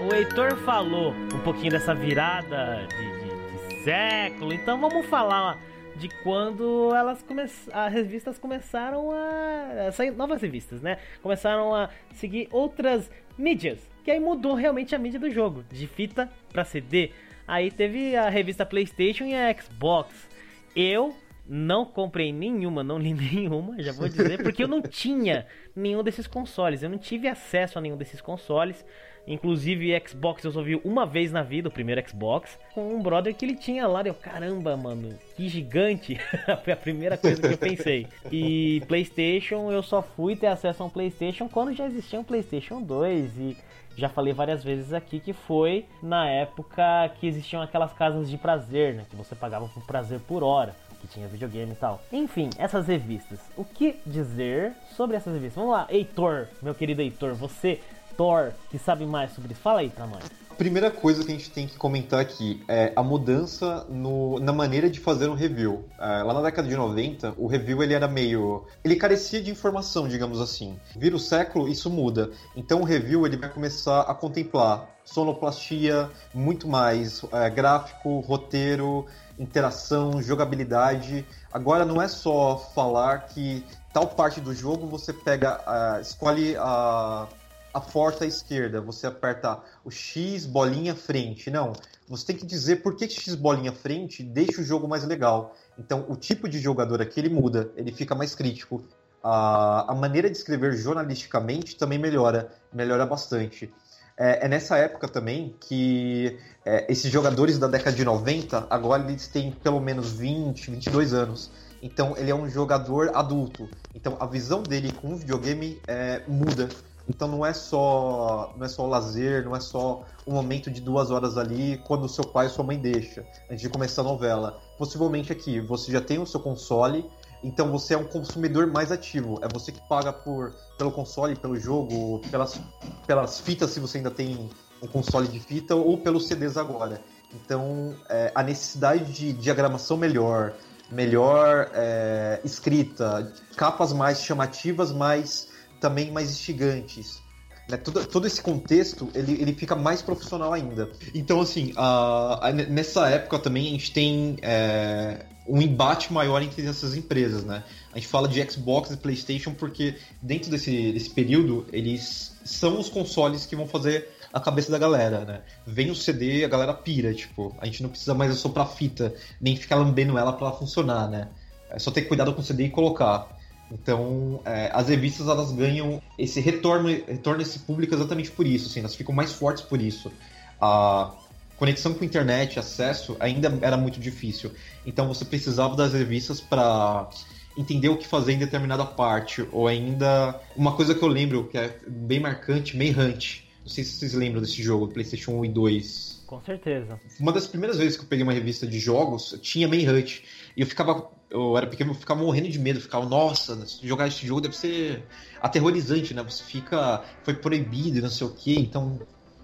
[0.10, 5.60] O Heitor falou um pouquinho dessa virada de, de, de século, então vamos falar
[6.02, 7.24] de quando elas
[7.72, 10.98] as revistas começaram a sair novas revistas, né?
[11.22, 16.28] Começaram a seguir outras mídias, que aí mudou realmente a mídia do jogo, de fita
[16.52, 17.12] para CD.
[17.48, 20.28] Aí teve a revista PlayStation e a Xbox.
[20.76, 21.16] Eu
[21.48, 25.46] não comprei nenhuma, não li nenhuma, já vou dizer, porque eu não tinha
[25.76, 26.82] nenhum desses consoles.
[26.82, 28.84] Eu não tive acesso a nenhum desses consoles.
[29.28, 33.36] Inclusive, Xbox eu só vi uma vez na vida, o primeiro Xbox, com um brother
[33.36, 34.02] que ele tinha lá.
[34.02, 36.20] Eu, caramba, mano, que gigante!
[36.64, 38.08] Foi a primeira coisa que eu pensei.
[38.32, 42.82] E PlayStation, eu só fui ter acesso a um PlayStation quando já existia um PlayStation
[42.82, 43.38] 2.
[43.38, 43.58] E
[43.96, 48.96] já falei várias vezes aqui que foi na época que existiam aquelas casas de prazer,
[48.96, 49.06] né?
[49.10, 52.02] Que você pagava por prazer por hora que tinha videogame e tal.
[52.12, 53.40] Enfim, essas revistas.
[53.58, 55.56] O que dizer sobre essas revistas?
[55.56, 57.80] Vamos lá, Heitor, meu querido Heitor, você
[58.22, 59.62] Thor, que sabe mais sobre isso.
[59.62, 60.24] Fala aí pra nós.
[60.56, 64.88] Primeira coisa que a gente tem que comentar aqui é a mudança no, na maneira
[64.92, 65.86] de fazer um review.
[65.98, 68.64] É, lá na década de 90, o review ele era meio.
[68.84, 70.78] Ele carecia de informação, digamos assim.
[70.96, 72.30] Vira o século, isso muda.
[72.56, 79.08] Então o review ele vai começar a contemplar sonoplastia, muito mais é, gráfico, roteiro,
[79.40, 81.26] interação, jogabilidade.
[81.52, 87.28] Agora não é só falar que tal parte do jogo você pega, uh, escolhe a.
[87.74, 91.50] a força à esquerda, você aperta o X bolinha frente.
[91.50, 91.74] Não,
[92.08, 95.56] você tem que dizer por que X bolinha frente deixa o jogo mais legal.
[95.78, 98.84] Então, o tipo de jogador aqui ele muda, ele fica mais crítico.
[99.24, 103.72] A, a maneira de escrever jornalisticamente também melhora, melhora bastante.
[104.18, 109.28] É, é nessa época também que é, esses jogadores da década de 90, agora eles
[109.28, 111.52] têm pelo menos 20, 22 anos.
[111.82, 113.68] Então, ele é um jogador adulto.
[113.96, 116.70] Então, a visão dele com o videogame é, muda.
[117.12, 120.80] Então não é só não é só o lazer, não é só um momento de
[120.80, 124.62] duas horas ali quando seu pai ou sua mãe deixa, antes de começar a novela.
[124.78, 127.06] Possivelmente aqui, você já tem o seu console,
[127.44, 129.40] então você é um consumidor mais ativo.
[129.42, 132.58] É você que paga por, pelo console, pelo jogo, pelas,
[133.06, 134.50] pelas fitas, se você ainda tem
[134.82, 137.02] um console de fita, ou pelos CDs agora.
[137.34, 140.54] Então é, a necessidade de diagramação melhor,
[140.90, 145.51] melhor é, escrita, capas mais chamativas, mais
[145.82, 147.22] também mais instigantes.
[147.68, 147.76] Né?
[147.76, 150.90] Todo, todo esse contexto ele, ele fica mais profissional ainda.
[151.14, 156.66] Então, assim, a, a, nessa época também a gente tem é, um embate maior entre
[156.66, 157.44] essas empresas.
[157.44, 157.64] Né?
[157.92, 162.88] A gente fala de Xbox e PlayStation porque, dentro desse, desse período, eles são os
[162.88, 165.42] consoles que vão fazer a cabeça da galera, né?
[165.68, 169.58] Vem o CD, a galera pira, tipo, a gente não precisa mais soprar fita, nem
[169.58, 171.28] ficar lambendo ela para ela funcionar, né?
[171.70, 173.28] É só ter cuidado com o CD e colocar.
[173.72, 178.82] Então, é, as revistas elas ganham esse retorno, retorno esse público exatamente por isso, assim,
[178.82, 180.12] elas ficam mais fortes por isso.
[180.60, 181.14] A
[181.58, 184.52] conexão com a internet, acesso, ainda era muito difícil.
[184.86, 187.10] Então, você precisava das revistas para
[187.58, 191.58] entender o que fazer em determinada parte, ou ainda uma coisa que eu lembro que
[191.58, 193.44] é bem marcante, Hunt.
[193.62, 196.24] Não sei se vocês lembram desse jogo, PlayStation 1 e 2.
[196.26, 197.00] Com certeza.
[197.20, 200.22] Uma das primeiras vezes que eu peguei uma revista de jogos, tinha Hunt.
[200.56, 204.28] E eu ficava eu era pequeno, eu ficava morrendo de medo, ficava, nossa, jogar esse
[204.28, 205.04] jogo deve ser
[205.42, 206.22] aterrorizante, né?
[206.24, 209.00] Você fica, foi proibido e não sei o que, então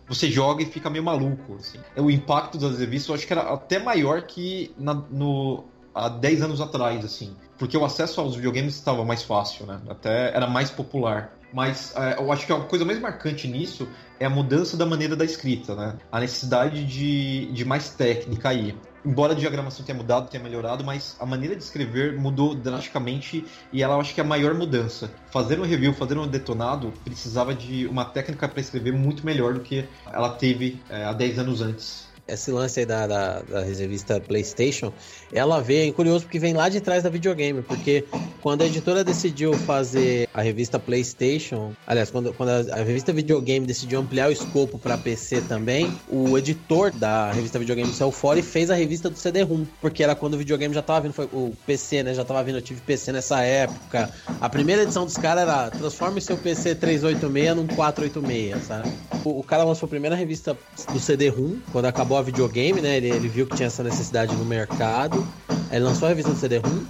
[0.08, 1.80] você joga e fica meio maluco, assim.
[1.96, 5.64] O impacto das revistas eu acho que era até maior que na, no,
[5.96, 9.80] há 10 anos atrás, assim, porque o acesso aos videogames estava mais fácil, né?
[9.90, 11.34] Até era mais popular.
[11.54, 13.88] Mas é, eu acho que a coisa mais marcante nisso
[14.20, 15.96] é a mudança da maneira da escrita, né?
[16.12, 18.76] A necessidade de, de mais técnica aí
[19.08, 23.82] embora a diagramação tenha mudado, tenha melhorado, mas a maneira de escrever mudou drasticamente e
[23.82, 25.10] ela eu acho que é a maior mudança.
[25.32, 29.62] Fazer um review, fazer um detonado, precisava de uma técnica para escrever muito melhor do
[29.62, 34.20] que ela teve é, há 10 anos antes esse lance aí da, da, da, revista
[34.20, 34.92] PlayStation,
[35.32, 38.06] ela veio, é curioso porque vem lá de trás da videogame, porque
[38.42, 43.66] quando a editora decidiu fazer a revista PlayStation, aliás, quando, quando a, a revista videogame
[43.66, 48.44] decidiu ampliar o escopo para PC também, o editor da revista videogame saiu fora e
[48.44, 51.54] fez a revista do CD-ROM, porque era quando o videogame já tava vindo, foi o
[51.66, 54.12] PC, né, já tava vindo, eu tive PC nessa época.
[54.42, 58.92] A primeira edição dos caras era transforme seu PC 386 num 486, sabe?
[59.24, 60.58] O, o cara lançou a primeira revista
[60.92, 62.98] do CD-ROM, quando acabou a videogame, né?
[62.98, 65.26] Ele, ele, viu que tinha essa necessidade no mercado.
[65.72, 66.86] Ele lançou a revista do CD-ROM.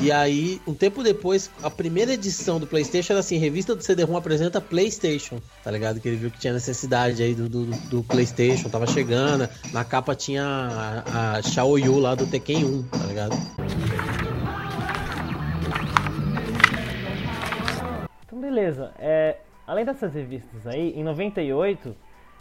[0.00, 4.16] E aí, um tempo depois, a primeira edição do PlayStation era assim: revista do CD-ROM
[4.16, 6.00] apresenta PlayStation, tá ligado?
[6.00, 9.48] Que ele viu que tinha necessidade aí do, do, do PlayStation, tava chegando.
[9.72, 13.36] Na capa tinha a, a Xiaoyu lá do Tekken 1, tá ligado?
[18.24, 18.92] Então, beleza.
[19.00, 21.96] É, além dessas revistas aí, em 98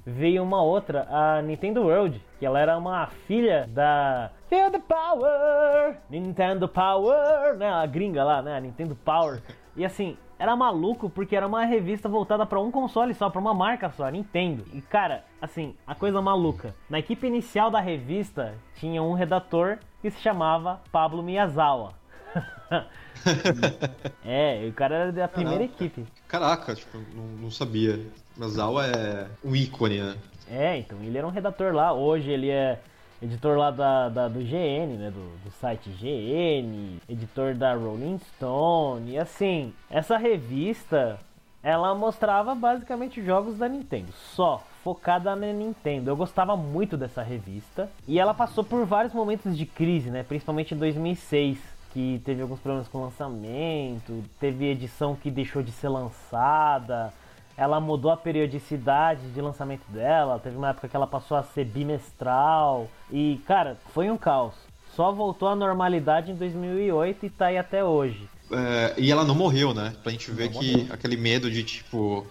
[0.07, 5.97] veio uma outra, a Nintendo World, que ela era uma filha da Feel the Power,
[6.09, 9.43] Nintendo Power, né, a gringa lá, né, a Nintendo Power.
[9.75, 13.53] E assim, era maluco porque era uma revista voltada para um console só, para uma
[13.53, 14.63] marca só, Nintendo.
[14.71, 16.73] E cara, assim, a coisa maluca.
[16.89, 21.91] Na equipe inicial da revista tinha um redator que se chamava Pablo Miyazawa.
[24.23, 25.83] é, o cara era da primeira Caraca.
[25.83, 26.05] equipe.
[26.29, 27.99] Caraca, tipo, não, não sabia.
[28.37, 30.15] Mazawa é um ícone, né?
[30.49, 31.91] É, então ele era um redator lá.
[31.93, 32.79] Hoje ele é
[33.21, 35.11] editor lá da, da- do GN, né?
[35.11, 39.11] Do, do site GN, editor da Rolling Stone.
[39.11, 41.19] E assim, essa revista
[41.63, 46.09] ela mostrava basicamente jogos da Nintendo, só focada na Nintendo.
[46.09, 50.23] Eu gostava muito dessa revista e ela passou por vários momentos de crise, né?
[50.23, 51.57] Principalmente em 2006,
[51.91, 57.11] que teve alguns problemas com o lançamento, teve edição que deixou de ser lançada.
[57.57, 60.39] Ela mudou a periodicidade de lançamento dela.
[60.39, 62.87] Teve uma época que ela passou a ser bimestral.
[63.11, 64.53] E, cara, foi um caos.
[64.95, 68.29] Só voltou à normalidade em 2008 e tá aí até hoje.
[68.51, 69.93] É, e ela não morreu, né?
[70.01, 70.93] Pra gente ver Não que morreu.
[70.93, 72.25] aquele medo de, tipo,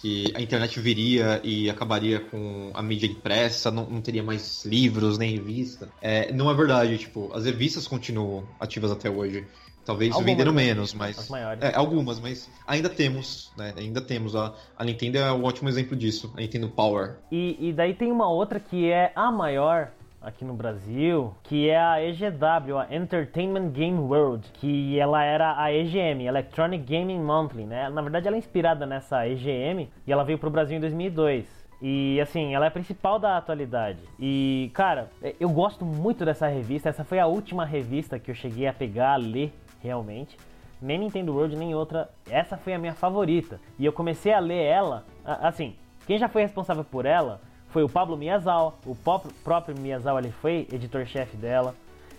[0.00, 5.16] que a internet viria e acabaria com a mídia impressa, não, não teria mais livros
[5.16, 5.88] nem revista.
[6.00, 9.46] É, não é verdade, tipo, as revistas continuam ativas até hoje.
[9.84, 10.64] Talvez Algumas, venderam né?
[10.64, 11.28] menos, mas.
[11.60, 13.74] É, algumas, mas ainda temos, né?
[13.76, 14.36] Ainda temos.
[14.36, 16.32] A, a Nintendo é um ótimo exemplo disso.
[16.36, 17.16] A Nintendo Power.
[17.30, 19.90] E, e daí tem uma outra que é a maior
[20.22, 25.72] aqui no Brasil, que é a EGW, a Entertainment Game World, que ela era a
[25.72, 27.88] EGM, Electronic Gaming Monthly, né?
[27.88, 31.62] Na verdade ela é inspirada nessa EGM e ela veio pro Brasil em 2002.
[31.84, 33.98] E assim, ela é a principal da atualidade.
[34.20, 35.10] E, cara,
[35.40, 36.88] eu gosto muito dessa revista.
[36.88, 39.52] Essa foi a última revista que eu cheguei a pegar, a ler
[39.82, 40.36] realmente.
[40.80, 42.10] Nem Nintendo World, nem outra.
[42.28, 43.60] Essa foi a minha favorita.
[43.78, 45.76] E eu comecei a ler ela, assim,
[46.06, 48.74] quem já foi responsável por ela foi o Pablo Miyazawa.
[48.84, 48.96] O
[49.44, 51.74] próprio Miyazawa ele foi editor-chefe dela.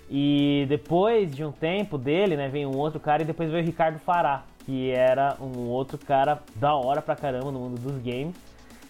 [0.10, 3.66] E depois de um tempo dele, né, veio um outro cara e depois veio o
[3.66, 8.36] Ricardo Fará, que era um outro cara da hora pra caramba no mundo dos games.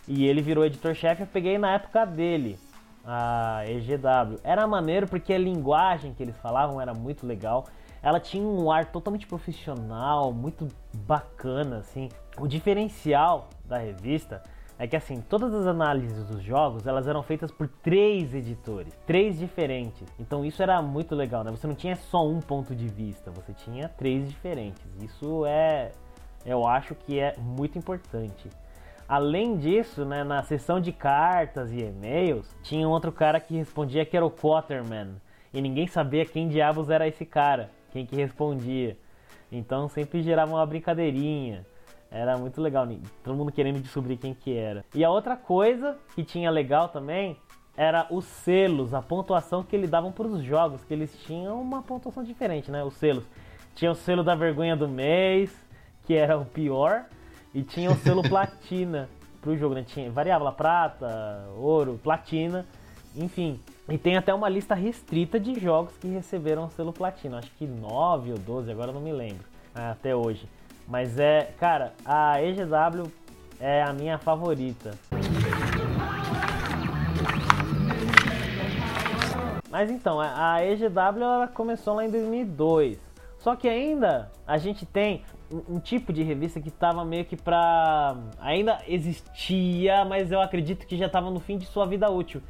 [0.07, 2.59] E ele virou editor-chefe, eu peguei na época dele,
[3.05, 4.39] a EGW.
[4.43, 7.65] Era maneiro porque a linguagem que eles falavam era muito legal.
[8.03, 10.67] Ela tinha um ar totalmente profissional, muito
[11.07, 12.09] bacana, assim.
[12.37, 14.43] O diferencial da revista
[14.77, 19.39] é que, assim, todas as análises dos jogos, elas eram feitas por três editores, três
[19.39, 20.05] diferentes.
[20.19, 21.51] Então isso era muito legal, né?
[21.51, 24.83] Você não tinha só um ponto de vista, você tinha três diferentes.
[25.01, 25.91] Isso é,
[26.45, 28.49] eu acho que é muito importante.
[29.07, 34.05] Além disso, né, na seção de cartas e e-mails, tinha um outro cara que respondia
[34.05, 35.15] que era o Quaterman.
[35.53, 38.97] E ninguém sabia quem diabos era esse cara, quem que respondia.
[39.51, 41.65] Então sempre gerava uma brincadeirinha.
[42.09, 42.87] Era muito legal,
[43.23, 44.83] todo mundo querendo descobrir quem que era.
[44.93, 47.37] E a outra coisa que tinha legal também
[47.75, 51.81] era os selos, a pontuação que eles davam para os jogos, que eles tinham uma
[51.81, 52.83] pontuação diferente, né?
[52.83, 53.23] Os selos.
[53.73, 55.51] Tinha o selo da vergonha do mês,
[56.05, 57.05] que era o pior,
[57.53, 59.09] e tinha o selo platina
[59.41, 59.83] pro jogo, né?
[59.83, 62.65] Tinha, variava lá prata, ouro, platina,
[63.15, 63.59] enfim.
[63.89, 67.39] E tem até uma lista restrita de jogos que receberam o selo platina.
[67.39, 69.43] Acho que 9 ou 12, agora não me lembro.
[69.75, 70.47] ah, Até hoje.
[70.87, 73.11] Mas é, cara, a EGW
[73.59, 74.91] é a minha favorita.
[79.69, 82.97] Mas então, a EGW ela começou lá em 2002.
[83.39, 87.35] Só que ainda a gente tem um, um tipo de revista que tava meio que
[87.35, 88.15] pra.
[88.39, 92.41] Ainda existia, mas eu acredito que já tava no fim de sua vida útil.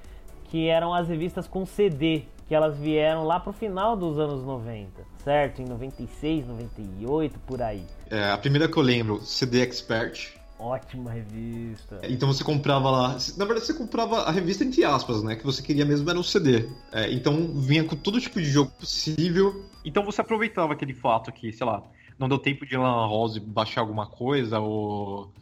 [0.53, 2.25] Que eram as revistas com CD.
[2.47, 5.63] Que elas vieram lá pro final dos anos 90, certo?
[5.63, 7.83] Em 96, 98, por aí.
[8.07, 10.35] É, a primeira que eu lembro, CD Expert.
[10.59, 11.99] Ótima revista.
[12.03, 13.17] Então você comprava lá.
[13.35, 15.35] Na verdade, você comprava a revista entre aspas, né?
[15.35, 16.69] Que você queria mesmo era um CD.
[16.91, 19.65] É, então vinha com todo tipo de jogo possível.
[19.83, 21.81] Então você aproveitava aquele fato que, sei lá,
[22.19, 25.33] não deu tempo de ir lá na House baixar alguma coisa, ou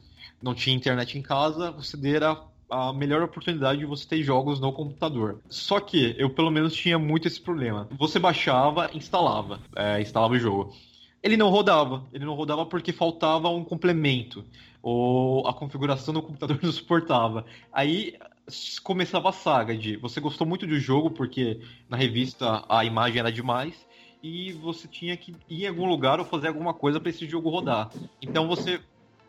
[0.41, 2.41] não tinha internet em casa, o CD era
[2.72, 5.41] a melhor oportunidade de você ter jogos no computador.
[5.49, 7.89] Só que eu pelo menos tinha muito esse problema.
[7.98, 10.73] Você baixava, instalava, é, instalava o jogo.
[11.22, 12.07] Ele não rodava.
[12.14, 14.45] Ele não rodava porque faltava um complemento.
[14.81, 17.45] Ou a configuração do computador não suportava.
[17.73, 18.15] Aí
[18.81, 23.31] começava a saga de você gostou muito do jogo porque na revista a imagem era
[23.31, 23.85] demais
[24.23, 27.49] e você tinha que ir em algum lugar ou fazer alguma coisa para esse jogo
[27.49, 27.89] rodar.
[28.22, 28.80] Então você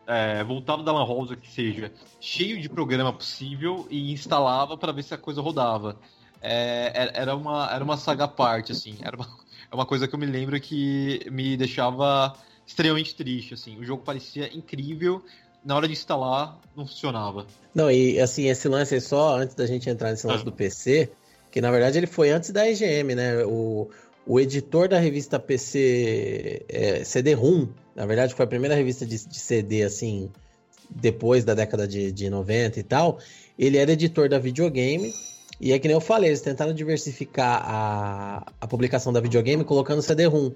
[0.07, 5.03] é, voltava da Lan House que seja cheio de programa possível e instalava para ver
[5.03, 5.97] se a coisa rodava.
[6.41, 8.97] É, era- era, uma, era uma saga à parte, assim.
[9.01, 9.25] Era uma,
[9.71, 12.33] é uma coisa que eu me lembro que me deixava
[12.65, 13.77] extremamente triste, assim.
[13.77, 15.23] O jogo parecia incrível,
[15.63, 17.45] na hora de instalar, não funcionava.
[17.73, 20.45] Não, e assim, esse lance aí só antes da gente entrar nesse lance Ah.
[20.45, 21.11] do PC,
[21.51, 23.45] que na verdade ele foi antes da EGM, né?
[23.45, 23.89] O,
[24.25, 29.39] o editor da revista PC é, CD-ROM, na verdade foi a primeira revista de, de
[29.39, 30.29] CD, assim,
[30.89, 33.19] depois da década de, de 90 e tal,
[33.57, 35.13] ele era editor da videogame,
[35.59, 40.01] e é que nem eu falei, eles tentaram diversificar a, a publicação da videogame colocando
[40.01, 40.51] CD-ROM.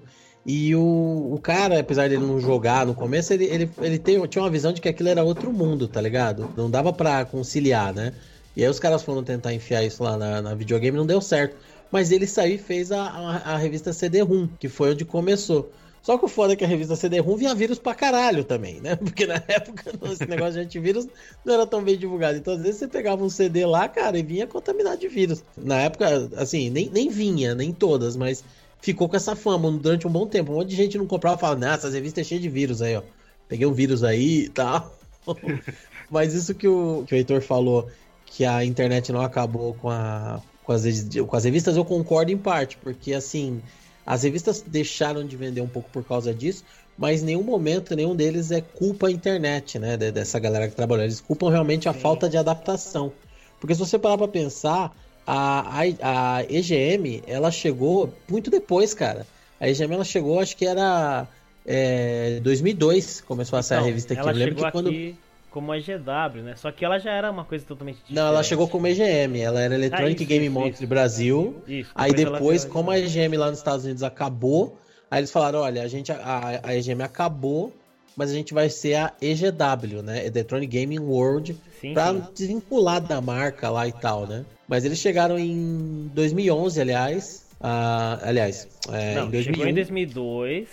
[0.46, 4.42] E o, o cara, apesar dele não jogar no começo, ele, ele, ele tem, tinha
[4.42, 6.50] uma visão de que aquilo era outro mundo, tá ligado?
[6.56, 8.12] Não dava para conciliar, né?
[8.56, 11.56] E aí os caras foram tentar enfiar isso lá na, na videogame não deu certo.
[11.90, 15.70] Mas ele saiu e fez a, a, a revista CD-ROM, que foi onde começou.
[16.02, 18.96] Só que o foda é que a revista CD-ROM vinha vírus pra caralho também, né?
[18.96, 21.06] Porque na época esse negócio de antivírus
[21.44, 22.38] não era tão bem divulgado.
[22.38, 25.42] Então às vezes você pegava um CD lá, cara, e vinha contaminado de vírus.
[25.56, 28.44] Na época, assim, nem, nem vinha, nem todas, mas
[28.80, 30.52] ficou com essa fama durante um bom tempo.
[30.52, 32.80] Um monte de gente não comprava e falava, nossa, essa revista é cheia de vírus
[32.80, 33.02] aí, ó.
[33.48, 34.94] Peguei um vírus aí e tal.
[36.10, 37.88] mas isso que o, que o Heitor falou,
[38.24, 40.84] que a internet não acabou com, a, com, as,
[41.26, 43.62] com as revistas, eu concordo em parte, porque assim
[44.04, 46.62] as revistas deixaram de vender um pouco por causa disso,
[46.96, 49.96] mas em nenhum momento nenhum deles é culpa a internet, né?
[49.96, 51.04] Dessa galera que trabalhou.
[51.04, 52.00] Eles culpam realmente a Sim.
[52.00, 53.12] falta de adaptação.
[53.58, 54.94] Porque se você parar pra pensar,
[55.26, 59.26] a, a, a, EGM, ela chegou muito depois, cara.
[59.58, 61.26] A EGM, ela chegou, acho que era
[61.64, 64.22] é, 2002, começou a sair então, a revista aqui.
[64.22, 64.88] Ela Eu lembro que quando...
[64.88, 65.16] Aqui
[65.50, 66.56] como a GW, né?
[66.56, 68.14] Só que ela já era uma coisa totalmente diferente.
[68.14, 71.62] Não, ela chegou como EGM, ela era Electronic ah, isso, Game Monthly Brasil.
[71.66, 74.78] Isso, aí depois, como a EGM lá nos Estados Unidos acabou,
[75.10, 77.72] aí eles falaram, olha, a gente a, a EGM acabou,
[78.16, 80.26] mas a gente vai ser a EGW, né?
[80.26, 82.22] Electronic Gaming World, sim, pra sim.
[82.34, 84.44] desvincular da marca lá e tal, né?
[84.66, 87.46] Mas eles chegaram em 2011, aliás.
[87.60, 89.42] Uh, aliás, é, Não, em 2001.
[89.42, 90.68] chegou em 2002,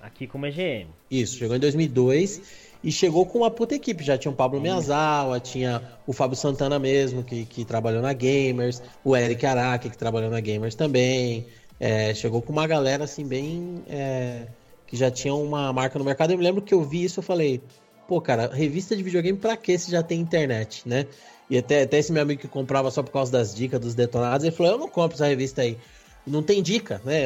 [0.00, 0.88] aqui como EGM.
[1.10, 4.04] Isso, chegou em 2002 e chegou com uma puta equipe.
[4.04, 8.82] Já tinha o Pablo Miyazawa, tinha o Fábio Santana mesmo, que, que trabalhou na Gamers,
[9.02, 11.46] o Eric Araki, que trabalhou na Gamers também.
[11.80, 13.82] É, chegou com uma galera assim, bem.
[13.88, 14.42] É,
[14.86, 16.32] que já tinha uma marca no mercado.
[16.32, 17.62] Eu me lembro que eu vi isso eu falei,
[18.06, 21.06] pô, cara, revista de videogame pra que se já tem internet, né?
[21.48, 24.44] E até, até esse meu amigo que comprava só por causa das dicas dos detonados,
[24.44, 25.78] ele falou: Eu não compro essa revista aí.
[26.26, 27.24] Não tem dica, né?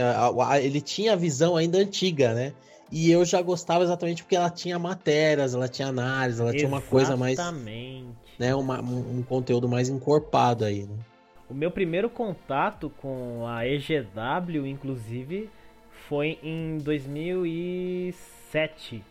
[0.62, 2.52] Ele tinha a visão ainda antiga, né?
[2.90, 6.58] E eu já gostava exatamente porque ela tinha matérias, ela tinha análise, ela exatamente.
[6.58, 7.36] tinha uma coisa mais.
[8.38, 10.96] Né, uma, um, um conteúdo mais encorpado aí, né?
[11.50, 15.48] O meu primeiro contato com a EGW, inclusive,
[16.08, 19.02] foi em 2007.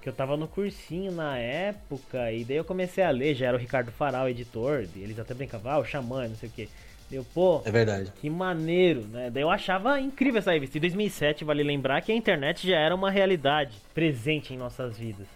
[0.00, 3.56] Que eu tava no cursinho na época, e daí eu comecei a ler, já era
[3.56, 6.68] o Ricardo Faral, editor, eles até brincavam, ah, o Xamã, não sei o que.
[7.12, 8.12] Eu, pô, é verdade.
[8.20, 9.30] Que maneiro, né?
[9.30, 10.78] Daí eu achava incrível essa revista.
[10.78, 15.26] Em 2007, vale lembrar que a internet já era uma realidade presente em nossas vidas.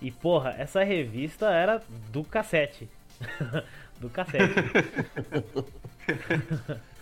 [0.00, 1.82] E, porra, essa revista era
[2.12, 2.88] do cassete.
[4.00, 4.54] do cassete.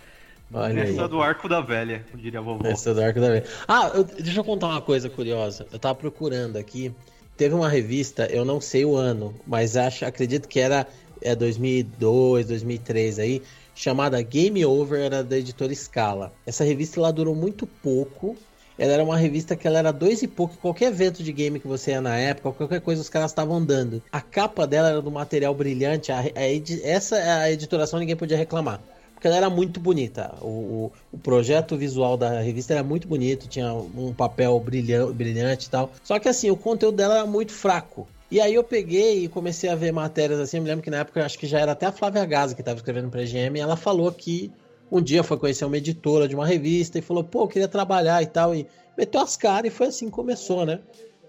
[0.55, 1.09] Olha Essa aí.
[1.09, 2.67] do arco da velha, eu diria a vovó.
[2.67, 3.45] Essa do arco da velha.
[3.67, 5.67] Ah, eu, deixa eu contar uma coisa curiosa.
[5.73, 6.95] Eu tava procurando aqui.
[7.37, 10.87] Teve uma revista, eu não sei o ano, mas acho, acredito que era
[11.23, 13.43] é 2002, 2003 aí,
[13.75, 16.33] chamada Game Over, era da editora Scala.
[16.47, 18.37] Essa revista ela durou muito pouco.
[18.79, 20.57] Ela era uma revista que ela era dois e pouco.
[20.57, 24.03] Qualquer evento de game que você ia na época, qualquer coisa, os caras estavam dando.
[24.11, 26.11] A capa dela era do material brilhante.
[26.11, 28.81] A, a, essa a editoração ninguém podia reclamar.
[29.23, 30.35] Porque ela era muito bonita.
[30.41, 35.67] O, o, o, projeto visual da revista era muito bonito, tinha um papel brilhante, brilhante
[35.69, 35.93] e tal.
[36.03, 38.09] Só que assim, o conteúdo dela era muito fraco.
[38.33, 40.57] E aí eu peguei e comecei a ver matérias assim.
[40.57, 42.63] Eu me lembro que na época acho que já era até a Flávia Gaza que
[42.63, 43.59] estava escrevendo para a GM.
[43.59, 44.51] E ela falou que
[44.91, 48.23] um dia foi conhecer uma editora de uma revista e falou: pô, eu queria trabalhar
[48.23, 48.55] e tal.
[48.55, 50.81] E meteu as caras e foi assim que começou, né?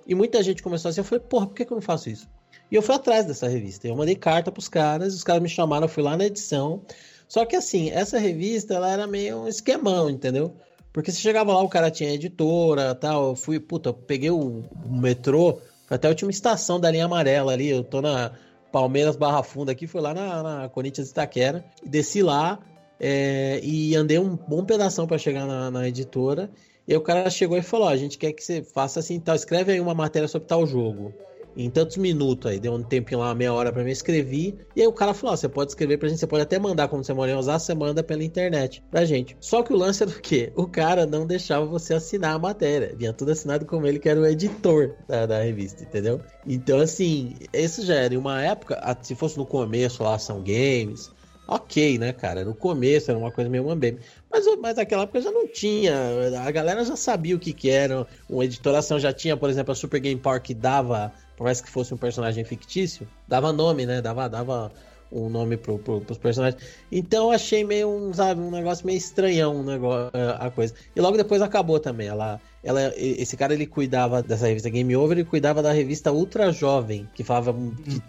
[0.07, 1.01] E muita gente começou assim.
[1.01, 2.25] Eu falei: porra, por que, que eu não faço isso?
[2.71, 3.85] E eu fui atrás dessa revista.
[3.85, 6.83] Eu mandei carta pros caras, os caras me chamaram, eu fui lá na edição.
[7.27, 10.55] Só que assim, essa revista ela era meio um esquemão, entendeu?
[10.93, 13.31] Porque você chegava lá, o cara tinha editora tal.
[13.31, 17.69] Eu fui, puta, eu peguei o metrô até a última estação da linha amarela ali.
[17.69, 18.31] Eu tô na
[18.71, 21.63] Palmeiras Barra Funda aqui, fui lá na, na Corinthians Itaquera.
[21.85, 22.59] Desci lá
[22.99, 26.49] é, e andei um bom pedaço para chegar na, na, editora.
[26.87, 29.71] E o cara chegou e falou: a gente quer que você faça assim, tal, escreve
[29.71, 31.13] aí uma matéria sobre tal jogo
[31.55, 34.57] em tantos minutos aí, deu um tempinho lá, uma meia hora para mim, escrevi.
[34.75, 37.03] E aí o cara falou: você pode escrever pra gente, você pode até mandar como
[37.03, 39.37] você mora em Osasco, você manda pela internet pra gente.
[39.39, 40.51] Só que o lance era o quê?
[40.55, 42.95] O cara não deixava você assinar a matéria.
[42.97, 46.19] Vinha tudo assinado como ele, que era o editor da, da revista, entendeu?
[46.45, 51.11] Então, assim, isso já era em uma época, se fosse no começo lá, são games.
[51.45, 52.45] Ok, né, cara?
[52.45, 53.99] No começo era uma coisa meio mambeme.
[54.31, 55.93] Mas, mas naquela época já não tinha.
[56.41, 58.07] A galera já sabia o que, que era.
[58.29, 61.69] Uma editoração já tinha, por exemplo, a Super Game Power que dava por mais que
[61.69, 64.01] fosse um personagem fictício, dava nome, né?
[64.01, 64.71] Dava, dava
[65.13, 66.61] um nome pro, pro, pros personagens.
[66.91, 70.73] Então achei meio um, sabe, um negócio meio estranhão um negócio, a coisa.
[70.95, 72.07] E logo depois acabou também.
[72.07, 76.51] Ela, ela, esse cara ele cuidava dessa revista Game Over e cuidava da revista Ultra
[76.51, 77.53] Jovem, que falava
[77.83, 78.01] que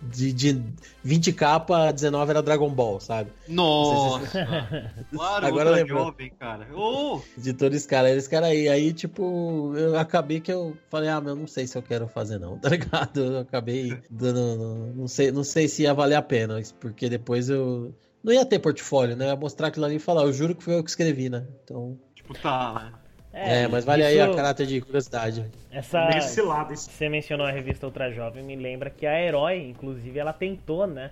[0.00, 0.62] de, de
[1.04, 3.32] 20k pra 19 era Dragon Ball, sabe?
[3.48, 4.30] Nossa!
[5.12, 6.04] claro, Agora lembrou.
[6.04, 6.68] jovem, cara.
[6.74, 7.20] Oh!
[7.36, 8.68] De todos os caras, eles caras aí.
[8.68, 12.38] Aí, tipo, eu acabei que eu falei, ah, meu, não sei se eu quero fazer,
[12.38, 13.20] não, tá ligado?
[13.20, 14.92] Eu acabei dando.
[14.94, 17.94] Não sei, não sei se ia valer a pena, porque depois eu.
[18.22, 19.26] Não ia ter portfólio, né?
[19.26, 21.46] Eu ia mostrar aquilo ali e falar, eu juro que foi eu que escrevi, né?
[21.64, 21.98] Então.
[22.14, 23.07] Tipo, tá, né?
[23.38, 25.44] É, mas vale aí a caráter de curiosidade.
[25.70, 26.06] Essa...
[26.08, 26.90] Meio cilado isso.
[26.90, 31.10] Você mencionou a revista Ultra Jovem, me lembra que a Herói, inclusive, ela tentou, né?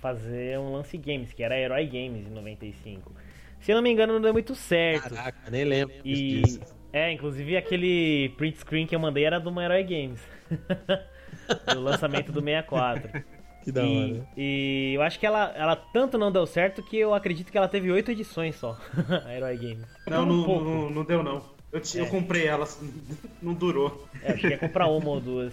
[0.00, 3.12] Fazer um lance games, que era a Herói Games em 95.
[3.60, 5.14] Se eu não me engano, não deu muito certo.
[5.14, 6.42] Caraca, nem lembro E.
[6.42, 6.60] disso.
[6.92, 10.20] É, inclusive aquele print screen que eu mandei era do uma Herói Games.
[11.74, 13.22] do lançamento do 64.
[13.64, 14.28] Que da E, hora.
[14.36, 17.66] e eu acho que ela, ela tanto não deu certo que eu acredito que ela
[17.68, 18.78] teve oito edições só.
[19.26, 19.84] a Herói Games.
[20.06, 21.42] Não, Um não, não, não deu não.
[21.72, 22.08] Eu, eu É.
[22.08, 22.66] comprei ela,
[23.42, 24.06] não durou.
[24.22, 25.52] É, acho que ia comprar uma ou duas.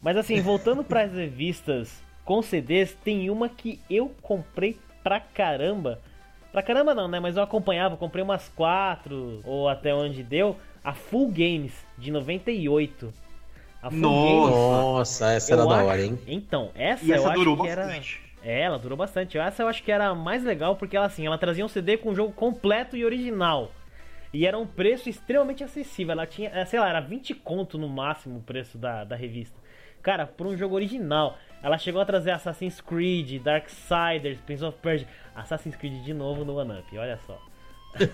[0.00, 1.90] Mas assim, voltando para as revistas
[2.24, 6.00] com CDs, tem uma que eu comprei pra caramba.
[6.52, 7.18] Pra caramba não, né?
[7.18, 10.56] Mas eu acompanhava, comprei umas quatro ou até onde deu.
[10.84, 13.12] A Full Games de 98.
[13.82, 14.52] A Full Nossa.
[14.52, 16.18] Nossa, essa era eu da acho- hora, hein?
[16.26, 17.86] Então, essa, E eu essa acho durou que era.
[18.44, 19.38] É, ela durou bastante.
[19.38, 21.96] Essa eu acho que era a mais legal porque ela assim, ela trazia um CD
[21.96, 23.72] com um jogo completo e original.
[24.32, 26.12] E era um preço extremamente acessível.
[26.12, 29.56] Ela tinha, eh, sei lá, era 20 conto no máximo o preço da, da revista.
[30.02, 31.38] Cara, por um jogo original.
[31.62, 35.08] Ela chegou a trazer Assassin's Creed, Darksiders, Prince of Persia.
[35.34, 37.40] Assassin's Creed de novo no One Up, olha só.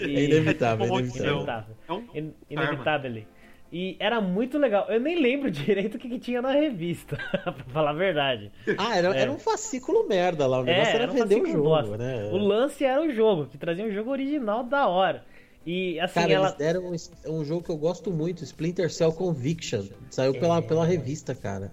[0.00, 1.32] É inevitável, é Como inevitável.
[1.34, 1.76] Inevitável.
[1.88, 3.28] É um In- Inevitably.
[3.76, 4.86] E era muito legal.
[4.88, 8.52] Eu nem lembro direito o que, que tinha na revista, pra falar a verdade.
[8.78, 9.22] Ah, era, É.
[9.22, 10.60] era um fascículo merda lá.
[10.60, 11.96] O negócio era, era um vender o jogo, bosta.
[11.98, 12.30] né?
[12.32, 15.24] O lance era o jogo, que trazia um jogo original da hora.
[15.66, 16.46] E assim, Cara, ela.
[16.48, 19.82] eles deram um, um jogo que eu gosto muito, Splinter Cell Conviction.
[20.08, 21.72] Saiu pela, pela revista, cara.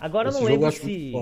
[0.00, 1.12] Agora eu Esse não eu lembro acho se,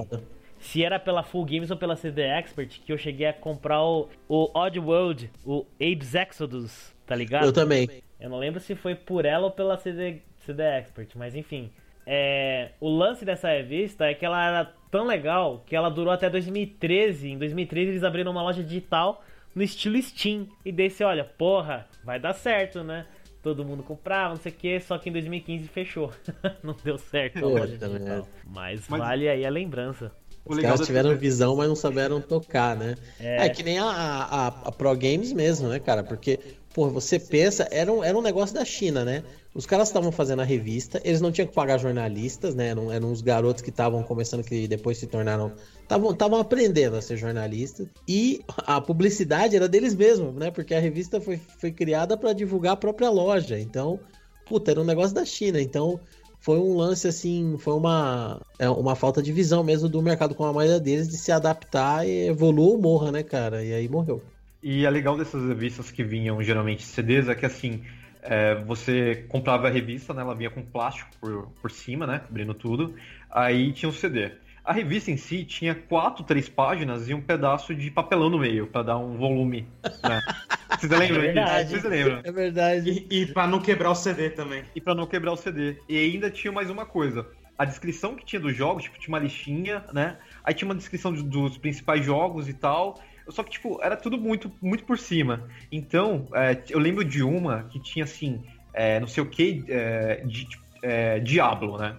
[0.59, 4.09] se era pela Full Games ou pela CD Expert que eu cheguei a comprar o,
[4.27, 7.45] o Odd World, o Abe's Exodus, tá ligado?
[7.47, 7.89] Eu também.
[8.21, 11.71] Eu não lembro se foi por ela ou pela CD, CD Expert, mas enfim.
[12.07, 16.29] É, o lance dessa revista é que ela era tão legal que ela durou até
[16.29, 17.31] 2013.
[17.31, 19.23] Em 2013 eles abriram uma loja digital
[19.55, 20.47] no estilo Steam.
[20.65, 23.07] E daí você olha, porra, vai dar certo, né?
[23.43, 26.11] Todo mundo comprava, não sei o que, só que em 2015 fechou.
[26.63, 28.29] não deu certo a loja também digital.
[28.47, 30.13] Mas, Mas- vale aí a lembrança.
[30.47, 32.97] O Os legal caras tiveram revista- visão, mas não souberam tocar, né?
[33.19, 33.47] É.
[33.47, 36.05] É, que nem a, a, a Pro Games mesmo, né, cara?
[36.05, 36.39] Porque,
[36.75, 39.23] pô, você pensa, era um, era um negócio da China, né?
[39.55, 42.71] Os caras estavam fazendo a revista, eles não tinham que pagar jornalistas, né?
[42.71, 45.53] Eram, eram uns garotos que estavam começando, que depois se tornaram.
[45.81, 47.87] Estavam aprendendo a ser jornalistas.
[48.09, 50.51] E a publicidade era deles mesmos, né?
[50.51, 53.59] Porque a revista foi, foi criada para divulgar a própria loja.
[53.59, 54.01] Então,
[54.45, 55.61] puta, era um negócio da China.
[55.61, 56.01] Então,
[56.41, 60.45] foi um lance assim, foi uma, é, uma falta de visão mesmo do mercado com
[60.45, 63.65] a maioria deles de se adaptar e evolua ou morra, né, cara?
[63.65, 64.21] E aí morreu.
[64.65, 67.85] E é legal dessas revistas que vinham geralmente CDs é que assim,
[68.23, 70.23] é, você comprava a revista, né?
[70.23, 72.21] Ela vinha com plástico por, por cima, né?
[72.27, 72.95] Cobrindo tudo.
[73.31, 74.33] Aí tinha o CD.
[74.65, 78.67] A revista em si tinha quatro, três páginas e um pedaço de papelão no meio,
[78.67, 79.69] pra dar um volume.
[80.03, 80.23] Né?
[80.81, 81.69] Vocês lembram É verdade.
[81.69, 82.21] Vocês lembram?
[82.25, 83.07] É verdade.
[83.11, 84.65] E, e pra não quebrar o CD também.
[84.75, 85.77] E pra não quebrar o CD.
[85.87, 87.27] E ainda tinha mais uma coisa.
[87.59, 90.17] A descrição que tinha dos jogos, tipo, tinha uma listinha, né?
[90.43, 92.99] Aí tinha uma descrição de- dos principais jogos e tal.
[93.29, 95.49] Só que, tipo, era tudo muito, muito por cima.
[95.73, 98.43] Então, é, eu lembro de uma que tinha, assim,
[98.73, 100.47] é, não sei o que, é, de,
[100.83, 101.97] é, Diablo, né?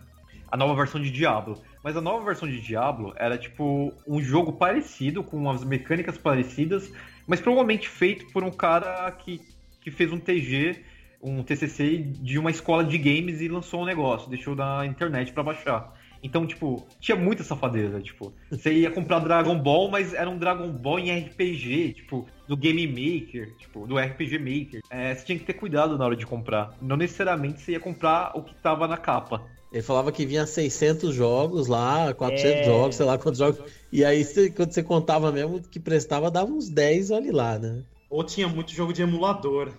[0.52, 1.62] A nova versão de Diablo.
[1.84, 6.92] Mas a nova versão de Diablo era, tipo, um jogo parecido, com umas mecânicas parecidas,
[7.28, 9.42] mas provavelmente feito por um cara que,
[9.82, 10.84] que fez um TG,
[11.22, 15.44] um TCC de uma escola de games e lançou um negócio, deixou na internet pra
[15.44, 15.94] baixar.
[16.26, 20.68] Então, tipo, tinha muita safadeza, tipo, você ia comprar Dragon Ball, mas era um Dragon
[20.72, 24.82] Ball em RPG, tipo, do Game Maker, tipo, do RPG Maker.
[24.90, 26.76] É, você tinha que ter cuidado na hora de comprar.
[26.82, 29.44] Não necessariamente você ia comprar o que tava na capa.
[29.72, 32.64] Ele falava que vinha 600 jogos lá, 400 É.
[32.64, 33.60] jogos, sei lá quantos jogos.
[33.92, 37.84] E aí, você- quando você contava mesmo que prestava, dava uns 10 ali lá, né?
[38.10, 39.72] Ou tinha muito jogo de emulador.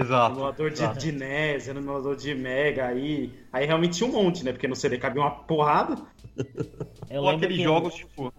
[0.00, 0.36] Exato.
[0.36, 0.98] Emulador de, exato.
[0.98, 3.32] de NES, emulador de Mega, aí.
[3.52, 4.52] Aí realmente tinha um monte, né?
[4.52, 5.96] Porque no CD cabia uma porrada.
[7.10, 8.32] Eu Ou aqueles que- jogos, tipo,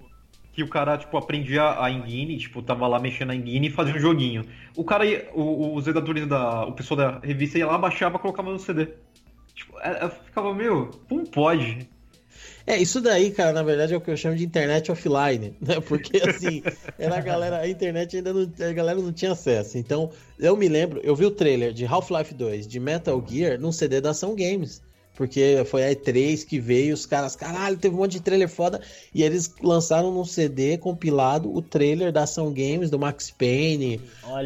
[0.53, 3.93] que o cara, tipo, aprendia a engine, tipo, tava lá mexendo na engine e fazia
[3.93, 4.45] um joguinho.
[4.77, 8.19] O cara, ia, o, os jogadores da, o pessoal da revista ia lá, baixava e
[8.19, 8.87] colocava no CD.
[9.53, 11.89] Tipo, é, eu ficava, meu, como pode?
[12.69, 15.79] É, isso daí, cara, na verdade é o que eu chamo de internet offline, né?
[15.79, 16.61] Porque assim,
[16.99, 19.75] era a galera, a internet ainda não, a galera não tinha acesso.
[19.75, 23.71] Então, eu me lembro, eu vi o trailer de Half-Life 2, de Metal Gear, num
[23.71, 24.83] CD da Ação Games.
[25.15, 28.79] Porque foi a E3 que veio, os caras, caralho, teve um monte de trailer foda.
[29.13, 33.99] E eles lançaram num CD compilado o trailer da Ação Games, do Max Payne,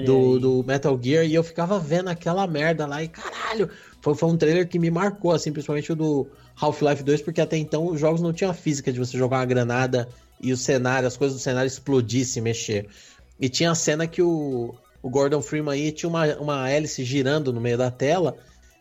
[0.06, 1.26] do, do, Metal Gear.
[1.26, 3.70] E eu ficava vendo aquela merda lá e caralho,
[4.04, 6.28] foi, foi um trailer que me marcou, assim, principalmente o do
[6.60, 9.46] Half-Life 2, porque até então os jogos não tinham a física de você jogar uma
[9.46, 10.10] granada
[10.42, 12.86] e o cenário, as coisas do cenário explodissem, mexer.
[13.40, 17.54] E tinha a cena que o, o Gordon Freeman aí tinha uma, uma hélice girando
[17.54, 18.36] no meio da tela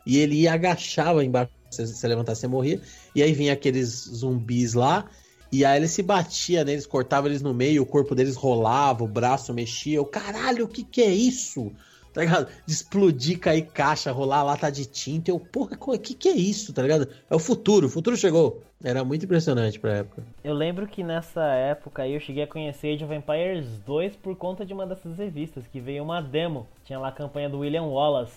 [0.05, 2.81] e ele ia agachava embaixo se você levantasse, você morria.
[3.15, 5.09] E aí vinha aqueles zumbis lá.
[5.53, 9.55] E ele se batia neles, cortava eles no meio, o corpo deles rolava, o braço
[9.55, 10.03] mexia.
[10.03, 11.70] O caralho, o que que é isso?
[12.12, 12.48] Tá ligado?
[12.66, 15.30] De explodir, cair caixa, rolar lata de tinta.
[15.30, 17.09] Eu, porra, o que que é isso, tá ligado?
[17.30, 18.62] É o futuro, o futuro chegou.
[18.84, 20.22] Era muito impressionante pra época.
[20.43, 24.36] Eu lembro que nessa época aí eu cheguei a conhecer Age of Empires 2 por
[24.36, 26.66] conta de uma dessas revistas, que veio uma demo.
[26.84, 28.36] Tinha lá a campanha do William Wallace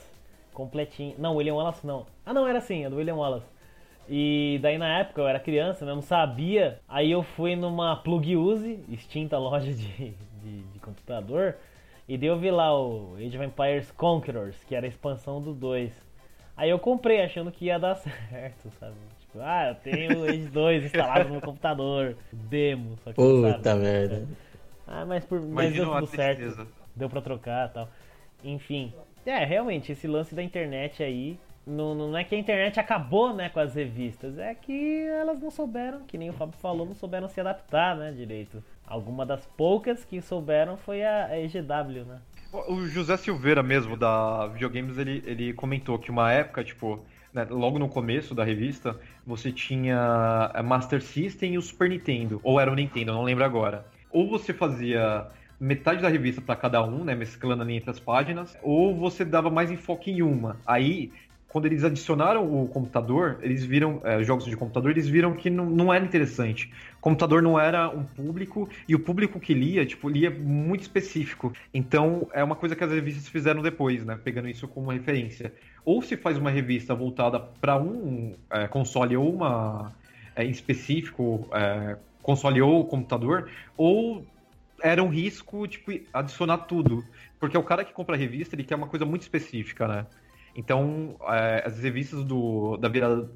[0.54, 1.14] completinho.
[1.20, 2.08] Não, William Wallace não.
[2.26, 3.46] Ah, não, era assim, é do William Wallace.
[4.08, 6.80] E daí na época eu era criança, não sabia.
[6.88, 11.56] Aí eu fui numa Plug Use, extinta loja de, de, de, computador.
[12.08, 15.54] E daí eu vi lá o Age of Empires Conquerors, que era a expansão do
[15.54, 15.92] 2.
[16.56, 17.96] Aí eu comprei achando que ia dar
[18.30, 18.96] certo, sabe?
[19.20, 22.16] Tipo, ah, eu tenho o Age 2 instalado no computador.
[22.32, 24.28] Demo, só que Puta sabe, merda.
[24.88, 26.68] Ah, mas por mas deu tudo certo.
[26.96, 27.90] Deu pra trocar e tal.
[28.44, 28.94] Enfim,
[29.26, 31.40] é, realmente, esse lance da internet aí.
[31.66, 35.50] Não, não é que a internet acabou né, com as revistas, é que elas não
[35.50, 38.64] souberam, que nem o Fábio falou, não souberam se adaptar né, direito.
[38.88, 42.20] Alguma das poucas que souberam foi a EGW, né?
[42.68, 47.04] O José Silveira mesmo, da Videogames, ele, ele comentou que uma época, tipo,
[47.34, 52.40] né, logo no começo da revista, você tinha a Master System e o Super Nintendo,
[52.44, 53.86] ou era o Nintendo, não lembro agora.
[54.10, 55.28] Ou você fazia
[55.60, 59.50] metade da revista para cada um, né, mesclando ali entre as páginas, ou você dava
[59.50, 60.58] mais enfoque em uma.
[60.66, 61.12] Aí,
[61.50, 65.66] quando eles adicionaram o computador, eles viram, é, jogos de computador, eles viram que não,
[65.66, 66.72] não era interessante.
[67.06, 71.54] Computador não era um público, e o público que lia, tipo, lia muito específico.
[71.72, 75.54] Então, é uma coisa que as revistas fizeram depois, né, pegando isso como referência.
[75.86, 79.94] Ou se faz uma revista voltada para um é, console ou uma
[80.36, 84.26] é, em específico, é, console ou computador, ou
[84.82, 87.06] era um risco, tipo, adicionar tudo.
[87.40, 90.08] Porque o cara que compra a revista, ele quer uma coisa muito específica, né?
[90.56, 93.30] Então, é, as revistas do, da virada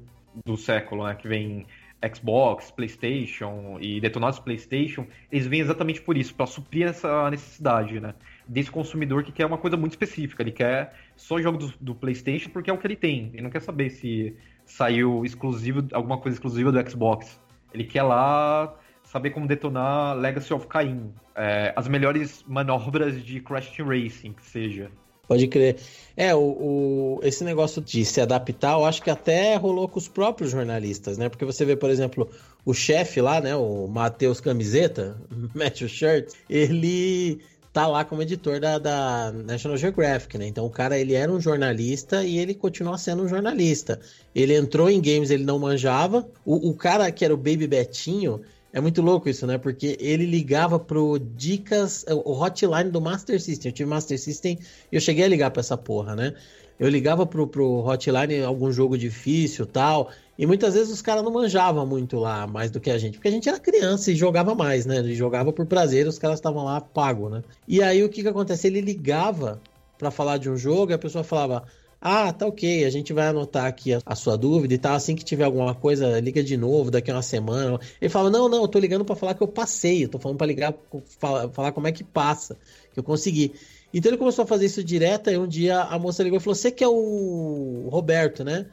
[0.44, 1.66] do século, né, que vem
[2.14, 8.14] Xbox, PlayStation e detonados PlayStation, eles vêm exatamente por isso, para suprir essa necessidade, né?
[8.48, 10.42] Desse consumidor que quer uma coisa muito específica.
[10.42, 13.30] Ele quer só jogos do, do, PlayStation porque é o que ele tem.
[13.32, 17.40] Ele não quer saber se saiu exclusivo, alguma coisa exclusiva do Xbox.
[17.72, 18.74] Ele quer lá
[19.04, 21.12] saber como detonar Legacy of Kain.
[21.34, 24.90] É, as melhores manobras de Crash Team Racing, que seja.
[25.30, 25.76] Pode crer.
[26.16, 30.08] É, o, o, esse negócio de se adaptar, eu acho que até rolou com os
[30.08, 31.28] próprios jornalistas, né?
[31.28, 32.28] Porque você vê, por exemplo,
[32.64, 33.54] o chefe lá, né?
[33.54, 35.16] O Matheus Camiseta,
[35.54, 37.40] Matthew Shirt, ele
[37.72, 40.48] tá lá como editor da, da, National Geographic, né?
[40.48, 44.00] Então o cara, ele era um jornalista e ele continua sendo um jornalista.
[44.34, 46.28] Ele entrou em games, ele não manjava.
[46.44, 48.40] O, o cara que era o Baby Betinho,
[48.72, 49.58] é muito louco isso, né?
[49.58, 53.70] Porque ele ligava pro Dicas, o hotline do Master System.
[53.70, 54.58] Eu tive Master System
[54.90, 56.34] e eu cheguei a ligar pra essa porra, né?
[56.78, 60.10] Eu ligava pro, pro hotline algum jogo difícil tal.
[60.38, 63.18] E muitas vezes os caras não manjavam muito lá, mais do que a gente.
[63.18, 64.96] Porque a gente era criança e jogava mais, né?
[64.96, 67.42] Ele jogava por prazer, os caras estavam lá pago, né?
[67.68, 68.66] E aí o que que acontece?
[68.66, 69.60] Ele ligava
[69.98, 71.64] para falar de um jogo e a pessoa falava:
[72.02, 74.94] ah, tá ok, a gente vai anotar aqui a, a, sua dúvida e tal.
[74.94, 77.78] Assim que tiver alguma coisa, liga de novo daqui a uma semana.
[78.00, 80.04] Ele fala: Não, não, eu tô ligando para falar que eu passei.
[80.04, 80.74] Eu tô falando para ligar,
[81.18, 82.56] falar, falar como é que passa,
[82.94, 83.52] que eu consegui.
[83.92, 85.28] Então ele começou a fazer isso direto.
[85.28, 88.66] Aí um dia a moça ligou e falou: Você que é o Roberto, né?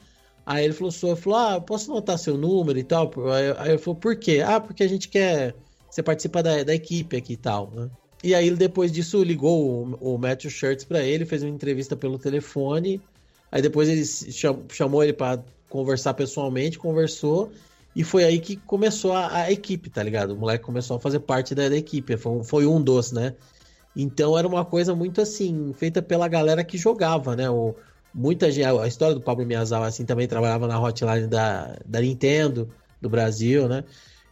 [0.46, 1.10] Aí ele falou: Sou.
[1.10, 3.12] Eu falou: Ah, posso anotar seu número e tal?
[3.30, 4.42] Aí, aí eu falou: Por quê?
[4.46, 5.54] Ah, porque a gente quer.
[5.90, 7.90] Você participa da, da equipe aqui e tal, né?
[8.24, 12.18] E aí depois disso ligou o, o Matthew Shirts para ele, fez uma entrevista pelo
[12.18, 13.02] telefone.
[13.52, 14.04] Aí depois ele
[14.70, 17.52] chamou ele para conversar pessoalmente, conversou.
[17.96, 20.32] E foi aí que começou a, a, equipe, tá ligado?
[20.32, 22.16] O moleque começou a fazer parte da, da equipe.
[22.18, 23.34] Foi, foi, um dos, né?
[23.96, 27.50] Então era uma coisa muito assim, feita pela galera que jogava, né?
[27.50, 27.74] O,
[28.14, 32.70] muita a história do Pablo Miyazawa assim também trabalhava na hotline da, da Nintendo
[33.02, 33.84] do Brasil, né?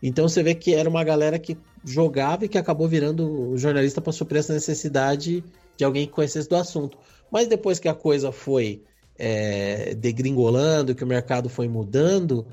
[0.02, 4.14] Então você vê que era uma galera que jogava e que acabou virando jornalista para
[4.14, 5.44] suprir essa necessidade
[5.76, 6.98] de alguém que conhecesse do assunto.
[7.32, 8.84] Mas depois que a coisa foi
[9.18, 12.46] é, degringolando, que o mercado foi mudando,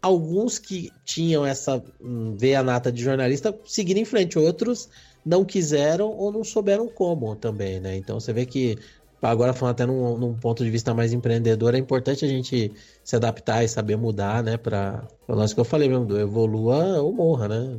[0.00, 4.88] alguns que tinham essa hum, veia nata de jornalista seguiram em frente, outros
[5.24, 7.96] não quiseram ou não souberam como também, né?
[7.96, 8.78] Então você vê que
[9.20, 12.72] agora falando até num, num, ponto de vista mais empreendedor, é importante a gente
[13.02, 14.56] se adaptar e saber mudar, né?
[14.56, 17.78] Para o lance que eu falei mesmo, do evolua ou morra, né?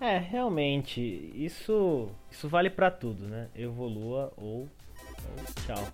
[0.00, 1.00] É, realmente,
[1.34, 3.48] isso, isso vale para tudo, né?
[3.54, 4.68] Evolua ou, ou
[5.64, 5.84] tchau.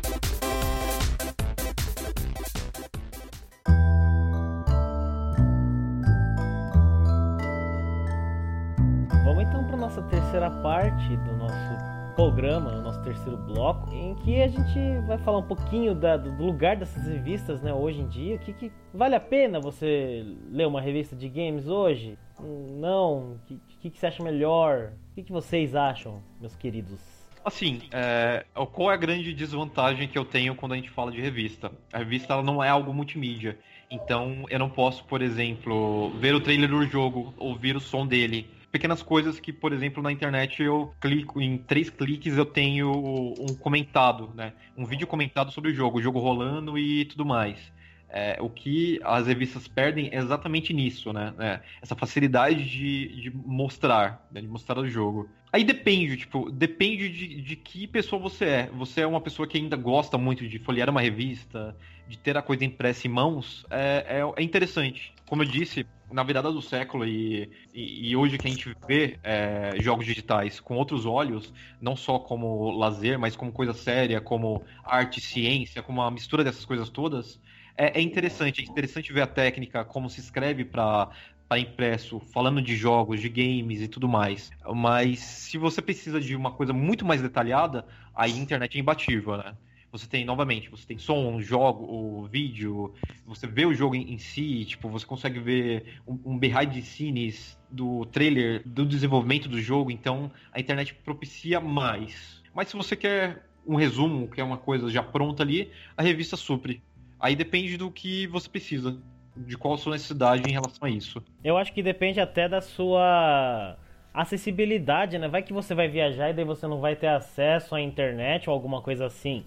[10.36, 15.38] terceira parte do nosso programa, o nosso terceiro bloco, em que a gente vai falar
[15.38, 18.36] um pouquinho da, do lugar dessas revistas, né, hoje em dia.
[18.36, 22.18] O que, que vale a pena você ler uma revista de games hoje?
[22.38, 23.32] Não?
[23.32, 24.92] O que, que, que, você acha melhor?
[25.12, 27.00] O que, que vocês acham, meus queridos?
[27.42, 31.20] Assim, é, qual é a grande desvantagem que eu tenho quando a gente fala de
[31.20, 31.72] revista?
[31.90, 33.58] A revista ela não é algo multimídia.
[33.90, 38.50] Então eu não posso, por exemplo, ver o trailer do jogo, ouvir o som dele,
[38.76, 43.54] pequenas coisas que, por exemplo, na internet eu clico, em três cliques eu tenho um
[43.54, 44.52] comentado, né?
[44.76, 47.58] Um vídeo comentado sobre o jogo, o jogo rolando e tudo mais.
[48.06, 51.32] É, o que as revistas perdem é exatamente nisso, né?
[51.38, 54.42] É, essa facilidade de, de mostrar, né?
[54.42, 55.26] de mostrar o jogo.
[55.50, 58.70] Aí depende, tipo, depende de, de que pessoa você é.
[58.74, 61.74] Você é uma pessoa que ainda gosta muito de folhear uma revista,
[62.06, 65.14] de ter a coisa impressa em mãos, é, é, é interessante.
[65.26, 69.18] Como eu disse, na virada do século e, e, e hoje que a gente vê
[69.22, 74.62] é, jogos digitais com outros olhos, não só como lazer, mas como coisa séria, como
[74.84, 77.40] arte, ciência, como uma mistura dessas coisas todas,
[77.76, 78.62] é, é interessante.
[78.62, 81.10] É interessante ver a técnica, como se escreve para
[81.58, 84.50] impresso, falando de jogos, de games e tudo mais.
[84.74, 89.36] Mas se você precisa de uma coisa muito mais detalhada, aí a internet é imbatível,
[89.36, 89.54] né?
[89.96, 92.92] Você tem, novamente, você tem som, jogo, vídeo,
[93.26, 96.82] você vê o jogo em, em si, tipo, você consegue ver um, um behind the
[96.82, 102.42] scenes do trailer, do desenvolvimento do jogo, então a internet propicia mais.
[102.54, 106.82] Mas se você quer um resumo, quer uma coisa já pronta ali, a revista supre.
[107.18, 108.98] Aí depende do que você precisa,
[109.34, 111.22] de qual a sua necessidade em relação a isso.
[111.42, 113.78] Eu acho que depende até da sua
[114.12, 115.26] acessibilidade, né?
[115.26, 118.54] Vai que você vai viajar e daí você não vai ter acesso à internet ou
[118.54, 119.44] alguma coisa assim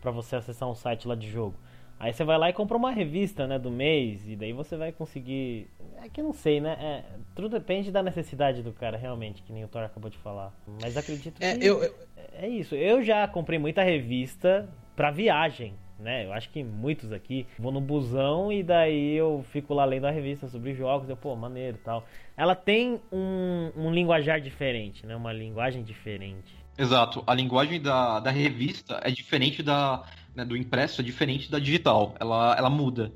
[0.00, 1.56] para você acessar um site lá de jogo.
[2.00, 4.92] Aí você vai lá e compra uma revista, né, do mês, e daí você vai
[4.92, 5.68] conseguir.
[6.00, 6.76] É que não sei, né?
[6.80, 7.02] É,
[7.34, 10.52] tudo depende da necessidade do cara, realmente, que nem o Thor acabou de falar.
[10.80, 11.66] Mas acredito é, que.
[11.66, 11.94] Eu, eu...
[12.34, 12.76] É isso.
[12.76, 16.24] Eu já comprei muita revista pra viagem, né?
[16.24, 20.10] Eu acho que muitos aqui vão no busão e daí eu fico lá lendo a
[20.10, 22.04] revista sobre jogos, eu, pô, maneiro tal.
[22.36, 25.16] Ela tem um, um linguajar diferente, né?
[25.16, 26.57] Uma linguagem diferente.
[26.78, 27.24] Exato.
[27.26, 32.14] A linguagem da, da revista é diferente da, né, do impresso, é diferente da digital.
[32.20, 33.12] Ela, ela muda.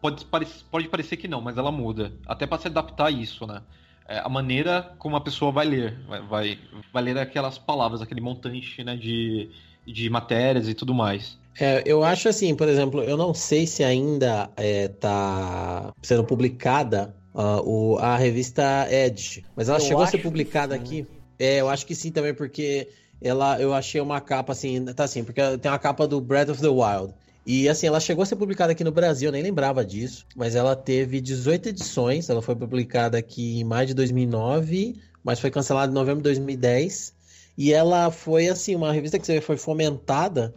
[0.00, 0.24] Pode,
[0.70, 2.12] pode parecer que não, mas ela muda.
[2.26, 3.62] Até para se adaptar a isso, né?
[4.06, 5.98] É a maneira como a pessoa vai ler.
[6.06, 6.58] Vai, vai,
[6.92, 9.50] vai ler aquelas palavras, aquele montante né, de,
[9.86, 11.38] de matérias e tudo mais.
[11.58, 17.14] É, eu acho assim, por exemplo, eu não sei se ainda está é, sendo publicada
[17.32, 21.06] uh, o, a revista Edge, mas ela eu chegou a ser publicada aqui.
[21.38, 22.88] É, eu acho que sim também, porque
[23.20, 26.60] ela, eu achei uma capa assim, tá assim, porque tem uma capa do Breath of
[26.60, 27.14] the Wild.
[27.46, 30.54] E assim, ela chegou a ser publicada aqui no Brasil, eu nem lembrava disso, mas
[30.54, 35.90] ela teve 18 edições, ela foi publicada aqui em maio de 2009, mas foi cancelada
[35.90, 37.12] em novembro de 2010.
[37.56, 40.54] E ela foi assim, uma revista que foi fomentada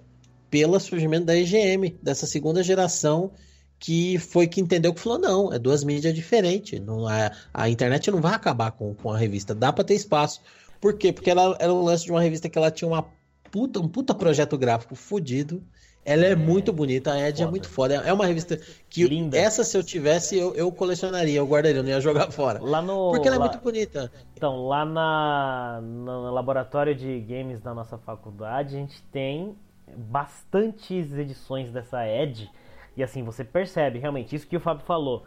[0.49, 3.31] pelo surgimento da EGM, dessa segunda geração
[3.79, 6.79] que foi que entendeu que falou: não, é duas mídias diferentes.
[6.79, 10.41] Não, a, a internet não vai acabar com, com a revista, dá para ter espaço.
[10.79, 11.11] Por quê?
[11.11, 13.05] Porque ela era um lance de uma revista que ela tinha uma
[13.51, 15.63] puta, um puta projeto gráfico fodido.
[16.05, 17.95] Ela é, é, muito bonita, a Ed é muito foda.
[17.95, 18.57] É uma revista
[18.89, 19.37] que Linda.
[19.37, 22.63] essa, se eu tivesse, eu, eu colecionaria, eu guardaria, eu não ia jogar fora.
[22.63, 24.09] Lá no, Porque ela é lá, é muito bonita.
[24.33, 29.53] Então, lá na, no laboratório de games da nossa faculdade, a gente tem
[29.97, 32.49] bastantes edições dessa Ed.
[32.95, 35.25] E assim, você percebe realmente isso que o Fábio falou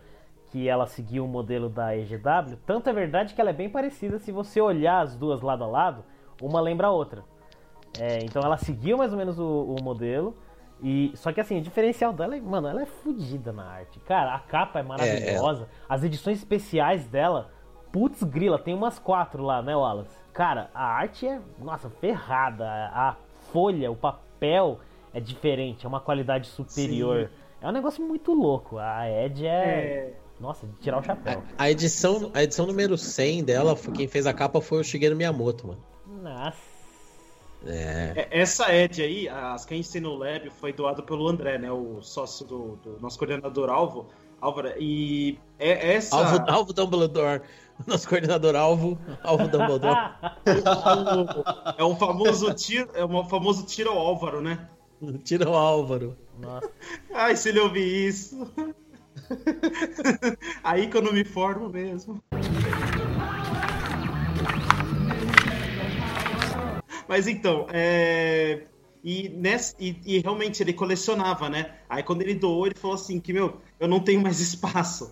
[0.50, 4.18] que ela seguiu o modelo da EGW, tanto é verdade que ela é bem parecida
[4.18, 6.04] se você olhar as duas lado a lado,
[6.42, 7.22] uma lembra a outra.
[7.98, 10.36] É, então ela seguiu mais ou menos o, o, modelo.
[10.82, 14.00] E, só que assim, o diferencial dela é, mano, ela é fodida na arte.
[14.00, 15.64] Cara, a capa é maravilhosa.
[15.64, 15.68] É, é.
[15.88, 17.50] As edições especiais dela,
[17.92, 20.18] putz grila, tem umas quatro lá, né, Wallace?
[20.32, 22.66] Cara, a arte é, nossa, ferrada.
[22.92, 23.16] A
[23.52, 24.80] folha, o papel
[25.12, 27.28] é diferente, é uma qualidade superior.
[27.28, 27.40] Sim.
[27.62, 28.78] É um negócio muito louco.
[28.78, 31.42] A Ed é, é nossa, de tirar o chapéu.
[31.58, 35.66] A edição, a edição número 100 dela, quem fez a capa foi o Shigeru Miyamoto,
[35.68, 35.80] mano.
[36.22, 36.70] Nossa.
[37.66, 38.12] É.
[38.16, 41.58] É, Essa Ed aí, as que a gente tem no Lab, foi doado pelo André,
[41.58, 41.70] né?
[41.70, 44.06] O sócio do, do nosso coordenador Alvo.
[44.40, 46.16] Álvaro, e é essa.
[46.16, 47.42] Alvo, Alvo Dumbledore.
[47.86, 49.96] Nosso coordenador Alvo, Alvo Dumbledore.
[51.76, 54.68] É o famoso tiro, é o famoso tiro ao Álvaro, né?
[55.24, 56.16] Tira o Álvaro.
[56.38, 56.70] Nossa.
[57.12, 58.50] Ai, se ele ouvir isso.
[60.62, 62.22] Aí que eu não me formo mesmo.
[67.08, 68.62] Mas então, é...
[69.02, 71.74] E, nessa, e, e, realmente ele colecionava, né?
[71.88, 75.10] Aí quando ele doou, ele falou assim que, meu, eu não tenho mais espaço.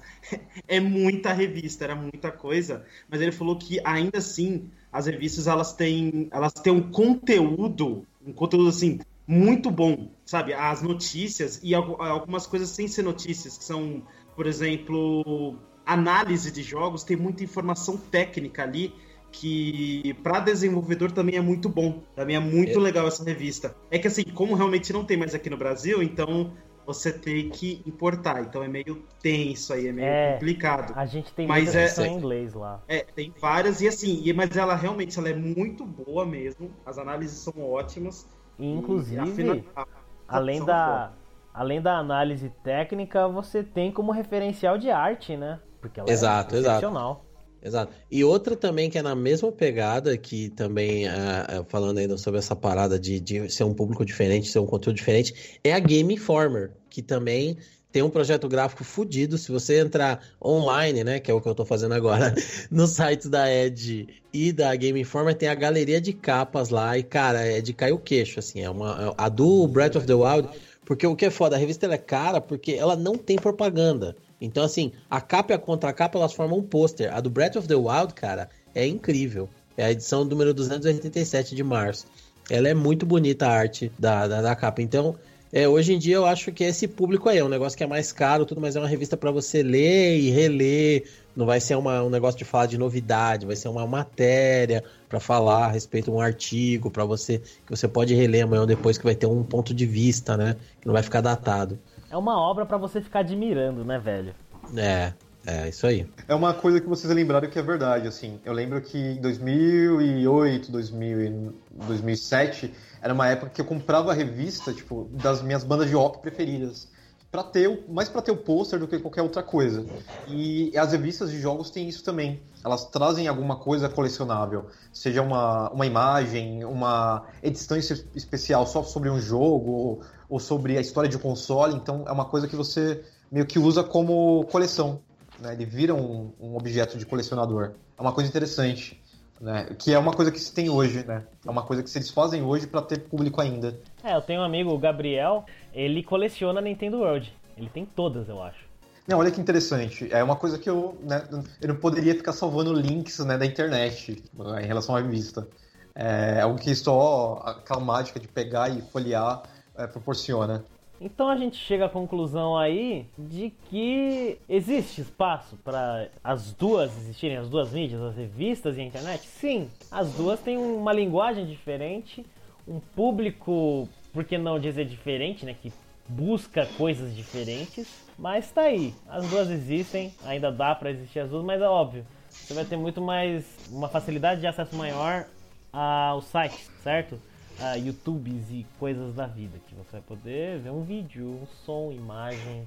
[0.67, 2.85] É muita revista, era muita coisa.
[3.09, 8.33] Mas ele falou que ainda assim, as revistas elas têm, elas têm um conteúdo, um
[8.33, 10.53] conteúdo assim, muito bom, sabe?
[10.53, 14.03] As notícias e algumas coisas sem ser notícias, que são,
[14.37, 15.57] por exemplo,
[15.87, 18.93] análise de jogos, tem muita informação técnica ali
[19.33, 22.03] que para desenvolvedor também é muito bom.
[22.15, 22.83] Também é muito é.
[22.83, 23.75] legal essa revista.
[23.91, 26.53] É que assim, como realmente não tem mais aqui no Brasil, então
[26.85, 28.43] você tem que importar.
[28.43, 30.93] Então é meio tenso aí, é meio é, complicado.
[30.95, 32.83] A gente tem mas é, em inglês lá.
[32.87, 36.71] É, tem várias e assim, e, mas ela realmente ela é muito boa mesmo.
[36.85, 38.29] As análises são ótimas.
[38.59, 39.87] Inclusive, a, a,
[40.29, 41.13] além da
[41.53, 45.59] além da análise técnica, você tem como referencial de arte, né?
[45.81, 47.11] Porque ela exato, é excepcional.
[47.13, 47.29] Exato.
[47.61, 47.93] Exato.
[48.09, 52.55] E outra também que é na mesma pegada, que também, uh, falando ainda sobre essa
[52.55, 56.71] parada de, de ser um público diferente, ser um conteúdo diferente, é a Game Informer,
[56.89, 57.59] que também
[57.91, 59.39] tem um projeto gráfico fodido.
[59.39, 62.35] Se você entrar online, né, que é o que eu tô fazendo agora,
[62.71, 67.03] no site da Edge e da Game Informer, tem a galeria de capas lá, e
[67.03, 70.49] cara, é de cair o queixo, assim, é uma, a do Breath of the Wild,
[70.85, 74.17] porque o que é foda, a revista é cara porque ela não tem propaganda.
[74.41, 77.15] Então, assim, a capa e a contracapa elas formam um pôster.
[77.15, 79.49] A do Breath of the Wild, cara, é incrível.
[79.77, 82.07] É a edição número 287 de março.
[82.49, 84.81] Ela é muito bonita a arte da, da, da capa.
[84.81, 85.17] Então,
[85.53, 87.87] é, hoje em dia eu acho que esse público aí é um negócio que é
[87.87, 91.05] mais caro, tudo, mas é uma revista para você ler e reler.
[91.35, 95.21] Não vai ser uma, um negócio de falar de novidade, vai ser uma matéria para
[95.21, 98.99] falar a respeito de um artigo para você que você pode reler amanhã ou depois
[98.99, 100.57] que vai ter um ponto de vista, né?
[100.81, 101.79] Que não vai ficar datado.
[102.11, 104.35] É uma obra para você ficar admirando, né, velho?
[104.77, 105.13] É,
[105.47, 106.07] é, isso aí.
[106.27, 108.41] É uma coisa que vocês lembraram que é verdade, assim.
[108.45, 111.55] Eu lembro que em 2008, 2000,
[111.87, 116.21] 2007, era uma época que eu comprava a revista, tipo, das minhas bandas de rock
[116.21, 116.89] preferidas.
[117.31, 119.85] Pra ter, mais para ter o pôster do que qualquer outra coisa.
[120.27, 122.41] E as revistas de jogos têm isso também.
[122.65, 129.21] Elas trazem alguma coisa colecionável, seja uma, uma imagem, uma edição especial só sobre um
[129.21, 133.47] jogo, ou sobre a história de um console, então é uma coisa que você meio
[133.47, 135.01] que usa como coleção.
[135.41, 135.55] Né?
[135.55, 137.73] Ele vira um, um objeto de colecionador.
[137.97, 139.03] É uma coisa interessante.
[139.41, 139.69] Né?
[139.79, 141.25] Que é uma coisa que se tem hoje, né?
[141.47, 143.79] É uma coisa que eles fazem hoje para ter público ainda.
[144.03, 147.33] É, eu tenho um amigo, o Gabriel, ele coleciona Nintendo World.
[147.57, 148.69] Ele tem todas, eu acho.
[149.07, 150.09] Não, olha que interessante.
[150.13, 151.27] É uma coisa que eu, né,
[151.63, 155.49] eu não poderia ficar salvando links né, da internet né, em relação à revista.
[155.95, 159.43] É algo que só aquela mágica de pegar e folhear
[159.77, 160.65] é, proporciona.
[161.01, 167.37] Então a gente chega à conclusão aí de que existe espaço para as duas existirem,
[167.37, 169.27] as duas mídias, as revistas e a internet?
[169.27, 172.27] Sim, as duas têm uma linguagem diferente,
[172.67, 175.73] um público, por que não dizer diferente, né, que
[176.09, 178.93] busca coisas diferentes, mas tá aí.
[179.09, 182.77] As duas existem, ainda dá para existir as duas, mas é óbvio, você vai ter
[182.77, 185.27] muito mais uma facilidade de acesso maior
[185.73, 187.21] aos sites, certo?
[187.61, 191.93] Uh, YouTubes e coisas da vida, que você vai poder ver um vídeo, um som,
[191.93, 192.67] imagem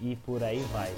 [0.00, 0.92] e por aí vai.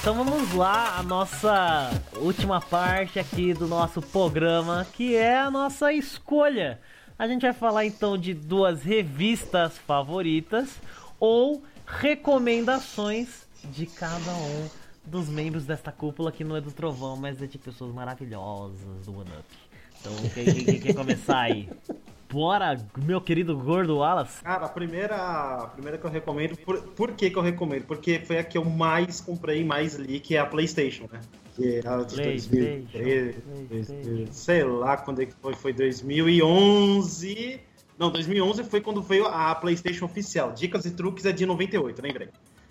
[0.00, 5.92] Então vamos lá, a nossa última parte aqui do nosso programa, que é a nossa
[5.92, 6.80] escolha.
[7.16, 10.80] A gente vai falar então de duas revistas favoritas
[11.22, 14.68] ou recomendações de cada um
[15.04, 19.16] dos membros desta cúpula que não é do Trovão, mas é de pessoas maravilhosas do
[19.16, 19.44] One Up.
[20.00, 21.68] Então, quem, quem quer começar aí?
[22.28, 24.42] Bora, meu querido gordo Wallace.
[24.42, 27.84] Cara, a primeira, a primeira que eu recomendo, por, por que que eu recomendo?
[27.84, 31.20] Porque foi a que eu mais comprei, mais li, que é a PlayStation, né?
[31.54, 37.60] Que é a de 2013, sei lá quando é que foi, foi 2011
[38.02, 40.52] não, 2011 foi quando veio a PlayStation oficial.
[40.52, 42.28] Dicas e Truques é de 98, lembrei.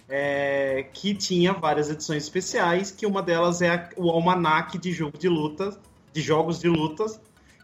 [0.10, 5.18] É, que tinha várias edições especiais, que uma delas é a, o almanac de jogo
[5.18, 5.80] de lutas,
[6.12, 7.18] de jogos de lutas,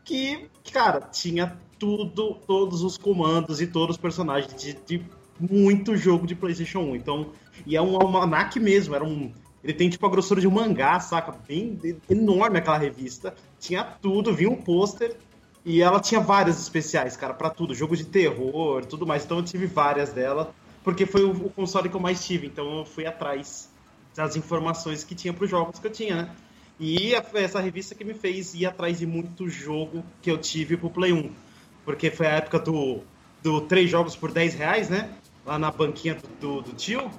[0.06, 5.06] que, cara, tinha tudo, todos os comandos e todos os personagens de, de
[5.38, 6.96] muito jogo de PlayStation 1.
[6.96, 7.32] Então,
[7.66, 9.30] e é um almanac mesmo, era um.
[9.62, 11.36] Ele tem tipo a grossura de um mangá, saca?
[11.46, 11.78] Bem
[12.10, 13.36] enorme aquela revista.
[13.60, 15.18] Tinha tudo, vinha um pôster.
[15.68, 17.76] E ela tinha várias especiais, cara, para tudo.
[17.76, 19.26] Jogo de terror, tudo mais.
[19.26, 20.56] Então eu tive várias dela.
[20.82, 22.48] Porque foi o, console que eu mais tive.
[22.48, 23.70] Então eu fui atrás
[24.16, 26.30] das informações que tinha pros jogos que eu tinha, né?
[26.80, 30.90] E essa revista que me fez ir atrás de muito jogo que eu tive pro
[30.90, 31.30] Play 1.
[31.84, 33.02] Porque foi a época do,
[33.44, 35.10] do três jogos por 10 reais, né?
[35.46, 37.12] Lá na banquinha do, do, do tio,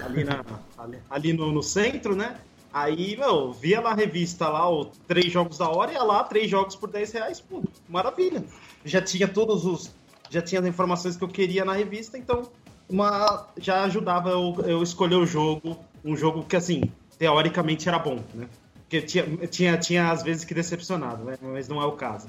[0.00, 0.44] ali, na,
[0.76, 2.36] ali, ali no, no, centro, né?
[2.76, 6.50] Aí, meu, via lá a revista lá, o três jogos da hora, ia lá, três
[6.50, 8.44] jogos por 10 reais, pô, maravilha.
[8.84, 9.94] Já tinha todos os.
[10.28, 12.50] Já tinha as informações que eu queria na revista, então
[12.86, 16.82] uma, já ajudava eu, eu escolher o jogo, um jogo que assim,
[17.18, 18.46] teoricamente era bom, né?
[18.82, 21.38] Porque tinha, tinha, tinha às vezes que decepcionado, né?
[21.40, 22.28] Mas não é o caso.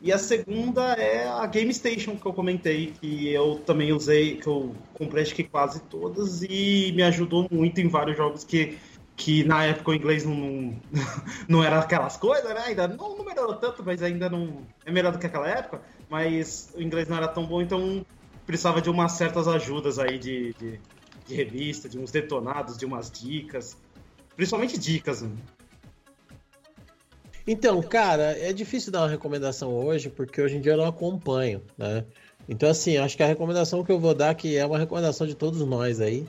[0.00, 4.46] E a segunda é a Game Station que eu comentei, que eu também usei, que
[4.46, 8.76] eu comprei acho que quase todas e me ajudou muito em vários jogos que,
[9.16, 10.80] que na época o inglês não, não,
[11.48, 12.62] não era aquelas coisas, né?
[12.66, 15.82] Ainda não, não melhorou tanto, mas ainda não é melhor do que aquela época.
[16.08, 18.04] Mas o inglês não era tão bom, então
[18.46, 20.80] precisava de umas certas ajudas aí de, de,
[21.26, 23.76] de revista, de uns detonados, de umas dicas.
[24.36, 25.30] Principalmente dicas, né?
[27.46, 31.62] Então, cara, é difícil dar uma recomendação hoje, porque hoje em dia eu não acompanho,
[31.76, 32.04] né?
[32.48, 35.34] Então, assim, acho que a recomendação que eu vou dar, que é uma recomendação de
[35.34, 36.26] todos nós aí,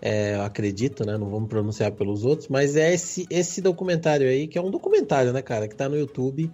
[0.00, 1.16] é, acredito, né?
[1.16, 5.32] Não vamos pronunciar pelos outros, mas é esse, esse documentário aí, que é um documentário,
[5.32, 6.50] né, cara, que tá no YouTube,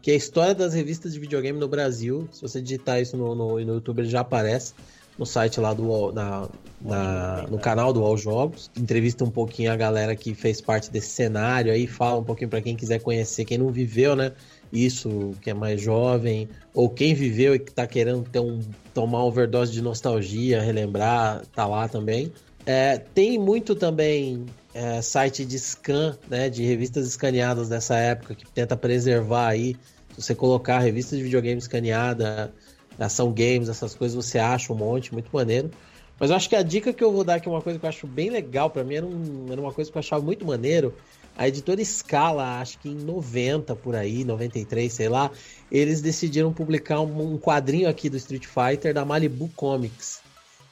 [0.00, 2.28] que é a história das revistas de videogame no Brasil.
[2.32, 4.74] Se você digitar isso no, no, no YouTube, ele já aparece
[5.18, 6.48] no site lá do na,
[6.80, 8.70] na, no canal do All Jogos.
[8.76, 12.60] Entrevista um pouquinho a galera que fez parte desse cenário aí, fala um pouquinho para
[12.60, 14.32] quem quiser conhecer, quem não viveu, né?
[14.72, 18.58] Isso, que é mais jovem, ou quem viveu e que tá querendo ter um,
[18.94, 22.32] tomar overdose de nostalgia, relembrar, tá lá também.
[22.64, 28.46] É, tem muito também é, site de scan, né, de revistas escaneadas dessa época, que
[28.50, 29.76] tenta preservar aí.
[30.14, 32.52] Se você colocar revista de videogame escaneada,
[32.98, 35.70] ação games, essas coisas, você acha um monte, muito maneiro.
[36.18, 37.84] Mas eu acho que a dica que eu vou dar, que é uma coisa que
[37.84, 40.46] eu acho bem legal para mim, era, um, era, uma coisa que eu achava muito
[40.46, 40.94] maneiro.
[41.36, 45.30] A editora Scala, acho que em 90 por aí, 93, sei lá,
[45.70, 50.20] eles decidiram publicar um, um quadrinho aqui do Street Fighter da Malibu Comics.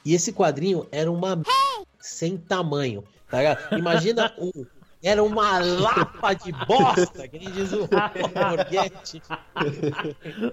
[0.05, 1.41] E esse quadrinho era uma
[2.01, 3.03] sem tamanho.
[3.29, 3.77] Tá ligado?
[3.77, 4.65] Imagina o,
[5.03, 9.21] era uma lapa de bosta, que nem diz o Borghetti.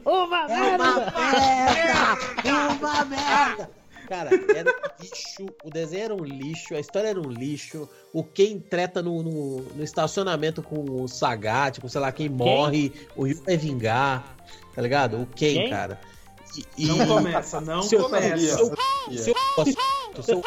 [0.04, 0.84] Uma merda!
[0.84, 2.78] Uma merda!
[2.78, 3.70] Uma merda!
[4.08, 8.24] Cara, era um lixo, o desenho era um lixo, a história era um lixo, o
[8.24, 13.06] Ken treta no, no, no estacionamento com o Sagat, com sei lá quem morre, quem?
[13.14, 14.34] o Ryu vai vingar,
[14.74, 15.20] tá ligado?
[15.20, 15.70] O Ken, quem?
[15.70, 16.00] cara.
[16.78, 18.38] E, não começa, não seu, começa.
[18.38, 18.74] Seu,
[19.10, 19.34] seu,
[20.14, 20.42] seu, seu,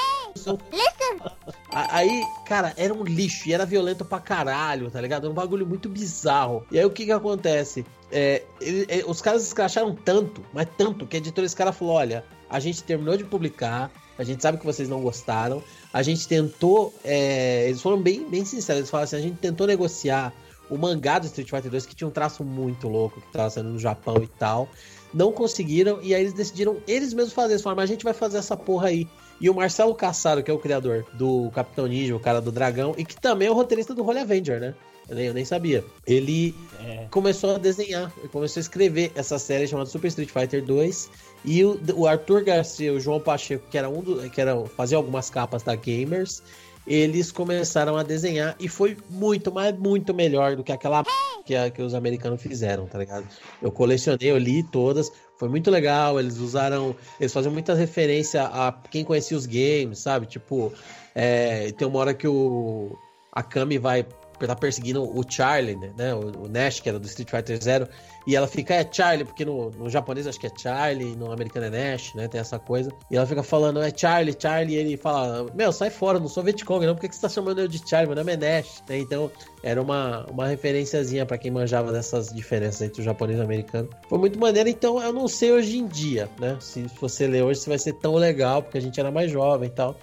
[1.71, 5.23] Aí, cara, era um lixo e era violento pra caralho, tá ligado?
[5.23, 6.65] Era um bagulho muito bizarro.
[6.71, 7.85] E aí o que que acontece?
[8.11, 11.95] É, ele, é, os caras escracharam tanto, mas tanto, que a editora esse cara falou:
[11.95, 15.63] olha, a gente terminou de publicar, a gente sabe que vocês não gostaram,
[15.93, 16.93] a gente tentou.
[17.03, 20.33] É, eles foram bem, bem sinceros, eles falaram assim: a gente tentou negociar
[20.69, 23.69] o mangá do Street Fighter 2, que tinha um traço muito louco, que tava sendo
[23.69, 24.69] no Japão e tal
[25.13, 27.53] não conseguiram, e aí eles decidiram eles mesmos fazer.
[27.53, 29.07] Eles falaram, mas a gente vai fazer essa porra aí.
[29.41, 32.93] E o Marcelo Cassaro, que é o criador do Capitão Ninja, o cara do dragão,
[32.97, 34.75] e que também é o roteirista do Holy Avenger, né?
[35.09, 35.83] Eu nem, eu nem sabia.
[36.05, 37.07] Ele é.
[37.09, 41.09] começou a desenhar, começou a escrever essa série chamada Super Street Fighter 2.
[41.43, 44.95] E o, o Arthur Garcia, o João Pacheco, que era um do, que era fazia
[44.95, 46.43] algumas capas da Gamers,
[46.85, 51.03] eles começaram a desenhar e foi muito, mas muito melhor do que aquela
[51.45, 53.27] que, a, que os americanos fizeram, tá ligado?
[53.61, 55.11] Eu colecionei, eu li todas,
[55.41, 56.19] foi muito legal.
[56.19, 60.27] Eles usaram, eles faziam muita referência a quem conhecia os games, sabe?
[60.27, 60.71] Tipo,
[61.15, 62.95] é, tem uma hora que o
[63.33, 64.05] a Kami vai
[64.47, 66.13] tá perseguindo o Charlie, né?
[66.13, 67.87] O, o, Nash, que era do Street Fighter Zero,
[68.25, 71.67] e ela fica, é Charlie, porque no, no japonês acho que é Charlie, no americano
[71.67, 72.27] é Nash, né?
[72.27, 72.91] Tem essa coisa.
[73.09, 76.43] E ela fica falando, é Charlie, Charlie, e ele fala, meu, sai fora, não sou
[76.43, 78.07] Vietcong, não, por que, que você tá chamando eu de Charlie?
[78.07, 78.99] Meu nome é Nash, né?
[78.99, 79.31] Então,
[79.63, 83.89] era uma, uma referenciazinha para quem manjava dessas diferenças entre o japonês e o americano.
[84.07, 86.57] Foi muito maneiro, então eu não sei hoje em dia, né?
[86.59, 89.69] Se você ler hoje, se vai ser tão legal, porque a gente era mais jovem
[89.69, 89.95] e tal.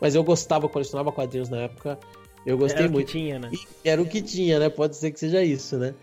[0.00, 1.98] Mas eu gostava, colecionava quadrinhos na época.
[2.46, 3.08] Eu gostei era muito.
[3.08, 3.50] O que tinha, né?
[3.84, 4.68] Era o que tinha, né?
[4.68, 5.94] Pode ser que seja isso, né?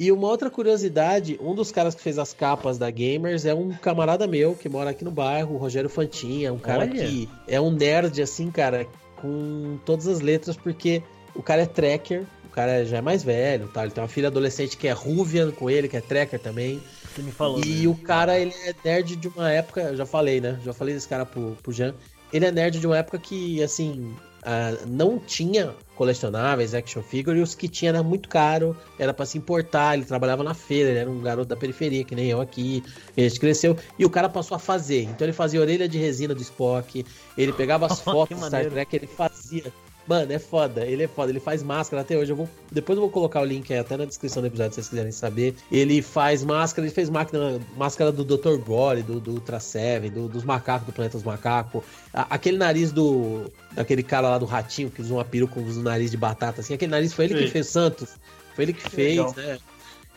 [0.00, 3.70] E uma outra curiosidade, um dos caras que fez as capas da Gamers é um
[3.70, 6.90] camarada meu que mora aqui no bairro, o Rogério Fantinha, um cara Olha.
[6.90, 8.84] que é um nerd assim, cara,
[9.16, 11.04] com todas as letras, porque
[11.36, 13.84] o cara é tracker, o cara já é mais velho, tá?
[13.84, 16.82] Ele tem uma filha adolescente que é Ruvian com ele, que é tracker também.
[17.14, 17.64] Você me falou.
[17.64, 17.86] E né?
[17.86, 20.58] o cara, ele é nerd de uma época, eu já falei, né?
[20.64, 21.94] Já falei desse cara pro, pro Jean.
[22.32, 24.12] Ele é nerd de uma época que, assim,
[24.42, 29.24] ah, não tinha colecionáveis, action figure, e os que tinha era muito caro, era para
[29.24, 32.40] se importar, ele trabalhava na feira, ele era um garoto da periferia, que nem eu
[32.40, 32.82] aqui,
[33.16, 35.02] a gente cresceu, e o cara passou a fazer.
[35.02, 37.04] Então ele fazia orelha de resina do Spock,
[37.38, 38.68] ele pegava as fotos do Star.
[38.68, 39.72] Trek, ele fazia.
[40.06, 42.32] Mano, é foda, ele é foda, ele faz máscara até hoje.
[42.32, 44.76] Eu vou, depois eu vou colocar o link aí até na descrição do episódio, se
[44.76, 45.54] vocês quiserem saber.
[45.70, 48.56] Ele faz máscara, ele fez máquina, máscara do Dr.
[48.56, 51.84] Gore, do, do Ultra Seven, do- dos macacos do Planeta dos Macacos.
[52.12, 53.44] A- aquele nariz do.
[53.72, 56.74] daquele cara lá do ratinho que usa uma peruca com um nariz de batata, assim.
[56.74, 57.50] Aquele nariz foi ele que Sim.
[57.52, 58.08] fez Santos.
[58.56, 59.34] Foi ele que fez, Legal.
[59.36, 59.58] né?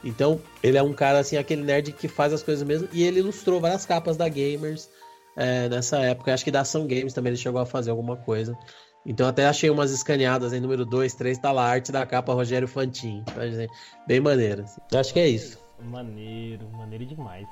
[0.04, 2.88] Então, ele é um cara, assim, aquele nerd que faz as coisas mesmo.
[2.92, 4.90] E ele ilustrou várias capas da Gamers
[5.36, 6.34] é, nessa época.
[6.34, 8.58] Acho que da Ação Games também ele chegou a fazer alguma coisa.
[9.06, 12.34] Então até achei umas escaneadas aí, número 2, 3, tá lá, a arte da capa
[12.34, 13.24] Rogério Fantin.
[13.36, 13.70] Vai dizer,
[14.08, 14.64] Bem maneiro.
[14.64, 14.82] assim.
[14.94, 15.60] Acho que é isso.
[15.80, 17.48] Maneiro, maneiro demais.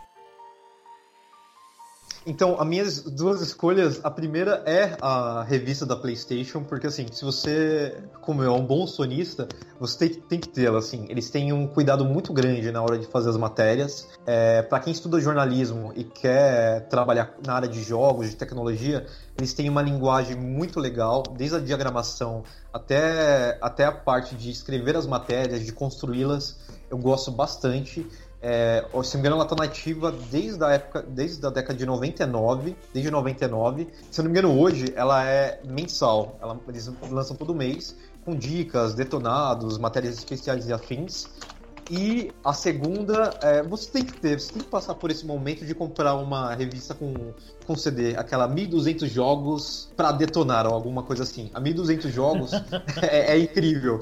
[2.25, 7.23] Então, as minhas duas escolhas, a primeira é a revista da PlayStation, porque assim, se
[7.23, 9.47] você, como eu, é um bom sonista,
[9.77, 11.05] você tem, tem que tê-la, assim.
[11.09, 14.07] Eles têm um cuidado muito grande na hora de fazer as matérias.
[14.25, 19.05] É, para quem estuda jornalismo e quer trabalhar na área de jogos, de tecnologia,
[19.37, 24.95] eles têm uma linguagem muito legal, desde a diagramação até, até a parte de escrever
[24.95, 26.57] as matérias, de construí-las.
[26.89, 28.07] Eu gosto bastante.
[28.45, 31.85] É, se não me engano, ela tá nativa desde a época, desde a década de
[31.85, 33.87] 99, desde 99.
[34.11, 36.37] Se não me engano, hoje ela é mensal.
[36.41, 37.95] Ela, eles lançam todo mês
[38.25, 41.29] com dicas, detonados, matérias especiais e afins.
[41.89, 45.65] E a segunda, é, você tem que ter, você tem que passar por esse momento
[45.65, 47.33] de comprar uma revista com,
[47.65, 51.49] com CD, aquela 1200 jogos pra detonar ou alguma coisa assim.
[51.53, 52.51] A 1200 jogos
[53.01, 53.99] é, é incrível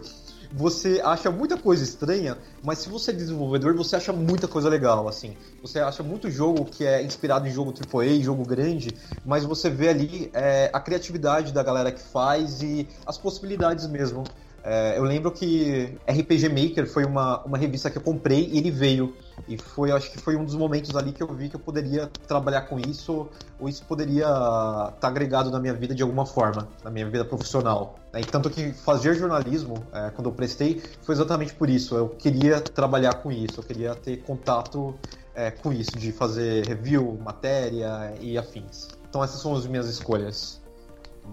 [0.52, 5.07] você acha muita coisa estranha, mas se você é desenvolvedor, você acha muita coisa legal,
[5.07, 5.38] assim.
[5.61, 9.90] Você acha muito jogo que é inspirado em jogo AAA, jogo grande, mas você vê
[9.90, 14.30] ali é, a criatividade da galera que faz e as possibilidades mesmo.
[14.64, 18.70] É, eu lembro que RPG Maker foi uma, uma revista que eu comprei e ele
[18.70, 19.16] veio.
[19.48, 22.08] E foi, acho que foi um dos momentos ali que eu vi que eu poderia
[22.28, 23.28] trabalhar com isso,
[23.60, 27.96] ou isso poderia estar agregado na minha vida de alguma forma, na minha vida profissional.
[28.14, 28.22] né?
[28.22, 31.96] E tanto que fazer jornalismo, é, quando eu prestei, foi exatamente por isso.
[31.96, 34.94] Eu queria trabalhar com isso, eu queria ter contato
[35.34, 38.90] é, com isso, de fazer review, matéria e afins.
[39.10, 40.62] Então essas são as minhas escolhas.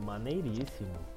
[0.04, 1.07] Maneiríssimo.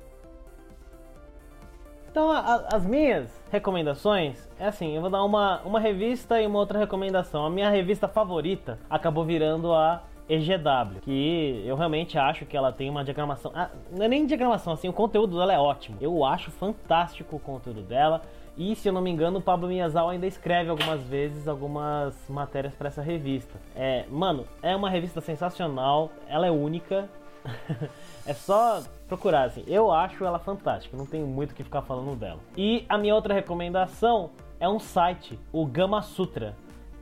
[2.12, 6.60] Então, a- as minhas recomendações é assim: eu vou dar uma, uma revista e uma
[6.60, 7.46] outra recomendação.
[7.46, 12.90] A minha revista favorita acabou virando a EGW, que eu realmente acho que ela tem
[12.90, 13.52] uma diagramação.
[13.56, 15.98] ah, não é nem diagramação, assim, o conteúdo dela é ótimo.
[16.02, 18.22] Eu acho fantástico o conteúdo dela.
[18.58, 22.76] E se eu não me engano, o Pablo Miyazawa ainda escreve algumas vezes algumas matérias
[22.76, 23.58] para essa revista.
[23.74, 27.08] É, mano, é uma revista sensacional, ela é única.
[28.26, 29.63] é só procurar, assim.
[29.68, 32.39] Eu acho ela fantástica, não tenho muito o que ficar falando dela.
[32.55, 36.55] E a minha outra recomendação é um site, o Gama Sutra,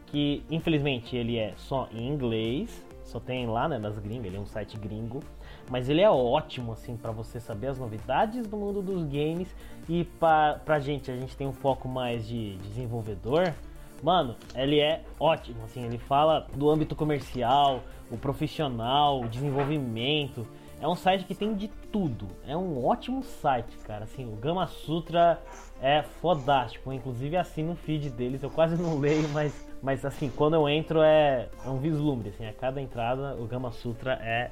[0.07, 4.39] que infelizmente ele é só em inglês, só tem lá, né, nas gringas, ele é
[4.39, 5.21] um site gringo,
[5.69, 9.53] mas ele é ótimo, assim, para você saber as novidades do mundo dos games
[9.87, 13.53] e pra, gente, a gente tem um foco mais de desenvolvedor,
[14.01, 17.81] Mano, ele é ótimo, assim, ele fala do âmbito comercial,
[18.11, 20.45] o profissional, o desenvolvimento.
[20.81, 22.25] É um site que tem de tudo.
[22.47, 24.05] É um ótimo site, cara.
[24.05, 25.41] Assim, o Gama Sutra
[25.81, 26.93] é fodástico.
[26.93, 28.41] Inclusive assino o feed deles.
[28.43, 32.29] Eu quase não leio, mas, mas assim, quando eu entro é, é um vislumbre.
[32.29, 34.51] Assim, a cada entrada o Gama Sutra é.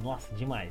[0.00, 0.70] Nossa, demais.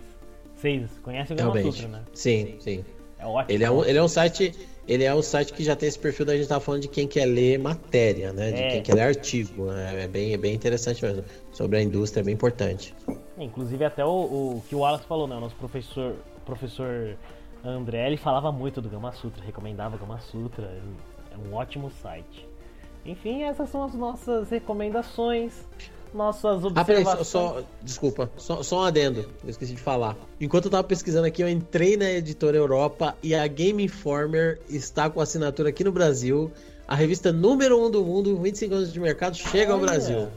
[0.56, 1.76] Vocês conhecem o Gama Realmente.
[1.81, 2.03] Sutra, né?
[2.14, 2.85] Sim, sim.
[3.19, 3.53] É ótimo.
[3.56, 4.53] Ele é, um, ele é um site.
[4.88, 7.06] Ele é um site que já tem esse perfil da gente tava falando de quem
[7.06, 8.52] quer ler matéria, né?
[8.52, 8.69] De É.
[8.69, 9.65] quem quer ler artigo.
[9.65, 10.03] né?
[10.03, 11.26] É bem, é bem interessante mesmo.
[11.57, 12.93] Sobre a indústria é bem importante.
[13.35, 15.35] Inclusive até o, o que o Wallace falou, né?
[15.35, 16.13] O nosso professor,
[16.45, 17.17] professor
[17.65, 20.65] André, ele falava muito do Gama Sutra, recomendava o Gama Sutra.
[21.31, 22.47] É um ótimo site.
[23.03, 25.51] Enfim, essas são as nossas recomendações,
[26.13, 27.25] nossas Ah, peraí, só, observações.
[27.27, 30.15] só- desculpa, só, só um adendo, eu esqueci de falar.
[30.39, 35.09] Enquanto eu tava pesquisando aqui, eu entrei na editora Europa e a Game Informer está
[35.09, 36.51] com assinatura aqui no Brasil.
[36.88, 39.79] A revista número 1 um do mundo, 25 anos de mercado, chega ao.
[39.79, 40.27] Brasil.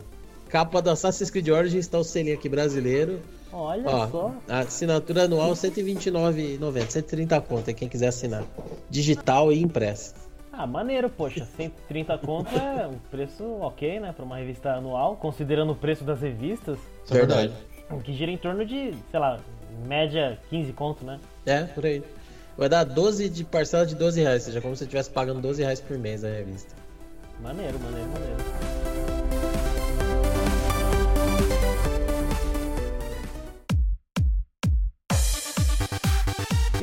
[0.51, 3.21] Capa do Assassin's Creed Origins, está o selinho aqui brasileiro.
[3.53, 4.35] Olha Ó, só.
[4.49, 8.45] a assinatura anual R$ 129,90, 130 conto, aí quem quiser assinar.
[8.89, 10.15] Digital e impressa.
[10.53, 11.47] Ah, maneiro, poxa.
[11.57, 14.13] 130 conto é um preço ok, né?
[14.13, 16.79] Pra uma revista anual, considerando o preço das revistas,
[17.11, 17.53] é verdade.
[18.05, 19.39] que gira em torno de, sei lá,
[19.87, 21.19] média 15 conto, né?
[21.47, 22.03] É, por aí.
[22.59, 25.41] Vai dar 12 de parcela de 12 reais, ou seja, como se você estivesse pagando
[25.41, 26.75] 12 reais por mês a revista.
[27.41, 29.20] Maneiro, maneiro, maneiro.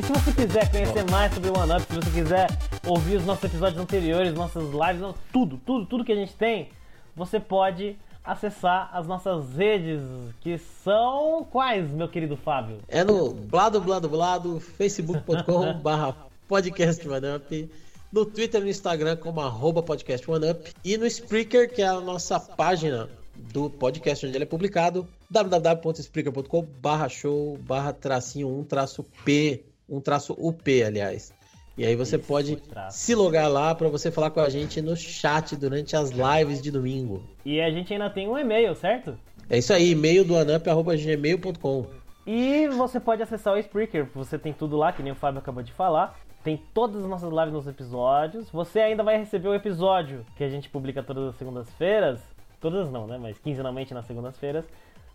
[0.02, 2.48] Você quiser conhecer mais sobre o OneUp, se você quiser
[2.86, 6.70] ouvir os nossos episódios anteriores, nossas lives, tudo, tudo, tudo que a gente tem,
[7.16, 10.02] você pode acessar as nossas redes,
[10.42, 12.80] que são quais, meu querido Fábio?
[12.88, 16.16] É no blado, blado, blado, facebook.com barra
[16.48, 17.72] podcast OneUp,
[18.12, 22.00] no Twitter e no Instagram como arroba podcast OneUp e no Spreaker, que é a
[22.02, 29.06] nossa página do podcast onde ele é publicado, www.spreaker.com barra show barra tracinho 1 traço
[29.24, 31.34] P, 1 traço UP, aliás.
[31.78, 32.58] E aí você Isso, pode
[32.90, 36.72] se logar lá para você falar com a gente no chat durante as lives de
[36.72, 37.24] domingo.
[37.46, 39.18] E a gente ainda tem um e-mail, certo?
[39.50, 41.86] É isso aí, e-mail do anup.gmail.com.
[42.26, 45.64] E você pode acessar o Spreaker, você tem tudo lá, que nem o Fábio acabou
[45.64, 46.20] de falar.
[46.44, 48.50] Tem todas as nossas lives nos episódios.
[48.50, 52.22] Você ainda vai receber o episódio que a gente publica todas as segundas-feiras.
[52.60, 53.18] Todas não, né?
[53.18, 54.66] Mas quinzenalmente nas segundas-feiras.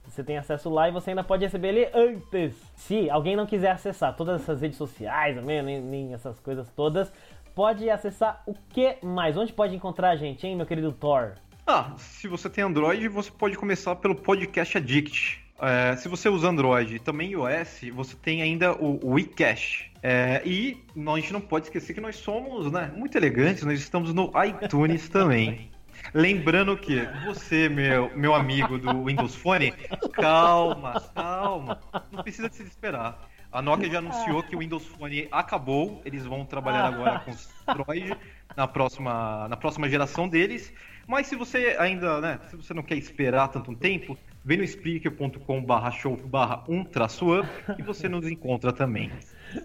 [0.04, 2.54] Você tem acesso lá e você ainda pode receber ele antes.
[2.76, 7.12] Se alguém não quiser acessar todas essas redes sociais, nem, nem essas coisas todas,
[7.54, 9.36] pode acessar o que mais?
[9.36, 11.32] Onde pode encontrar a gente, hein, meu querido Thor?
[11.66, 15.42] Ah, se você tem Android, você pode começar pelo Podcast Addict.
[15.60, 19.92] É, se você usa Android e também iOS, você tem ainda o WeCache.
[20.02, 23.78] É, e nós, a gente não pode esquecer que nós somos né, muito elegantes, nós
[23.78, 25.70] estamos no iTunes também.
[26.14, 29.72] Lembrando que você, meu, meu amigo do Windows Phone,
[30.12, 31.80] calma, calma,
[32.10, 33.28] não precisa se desesperar.
[33.50, 37.32] A Nokia já anunciou que o Windows Phone acabou, eles vão trabalhar agora com
[37.66, 38.16] Android
[38.56, 40.72] na próxima, na próxima geração deles.
[41.06, 45.62] Mas se você ainda, né, se você não quer esperar tanto tempo, vem no spreaker.com
[45.62, 47.48] barra show barra 1 traço up
[47.78, 49.10] e você nos encontra também.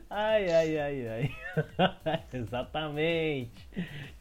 [0.09, 2.23] Ai, ai, ai, ai.
[2.33, 3.69] Exatamente.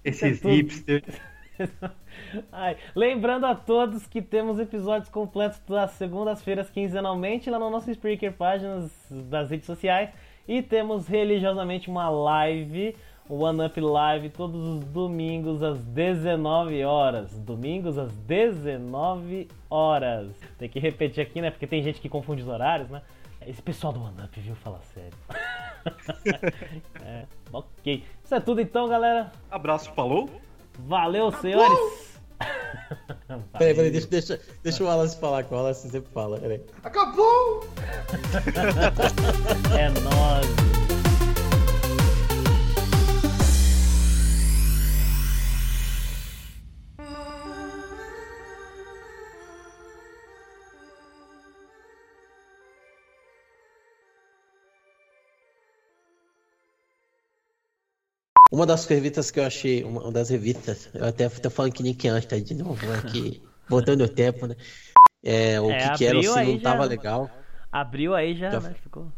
[0.05, 1.21] Esses é hipsters.
[2.53, 8.33] Ai, lembrando a todos que temos episódios completos das segundas-feiras quinzenalmente lá no nosso Spreaker,
[8.33, 10.11] páginas das redes sociais.
[10.47, 12.95] E temos religiosamente uma live,
[13.29, 17.37] o One Up Live, todos os domingos às 19 horas.
[17.41, 20.31] Domingos às 19 horas.
[20.57, 21.51] Tem que repetir aqui, né?
[21.51, 23.03] Porque tem gente que confunde os horários, né?
[23.45, 24.55] Esse pessoal do One Up, viu?
[24.57, 25.13] Fala sério.
[27.05, 28.05] é, ok.
[28.25, 29.33] Isso é tudo então, galera.
[29.51, 30.31] Abraço, falou?
[30.79, 32.07] Valeu, senhores!
[33.59, 36.39] Peraí, peraí, deixa, deixa, deixa o Wallace falar, que o Wallace sempre fala.
[36.39, 36.61] Peraí.
[36.85, 37.65] Acabou!
[39.77, 40.86] É nóis!
[58.57, 62.09] Uma das revistas que eu achei, uma das revistas, eu até tô falando que Nick
[62.09, 64.57] Einstein de novo, aqui, voltando o tempo, né?
[65.23, 66.89] É, o É, que, que era, se não tava já.
[66.89, 67.31] legal.
[67.71, 68.75] Abriu aí já, Já né?
[68.83, 69.13] Ficou.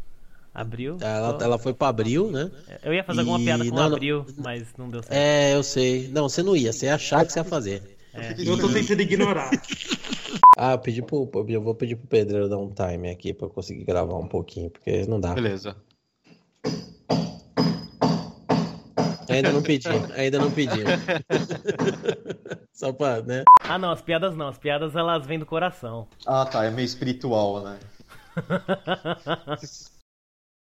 [0.53, 0.97] Abriu.
[0.99, 2.51] Ela, ela foi pra abril, né?
[2.83, 3.95] Eu ia fazer alguma e- piada com não, não.
[3.95, 5.15] abril, mas não deu certo.
[5.15, 6.09] É, eu sei.
[6.09, 7.97] Não, você não ia, você ia achar que você ia fazer.
[8.13, 8.35] É.
[8.45, 9.51] Eu tô tentando ignorar.
[10.61, 11.29] Ah, eu pedi pro.
[11.47, 14.69] Eu vou pedir pro Pedreiro dar um time aqui pra eu conseguir gravar um pouquinho,
[14.69, 15.33] porque não dá.
[15.33, 15.73] Beleza.
[19.29, 20.83] Ainda não pedi, ainda não pedi.
[22.73, 23.43] Só pra, né?
[23.61, 24.47] Ah, não, as piadas não.
[24.47, 26.07] As piadas elas vêm do coração.
[26.25, 27.79] Ah, tá, é meio espiritual, né?